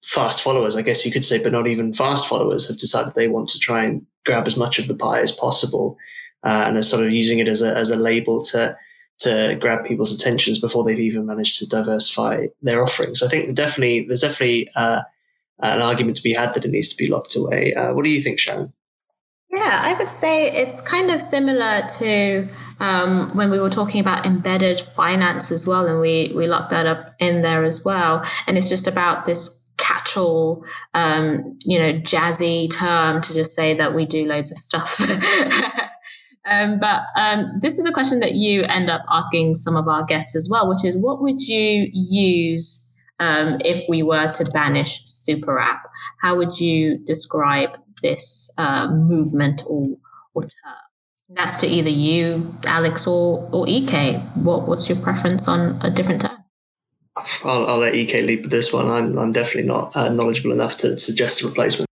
fast 0.03 0.41
followers, 0.41 0.75
I 0.75 0.81
guess 0.81 1.05
you 1.05 1.11
could 1.11 1.25
say, 1.25 1.41
but 1.41 1.51
not 1.51 1.67
even 1.67 1.93
fast 1.93 2.27
followers 2.27 2.67
have 2.67 2.77
decided 2.77 3.13
they 3.13 3.27
want 3.27 3.49
to 3.49 3.59
try 3.59 3.83
and 3.83 4.05
grab 4.25 4.47
as 4.47 4.57
much 4.57 4.79
of 4.79 4.87
the 4.87 4.95
pie 4.95 5.21
as 5.21 5.31
possible, 5.31 5.97
uh, 6.43 6.63
and 6.67 6.77
are 6.77 6.81
sort 6.81 7.03
of 7.05 7.11
using 7.11 7.39
it 7.39 7.47
as 7.47 7.61
a 7.61 7.75
as 7.75 7.91
a 7.91 7.95
label 7.95 8.41
to 8.41 8.75
to 9.19 9.57
grab 9.61 9.85
people's 9.85 10.13
attentions 10.13 10.59
before 10.59 10.83
they've 10.83 10.99
even 10.99 11.25
managed 11.25 11.59
to 11.59 11.69
diversify 11.69 12.47
their 12.61 12.83
offerings. 12.83 13.19
So 13.19 13.25
I 13.25 13.29
think 13.29 13.55
definitely 13.55 14.05
there's 14.07 14.21
definitely 14.21 14.69
uh, 14.75 15.03
an 15.59 15.81
argument 15.81 16.17
to 16.17 16.23
be 16.23 16.33
had 16.33 16.53
that 16.53 16.65
it 16.65 16.71
needs 16.71 16.89
to 16.89 16.97
be 16.97 17.09
locked 17.09 17.35
away. 17.35 17.73
Uh, 17.73 17.93
what 17.93 18.03
do 18.03 18.11
you 18.11 18.21
think, 18.21 18.39
Sharon? 18.39 18.73
Yeah, 19.55 19.79
I 19.83 19.95
would 19.97 20.11
say 20.11 20.47
it's 20.47 20.81
kind 20.81 21.09
of 21.09 21.21
similar 21.21 21.83
to 21.99 22.47
um, 22.81 23.29
when 23.37 23.49
we 23.49 23.59
were 23.59 23.69
talking 23.69 24.01
about 24.01 24.25
embedded 24.25 24.81
finance 24.81 25.49
as 25.49 25.65
well, 25.65 25.87
and 25.87 26.01
we 26.01 26.31
we 26.35 26.45
locked 26.47 26.71
that 26.71 26.85
up 26.85 27.15
in 27.19 27.41
there 27.41 27.63
as 27.63 27.85
well. 27.85 28.25
And 28.47 28.57
it's 28.57 28.67
just 28.67 28.85
about 28.85 29.25
this 29.25 29.65
catch-all, 29.77 30.65
um, 30.93 31.57
you 31.63 31.79
know, 31.79 31.93
jazzy 31.93 32.73
term 32.73 33.21
to 33.21 33.33
just 33.33 33.53
say 33.53 33.73
that 33.75 33.93
we 33.93 34.05
do 34.05 34.27
loads 34.27 34.51
of 34.51 34.57
stuff. 34.57 34.99
um, 36.49 36.79
but 36.79 37.03
um, 37.17 37.59
this 37.61 37.77
is 37.77 37.85
a 37.85 37.93
question 37.93 38.19
that 38.19 38.33
you 38.33 38.63
end 38.63 38.89
up 38.89 39.05
asking 39.09 39.55
some 39.55 39.75
of 39.75 39.87
our 39.87 40.05
guests 40.05 40.35
as 40.35 40.49
well, 40.49 40.67
which 40.67 40.83
is, 40.83 40.97
what 40.97 41.21
would 41.21 41.41
you 41.41 41.89
use 41.93 42.84
um, 43.19 43.57
if 43.63 43.83
we 43.87 44.03
were 44.03 44.31
to 44.31 44.45
banish 44.51 45.01
super 45.05 45.59
app? 45.59 45.83
How 46.21 46.35
would 46.35 46.59
you 46.59 46.97
describe 46.97 47.71
this 48.01 48.51
uh, 48.57 48.87
movement 48.87 49.63
or, 49.67 49.97
or 50.33 50.43
term? 50.43 50.73
That's 51.29 51.57
to 51.57 51.67
either 51.67 51.89
you, 51.89 52.53
Alex, 52.67 53.07
or, 53.07 53.49
or 53.51 53.67
EK. 53.67 54.13
What, 54.43 54.67
what's 54.67 54.87
your 54.89 54.99
preference 54.99 55.47
on 55.47 55.79
a 55.83 55.89
different 55.89 56.21
term? 56.21 56.37
I'll, 57.43 57.67
I'll 57.67 57.77
let 57.79 57.95
EK 57.95 58.21
lead 58.21 58.41
with 58.41 58.51
this 58.51 58.71
one. 58.71 58.89
I'm, 58.89 59.17
I'm 59.17 59.31
definitely 59.31 59.67
not 59.67 59.95
uh, 59.95 60.09
knowledgeable 60.09 60.51
enough 60.51 60.77
to 60.77 60.97
suggest 60.97 61.41
a 61.41 61.47
replacement. 61.47 61.89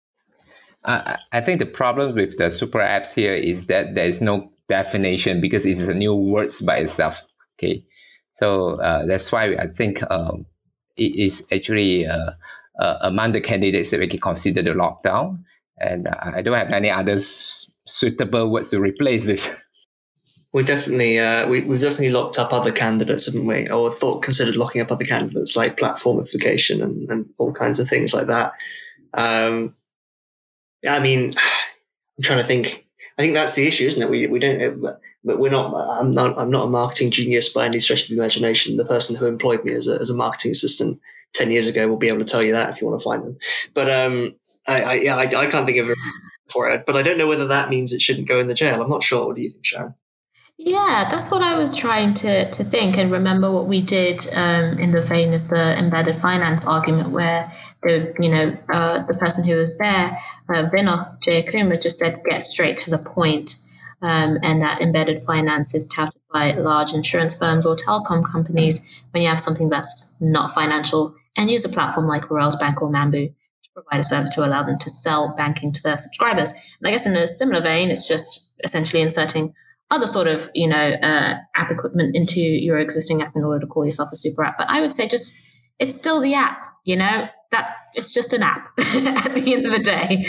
Uh, 0.83 1.17
I 1.31 1.41
think 1.41 1.59
the 1.59 1.65
problem 1.65 2.15
with 2.15 2.37
the 2.37 2.49
super 2.49 2.79
apps 2.79 3.13
here 3.13 3.33
is 3.33 3.67
that 3.67 3.93
there 3.93 4.05
is 4.05 4.19
no 4.19 4.51
definition 4.67 5.39
because 5.39 5.65
it's 5.65 5.87
a 5.87 5.93
new 5.93 6.15
words 6.15 6.61
by 6.61 6.77
itself. 6.77 7.21
Okay, 7.57 7.85
so 8.33 8.81
uh, 8.81 9.05
that's 9.05 9.31
why 9.31 9.55
I 9.55 9.67
think 9.67 10.01
um, 10.09 10.45
it 10.97 11.15
is 11.15 11.45
actually 11.51 12.05
uh, 12.05 12.31
uh, 12.79 12.97
among 13.01 13.31
the 13.31 13.41
candidates 13.41 13.91
that 13.91 13.99
we 13.99 14.07
can 14.07 14.19
consider 14.19 14.61
the 14.61 14.71
lockdown 14.71 15.43
and 15.81 16.07
I 16.07 16.41
don't 16.41 16.57
have 16.57 16.71
any 16.71 16.89
other 16.89 17.17
suitable 17.19 18.49
words 18.49 18.69
to 18.69 18.79
replace 18.79 19.25
this. 19.25 19.61
We 20.53 20.63
definitely 20.63 21.17
uh, 21.17 21.47
we, 21.47 21.63
we've 21.63 21.79
definitely 21.79 22.09
locked 22.09 22.37
up 22.37 22.51
other 22.51 22.73
candidates, 22.73 23.25
haven't 23.25 23.47
we? 23.47 23.69
Or 23.69 23.89
thought 23.89 24.21
considered 24.21 24.57
locking 24.57 24.81
up 24.81 24.91
other 24.91 25.05
candidates 25.05 25.55
like 25.55 25.77
platformification 25.77 26.83
and, 26.83 27.09
and 27.09 27.29
all 27.37 27.53
kinds 27.53 27.79
of 27.79 27.87
things 27.87 28.13
like 28.13 28.27
that. 28.27 28.51
Um, 29.13 29.73
I 30.85 30.99
mean, 30.99 31.31
I'm 32.17 32.23
trying 32.23 32.39
to 32.39 32.45
think. 32.45 32.85
I 33.17 33.21
think 33.21 33.33
that's 33.33 33.55
the 33.55 33.65
issue, 33.65 33.87
isn't 33.87 34.03
it? 34.03 34.09
We 34.09 34.27
we 34.27 34.39
don't, 34.39 34.97
but 35.23 35.39
we're 35.39 35.51
not. 35.51 35.73
I'm 35.73 36.11
not. 36.11 36.37
I'm 36.37 36.49
not 36.49 36.67
a 36.67 36.69
marketing 36.69 37.11
genius 37.11 37.51
by 37.51 37.65
any 37.65 37.79
stretch 37.79 38.03
of 38.03 38.09
the 38.09 38.15
imagination. 38.15 38.75
The 38.75 38.85
person 38.85 39.15
who 39.15 39.27
employed 39.27 39.63
me 39.63 39.73
as 39.73 39.87
a 39.87 39.99
as 39.99 40.09
a 40.09 40.15
marketing 40.15 40.51
assistant 40.51 40.99
ten 41.33 41.51
years 41.51 41.67
ago 41.67 41.87
will 41.87 41.97
be 41.97 42.07
able 42.07 42.19
to 42.19 42.25
tell 42.25 42.43
you 42.43 42.51
that 42.53 42.69
if 42.69 42.81
you 42.81 42.87
want 42.87 42.99
to 42.99 43.03
find 43.03 43.23
them. 43.23 43.37
But 43.73 43.89
um, 43.89 44.35
I, 44.67 44.81
I 44.81 44.93
yeah, 44.95 45.15
I, 45.15 45.23
I, 45.23 45.47
can't 45.47 45.65
think 45.65 45.77
of 45.77 45.89
a 45.89 45.95
for 46.51 46.69
it, 46.69 46.85
but 46.85 46.95
I 46.95 47.01
don't 47.01 47.17
know 47.17 47.27
whether 47.27 47.47
that 47.47 47.69
means 47.69 47.93
it 47.93 48.01
shouldn't 48.01 48.27
go 48.27 48.39
in 48.39 48.47
the 48.47 48.53
jail. 48.53 48.81
I'm 48.81 48.89
not 48.89 49.03
sure. 49.03 49.27
What 49.27 49.35
do 49.35 49.41
you 49.41 49.49
think, 49.49 49.65
Sharon? 49.65 49.95
Yeah, 50.63 51.07
that's 51.09 51.31
what 51.31 51.41
I 51.41 51.57
was 51.57 51.75
trying 51.75 52.13
to, 52.15 52.49
to 52.51 52.63
think 52.63 52.95
and 52.95 53.09
remember 53.09 53.49
what 53.49 53.65
we 53.65 53.81
did 53.81 54.27
um, 54.35 54.77
in 54.77 54.91
the 54.91 55.01
vein 55.01 55.33
of 55.33 55.47
the 55.47 55.75
embedded 55.75 56.15
finance 56.15 56.67
argument, 56.67 57.09
where 57.09 57.51
the 57.81 58.13
you 58.19 58.29
know 58.29 58.55
uh, 58.71 59.03
the 59.07 59.15
person 59.15 59.43
who 59.43 59.55
was 59.55 59.77
there, 59.79 60.17
uh, 60.49 60.69
Vinod 60.69 61.07
Jayakumar, 61.25 61.81
just 61.81 61.97
said 61.97 62.21
get 62.29 62.43
straight 62.43 62.77
to 62.79 62.91
the 62.91 62.99
point, 62.99 63.55
um, 64.01 64.39
and 64.41 64.61
that 64.61 64.81
embedded 64.81 65.19
finance 65.19 65.73
is 65.73 65.87
touted 65.87 66.21
by 66.33 66.53
large 66.53 66.93
insurance 66.93 67.37
firms 67.37 67.65
or 67.65 67.75
telecom 67.75 68.23
companies 68.25 69.03
when 69.11 69.23
you 69.23 69.29
have 69.29 69.39
something 69.39 69.69
that's 69.69 70.17
not 70.19 70.51
financial, 70.51 71.15
and 71.37 71.49
use 71.49 71.65
a 71.65 71.69
platform 71.69 72.07
like 72.07 72.23
Railsbank 72.23 72.81
or 72.81 72.89
Mambu 72.89 73.33
to 73.63 73.69
provide 73.73 73.99
a 73.99 74.03
service 74.03 74.33
to 74.35 74.45
allow 74.45 74.63
them 74.63 74.79
to 74.79 74.89
sell 74.89 75.33
banking 75.35 75.71
to 75.71 75.83
their 75.83 75.97
subscribers. 75.97 76.51
And 76.79 76.87
I 76.87 76.91
guess 76.91 77.05
in 77.05 77.15
a 77.15 77.27
similar 77.27 77.61
vein, 77.61 77.89
it's 77.89 78.07
just 78.07 78.53
essentially 78.63 79.01
inserting 79.01 79.53
other 79.89 80.07
sort 80.07 80.27
of, 80.27 80.49
you 80.55 80.67
know, 80.67 80.93
uh, 80.93 81.37
app 81.55 81.69
equipment 81.69 82.15
into 82.15 82.39
your 82.39 82.77
existing 82.79 83.21
app 83.21 83.35
in 83.35 83.43
order 83.43 83.59
to 83.59 83.67
call 83.67 83.85
yourself 83.85 84.09
a 84.11 84.15
super 84.15 84.43
app. 84.43 84.57
But 84.57 84.69
I 84.69 84.81
would 84.81 84.93
say 84.93 85.07
just, 85.07 85.33
it's 85.79 85.95
still 85.95 86.21
the 86.21 86.33
app, 86.33 86.65
you 86.85 86.95
know, 86.95 87.27
that 87.51 87.75
it's 87.93 88.13
just 88.13 88.33
an 88.33 88.43
app 88.43 88.67
at 88.77 89.33
the 89.33 89.53
end 89.53 89.65
of 89.65 89.71
the 89.71 89.79
day. 89.79 90.23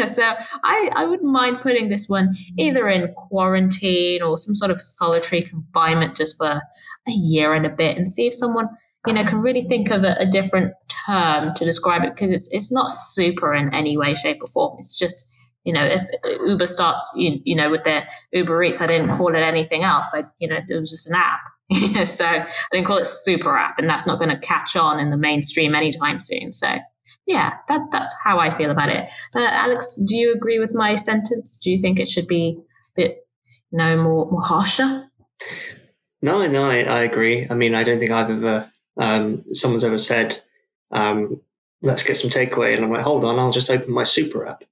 so 0.06 0.34
I, 0.64 0.90
I 0.94 1.04
wouldn't 1.06 1.30
mind 1.30 1.60
putting 1.60 1.88
this 1.88 2.08
one 2.08 2.34
either 2.58 2.88
in 2.88 3.12
quarantine 3.14 4.22
or 4.22 4.38
some 4.38 4.54
sort 4.54 4.70
of 4.70 4.80
solitary 4.80 5.42
confinement 5.42 6.16
just 6.16 6.36
for 6.36 6.62
a 7.08 7.12
year 7.12 7.54
and 7.54 7.66
a 7.66 7.70
bit 7.70 7.96
and 7.96 8.08
see 8.08 8.26
if 8.26 8.34
someone 8.34 8.68
you 9.06 9.14
know, 9.14 9.24
can 9.24 9.40
really 9.40 9.62
think 9.62 9.90
of 9.90 10.04
a, 10.04 10.16
a 10.18 10.26
different 10.26 10.74
term 11.06 11.54
to 11.54 11.64
describe 11.64 12.04
it 12.04 12.14
because 12.14 12.30
it's 12.30 12.52
it's 12.52 12.70
not 12.70 12.90
super 12.90 13.54
in 13.54 13.72
any 13.72 13.96
way, 13.96 14.14
shape, 14.14 14.42
or 14.42 14.46
form. 14.48 14.76
It's 14.78 14.98
just 14.98 15.28
you 15.64 15.72
know, 15.72 15.84
if 15.84 16.02
Uber 16.46 16.66
starts, 16.66 17.10
you, 17.14 17.40
you 17.44 17.54
know, 17.54 17.70
with 17.70 17.84
their 17.84 18.08
Uber 18.32 18.62
Eats, 18.62 18.80
I 18.80 18.86
didn't 18.86 19.10
call 19.10 19.34
it 19.34 19.40
anything 19.40 19.82
else. 19.82 20.12
I, 20.14 20.22
you 20.38 20.48
know, 20.48 20.56
it 20.56 20.74
was 20.74 20.90
just 20.90 21.08
an 21.08 21.14
app. 21.14 21.40
so 22.04 22.24
I 22.24 22.46
didn't 22.72 22.86
call 22.86 22.98
it 22.98 23.06
super 23.06 23.56
app, 23.56 23.78
and 23.78 23.88
that's 23.88 24.06
not 24.06 24.18
going 24.18 24.30
to 24.30 24.38
catch 24.38 24.76
on 24.76 24.98
in 24.98 25.10
the 25.10 25.16
mainstream 25.16 25.74
anytime 25.74 26.20
soon. 26.20 26.52
So 26.52 26.78
yeah, 27.26 27.54
that 27.68 27.88
that's 27.92 28.14
how 28.24 28.38
I 28.38 28.50
feel 28.50 28.70
about 28.70 28.88
it. 28.88 29.08
Uh, 29.34 29.46
Alex, 29.50 29.96
do 30.06 30.16
you 30.16 30.32
agree 30.32 30.58
with 30.58 30.74
my 30.74 30.94
sentence? 30.94 31.58
Do 31.62 31.70
you 31.70 31.80
think 31.80 32.00
it 32.00 32.08
should 32.08 32.26
be 32.26 32.58
a 32.58 32.90
bit, 32.96 33.26
you 33.70 33.78
know, 33.78 34.02
more 34.02 34.30
more 34.30 34.42
harsher? 34.42 35.04
No, 36.22 36.46
no, 36.48 36.64
I, 36.64 36.82
I 36.82 37.02
agree. 37.02 37.46
I 37.48 37.54
mean, 37.54 37.74
I 37.74 37.84
don't 37.84 37.98
think 37.98 38.10
I've 38.10 38.30
ever 38.30 38.72
um, 38.98 39.44
someone's 39.52 39.84
ever 39.84 39.98
said, 39.98 40.42
um, 40.90 41.40
let's 41.82 42.02
get 42.02 42.16
some 42.16 42.30
takeaway. 42.30 42.74
And 42.74 42.84
I'm 42.84 42.90
like, 42.90 43.02
hold 43.02 43.24
on, 43.24 43.38
I'll 43.38 43.52
just 43.52 43.70
open 43.70 43.92
my 43.92 44.04
super 44.04 44.46
app. 44.46 44.64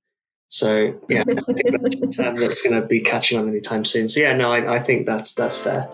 So 0.49 0.99
yeah, 1.09 1.21
I 1.21 1.25
think 1.25 1.45
that's 1.45 2.01
a 2.01 2.07
term 2.07 2.35
that's 2.37 2.63
going 2.63 2.81
to 2.81 2.87
be 2.87 3.01
catching 3.01 3.39
on 3.39 3.49
anytime 3.49 3.85
soon. 3.85 4.09
So 4.09 4.21
yeah, 4.21 4.37
no, 4.37 4.53
I, 4.53 4.77
I 4.77 4.79
think 4.79 5.07
that's 5.07 5.35
that's 5.35 5.63
fair. 5.63 5.89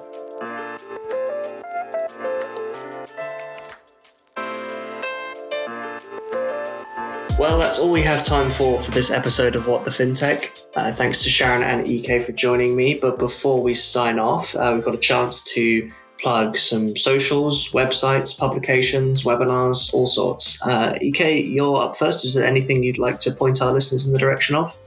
Well, 7.39 7.59
that's 7.59 7.79
all 7.81 7.91
we 7.91 8.03
have 8.03 8.25
time 8.25 8.51
for 8.51 8.79
for 8.81 8.91
this 8.91 9.11
episode 9.11 9.57
of 9.57 9.67
What 9.67 9.85
the 9.85 9.91
FinTech. 9.91 10.67
Uh, 10.77 10.93
thanks 10.93 11.25
to 11.25 11.31
Sharon 11.31 11.63
and 11.63 11.89
EK 11.89 12.21
for 12.21 12.33
joining 12.33 12.77
me. 12.77 12.99
But 13.01 13.19
before 13.19 13.61
we 13.61 13.75
sign 13.75 14.19
off, 14.19 14.55
uh, 14.55 14.73
we've 14.75 14.85
got 14.85 14.95
a 14.95 14.99
chance 14.99 15.43
to 15.55 15.91
plug 16.21 16.57
some 16.57 16.97
socials, 16.97 17.73
websites, 17.73 18.39
publications, 18.39 19.25
webinars, 19.25 19.93
all 19.93 20.07
sorts. 20.07 20.65
Uh, 20.65 20.97
EK, 21.01 21.43
you're 21.43 21.79
up 21.79 21.97
first. 21.97 22.25
Is 22.25 22.35
there 22.35 22.47
anything 22.47 22.85
you'd 22.85 22.99
like 22.99 23.19
to 23.21 23.33
point 23.33 23.61
our 23.61 23.73
listeners 23.73 24.07
in 24.07 24.13
the 24.13 24.21
direction 24.21 24.55
of? 24.55 24.79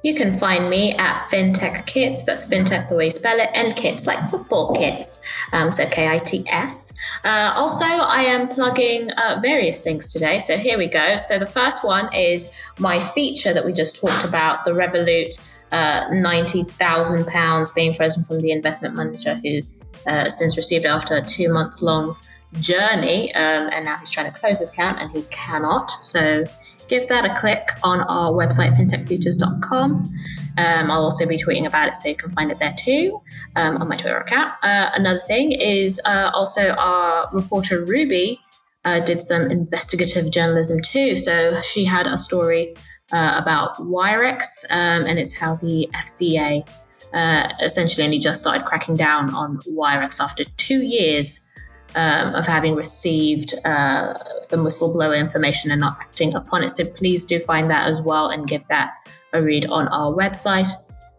You 0.03 0.13
can 0.13 0.37
find 0.37 0.69
me 0.69 0.93
at 0.93 1.27
FinTech 1.31 1.87
Kits. 1.87 2.25
That's 2.25 2.45
FinTech 2.45 2.89
the 2.89 2.95
way 2.95 3.05
you 3.05 3.11
spell 3.11 3.39
it, 3.39 3.49
and 3.55 3.75
kits 3.75 4.05
like 4.05 4.29
football 4.29 4.75
kits. 4.75 5.19
Um, 5.51 5.71
so 5.71 5.89
K 5.89 6.07
I 6.07 6.19
T 6.19 6.43
S. 6.47 6.93
Uh, 7.23 7.53
also, 7.55 7.85
I 7.85 8.21
am 8.21 8.47
plugging 8.49 9.09
uh, 9.09 9.39
various 9.41 9.81
things 9.81 10.13
today. 10.13 10.39
So 10.41 10.57
here 10.57 10.77
we 10.77 10.85
go. 10.85 11.17
So 11.17 11.39
the 11.39 11.47
first 11.47 11.83
one 11.83 12.13
is 12.13 12.53
my 12.77 12.99
feature 12.99 13.51
that 13.51 13.65
we 13.65 13.73
just 13.73 13.99
talked 13.99 14.23
about, 14.23 14.63
the 14.63 14.73
Revolut 14.73 15.54
uh, 15.75 16.07
£90,000 16.09 17.75
being 17.75 17.93
frozen 17.93 18.23
from 18.23 18.41
the 18.41 18.51
investment 18.51 18.95
manager 18.95 19.35
who 19.43 19.59
uh, 20.07 20.25
since 20.29 20.55
received 20.55 20.85
after 20.85 21.15
a 21.15 21.21
two 21.21 21.51
months 21.51 21.81
long 21.81 22.15
journey. 22.59 23.33
Um, 23.35 23.69
and 23.73 23.83
now 23.83 23.97
he's 23.97 24.09
trying 24.09 24.31
to 24.31 24.39
close 24.39 24.59
his 24.59 24.71
account 24.71 25.01
and 25.01 25.11
he 25.11 25.23
cannot. 25.23 25.91
So 25.91 26.45
give 26.87 27.07
that 27.07 27.25
a 27.25 27.39
click 27.41 27.71
on 27.83 28.01
our 28.01 28.31
website, 28.31 28.71
fintechfutures.com. 28.77 30.03
Um, 30.57 30.91
I'll 30.91 31.03
also 31.03 31.27
be 31.27 31.35
tweeting 31.35 31.65
about 31.65 31.89
it 31.89 31.95
so 31.95 32.07
you 32.07 32.15
can 32.15 32.29
find 32.29 32.51
it 32.51 32.59
there 32.59 32.75
too 32.77 33.21
um, 33.57 33.77
on 33.77 33.89
my 33.89 33.97
Twitter 33.97 34.17
account. 34.17 34.53
Uh, 34.63 34.91
another 34.93 35.19
thing 35.19 35.51
is 35.51 35.99
uh, 36.05 36.31
also 36.33 36.73
our 36.75 37.27
reporter 37.33 37.83
Ruby 37.83 38.39
uh, 38.85 38.99
did 39.01 39.21
some 39.21 39.51
investigative 39.51 40.31
journalism 40.31 40.79
too. 40.81 41.17
So 41.17 41.59
she 41.61 41.83
had 41.83 42.07
a 42.07 42.17
story 42.17 42.75
uh, 43.11 43.39
about 43.41 43.75
Wirex, 43.75 44.65
um, 44.71 45.05
and 45.05 45.19
it's 45.19 45.37
how 45.37 45.55
the 45.55 45.89
FCA 45.93 46.67
uh, 47.13 47.49
essentially 47.61 48.05
only 48.05 48.19
just 48.19 48.41
started 48.41 48.65
cracking 48.65 48.95
down 48.95 49.33
on 49.33 49.57
Wirex 49.59 50.19
after 50.19 50.43
two 50.57 50.81
years 50.81 51.51
um, 51.95 52.35
of 52.35 52.45
having 52.45 52.75
received 52.75 53.53
uh, 53.65 54.13
some 54.41 54.65
whistleblower 54.65 55.17
information 55.17 55.71
and 55.71 55.79
not 55.79 55.97
acting 56.01 56.33
upon 56.35 56.63
it. 56.63 56.69
So 56.69 56.85
please 56.85 57.25
do 57.25 57.39
find 57.39 57.69
that 57.69 57.87
as 57.87 58.01
well 58.01 58.29
and 58.29 58.47
give 58.47 58.67
that 58.67 58.91
a 59.33 59.41
read 59.41 59.65
on 59.67 59.87
our 59.89 60.13
website. 60.13 60.69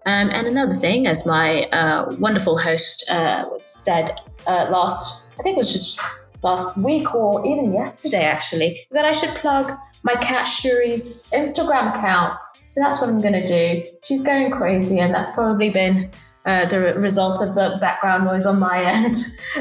Um, 0.07 0.30
and 0.30 0.47
another 0.47 0.74
thing, 0.74 1.07
as 1.07 1.26
my 1.26 1.64
uh, 1.72 2.14
wonderful 2.18 2.59
host 2.59 3.05
uh, 3.11 3.45
said 3.64 4.11
uh, 4.47 4.66
last, 4.70 5.32
I 5.39 5.43
think 5.43 5.57
it 5.57 5.59
was 5.59 5.72
just 5.72 6.01
last 6.43 6.78
week 6.78 7.14
or 7.14 7.45
even 7.47 7.72
yesterday 7.72 8.24
actually, 8.24 8.66
is 8.66 8.87
that 8.93 9.05
I 9.05 9.12
should 9.12 9.30
plug 9.30 9.76
my 10.07 10.14
cat 10.14 10.44
Shuri's 10.44 11.28
Instagram 11.34 11.88
account. 11.88 12.38
So 12.68 12.80
that's 12.80 13.00
what 13.00 13.11
I'm 13.11 13.18
going 13.18 13.32
to 13.32 13.44
do. 13.44 13.82
She's 14.04 14.22
going 14.22 14.50
crazy, 14.50 15.00
and 15.00 15.12
that's 15.12 15.32
probably 15.32 15.68
been 15.68 16.11
uh, 16.44 16.64
the 16.66 16.94
result 16.94 17.42
of 17.42 17.57
the 17.57 17.76
background 17.80 18.24
noise 18.24 18.46
on 18.46 18.61
my 18.61 18.80
end. 18.84 19.16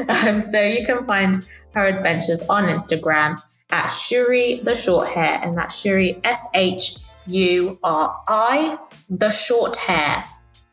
um, 0.08 0.40
so 0.40 0.62
you 0.62 0.86
can 0.86 1.04
find 1.04 1.44
her 1.74 1.86
adventures 1.86 2.48
on 2.48 2.64
Instagram 2.64 3.40
at 3.70 3.88
Shuri 3.88 4.60
the 4.62 4.76
Short 4.76 5.08
Hair, 5.08 5.40
and 5.42 5.58
that's 5.58 5.80
Shuri 5.80 6.20
S 6.22 6.48
H 6.54 6.98
U 7.26 7.78
R 7.82 8.16
I 8.28 8.78
the 9.10 9.32
Short 9.32 9.76
Hair. 9.76 10.24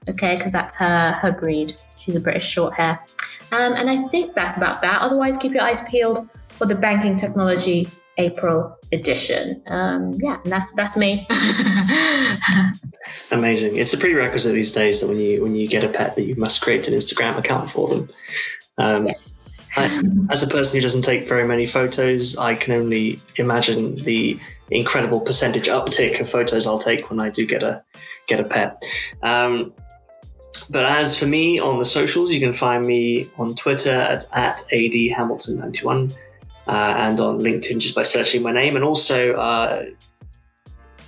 Okay, 0.07 0.35
because 0.35 0.51
that's 0.51 0.77
her 0.77 1.13
her 1.13 1.31
breed. 1.31 1.73
She's 1.97 2.15
a 2.15 2.21
British 2.21 2.47
short 2.47 2.75
hair. 2.75 3.03
Um, 3.51 3.73
and 3.73 3.89
I 3.89 3.95
think 3.95 4.35
that's 4.35 4.57
about 4.57 4.81
that. 4.81 5.01
Otherwise, 5.01 5.37
keep 5.37 5.53
your 5.53 5.63
eyes 5.63 5.87
peeled 5.89 6.29
for 6.49 6.65
the 6.65 6.75
banking 6.75 7.15
technology 7.15 7.87
April 8.17 8.77
edition. 8.91 9.61
Um, 9.67 10.13
yeah, 10.21 10.39
and 10.43 10.51
that's 10.51 10.73
that's 10.73 10.97
me. 10.97 11.27
Amazing. 13.31 13.77
It's 13.77 13.93
a 13.93 13.97
prerequisite 13.97 14.53
these 14.53 14.73
days 14.73 15.01
that 15.01 15.07
when 15.07 15.19
you 15.19 15.41
when 15.41 15.53
you 15.53 15.67
get 15.67 15.83
a 15.83 15.89
pet 15.89 16.15
that 16.15 16.23
you 16.23 16.35
must 16.35 16.61
create 16.61 16.87
an 16.87 16.93
Instagram 16.93 17.37
account 17.37 17.69
for 17.69 17.87
them. 17.87 18.09
Um, 18.77 19.05
yes. 19.05 19.67
I, 19.77 19.85
as 20.31 20.43
a 20.43 20.47
person 20.47 20.77
who 20.77 20.81
doesn't 20.81 21.03
take 21.03 21.27
very 21.27 21.47
many 21.47 21.65
photos, 21.65 22.37
I 22.37 22.55
can 22.55 22.73
only 22.73 23.19
imagine 23.37 23.95
the 23.97 24.39
incredible 24.71 25.21
percentage 25.21 25.67
uptick 25.67 26.19
of 26.19 26.29
photos 26.29 26.65
I'll 26.65 26.79
take 26.79 27.09
when 27.09 27.19
I 27.19 27.29
do 27.29 27.45
get 27.45 27.63
a 27.63 27.83
get 28.27 28.39
a 28.39 28.43
pet. 28.43 28.83
Um, 29.21 29.73
but 30.69 30.85
as 30.85 31.17
for 31.17 31.25
me 31.25 31.59
on 31.59 31.79
the 31.79 31.85
socials, 31.85 32.31
you 32.31 32.39
can 32.39 32.53
find 32.53 32.85
me 32.85 33.29
on 33.37 33.55
Twitter 33.55 33.91
at, 33.91 34.23
at 34.33 34.57
adhamilton91 34.71 36.17
uh, 36.67 36.93
and 36.97 37.19
on 37.19 37.39
LinkedIn 37.39 37.79
just 37.79 37.95
by 37.95 38.03
searching 38.03 38.41
my 38.41 38.51
name. 38.51 38.75
And 38.75 38.83
also, 38.83 39.33
uh, 39.33 39.83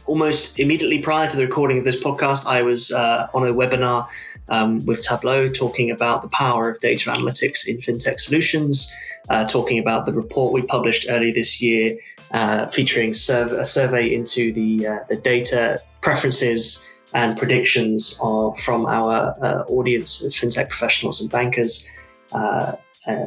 almost 0.06 0.60
immediately 0.60 1.00
prior 1.00 1.28
to 1.28 1.38
the 1.38 1.46
recording 1.46 1.78
of 1.78 1.84
this 1.84 2.02
podcast, 2.02 2.46
I 2.46 2.62
was 2.62 2.92
uh, 2.92 3.28
on 3.34 3.48
a 3.48 3.54
webinar 3.54 4.08
um, 4.50 4.86
with 4.86 5.04
Tableau 5.04 5.50
talking 5.50 5.90
about 5.90 6.22
the 6.22 6.30
power 6.30 6.70
of 6.70 6.80
data 6.80 7.10
analytics 7.10 7.68
in 7.68 7.78
fintech 7.78 8.20
solutions, 8.20 8.94
uh, 9.30 9.48
talking 9.48 9.80
about 9.80 10.06
the 10.06 10.14
report 10.14 10.54
we 10.54 10.62
published 10.62 11.08
earlier 11.10 11.34
this 11.34 11.62
year, 11.62 11.98
uh, 12.32 12.68
featuring 12.68 13.14
serv- 13.14 13.54
a 13.54 13.66
survey 13.66 14.14
into 14.14 14.54
the 14.54 14.88
uh, 14.88 15.00
the 15.10 15.16
data 15.16 15.80
preferences 16.02 16.88
and 17.14 17.38
predictions 17.38 18.18
from 18.58 18.86
our 18.86 19.34
uh, 19.42 19.64
audience 19.70 20.24
of 20.24 20.32
fintech 20.34 20.70
professionals 20.70 21.22
and 21.22 21.32
bankers. 21.32 21.90
Uh, 22.34 22.74
uh, 23.08 23.26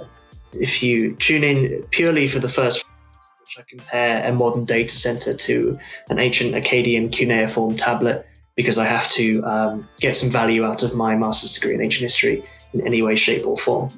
if 0.53 0.83
you 0.83 1.15
tune 1.17 1.45
in 1.45 1.83
purely 1.91 2.29
for 2.29 2.39
the 2.39 2.49
first 2.49 2.85
which 3.41 3.59
I 3.59 3.63
compare 3.69 4.29
a 4.29 4.33
modern 4.33 4.65
data 4.65 4.93
center 4.93 5.35
to 5.35 5.77
an 6.11 6.19
ancient 6.19 6.55
Akkadian 6.55 7.13
cuneiform 7.13 7.77
tablet 7.77 8.27
because 8.57 8.77
I 8.77 8.85
have 8.85 9.09
to 9.11 9.43
um, 9.45 9.89
get 9.99 10.17
some 10.17 10.31
value 10.31 10.65
out 10.65 10.83
of 10.83 10.95
my 10.95 11.17
master's 11.17 11.55
degree 11.55 11.75
in 11.75 11.81
ancient 11.81 12.03
history 12.03 12.43
in 12.75 12.87
any 12.87 13.03
way, 13.03 13.15
shape, 13.15 13.47
or 13.47 13.57
form. 13.57 13.89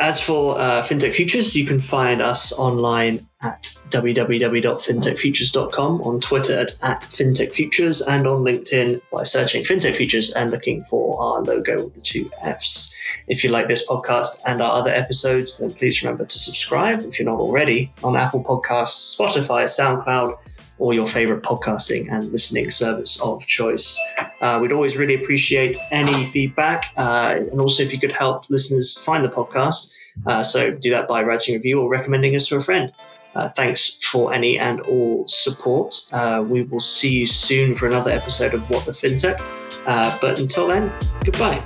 As 0.00 0.20
for 0.20 0.58
uh, 0.58 0.82
FinTech 0.82 1.14
Futures, 1.14 1.54
you 1.54 1.64
can 1.64 1.78
find 1.78 2.20
us 2.20 2.52
online 2.58 3.28
at 3.44 3.62
www.fintechfutures.com, 3.90 6.00
on 6.02 6.20
Twitter 6.20 6.58
at, 6.58 6.72
at 6.82 7.02
FinTech 7.02 7.54
Futures, 7.54 8.00
and 8.00 8.26
on 8.26 8.42
LinkedIn 8.42 9.00
by 9.12 9.22
searching 9.22 9.62
FinTech 9.62 9.94
Futures 9.94 10.32
and 10.32 10.50
looking 10.50 10.80
for 10.82 11.22
our 11.22 11.42
logo 11.42 11.84
with 11.84 11.94
the 11.94 12.00
two 12.00 12.28
Fs. 12.42 12.92
If 13.28 13.44
you 13.44 13.50
like 13.50 13.68
this 13.68 13.86
podcast 13.86 14.40
and 14.46 14.62
our 14.62 14.72
other 14.72 14.90
episodes, 14.90 15.60
then 15.60 15.70
please 15.70 16.02
remember 16.02 16.24
to 16.24 16.38
subscribe 16.38 17.02
if 17.02 17.18
you're 17.18 17.30
not 17.30 17.38
already 17.38 17.92
on 18.02 18.16
Apple 18.16 18.42
Podcasts, 18.42 19.14
Spotify, 19.16 19.64
SoundCloud, 19.64 20.38
or 20.78 20.92
your 20.92 21.06
favorite 21.06 21.42
podcasting 21.42 22.12
and 22.12 22.30
listening 22.32 22.70
service 22.70 23.20
of 23.22 23.46
choice. 23.46 23.98
Uh, 24.40 24.58
we'd 24.60 24.72
always 24.72 24.96
really 24.96 25.14
appreciate 25.14 25.76
any 25.90 26.24
feedback. 26.24 26.92
Uh, 26.96 27.36
and 27.38 27.60
also, 27.60 27.82
if 27.82 27.92
you 27.92 28.00
could 28.00 28.12
help 28.12 28.48
listeners 28.50 28.98
find 28.98 29.24
the 29.24 29.28
podcast. 29.28 29.92
Uh, 30.26 30.42
so 30.42 30.72
do 30.72 30.90
that 30.90 31.08
by 31.08 31.22
writing 31.22 31.54
a 31.54 31.58
review 31.58 31.80
or 31.80 31.88
recommending 31.88 32.34
us 32.34 32.48
to 32.48 32.56
a 32.56 32.60
friend. 32.60 32.92
Uh, 33.34 33.48
thanks 33.48 33.98
for 34.04 34.32
any 34.32 34.58
and 34.58 34.80
all 34.82 35.26
support. 35.26 35.94
Uh, 36.12 36.44
we 36.46 36.62
will 36.62 36.80
see 36.80 37.20
you 37.20 37.26
soon 37.26 37.74
for 37.74 37.86
another 37.86 38.10
episode 38.10 38.54
of 38.54 38.68
What 38.70 38.86
the 38.86 38.92
FinTech. 38.92 39.40
Uh, 39.86 40.16
but 40.20 40.38
until 40.38 40.68
then, 40.68 40.92
goodbye. 41.24 41.62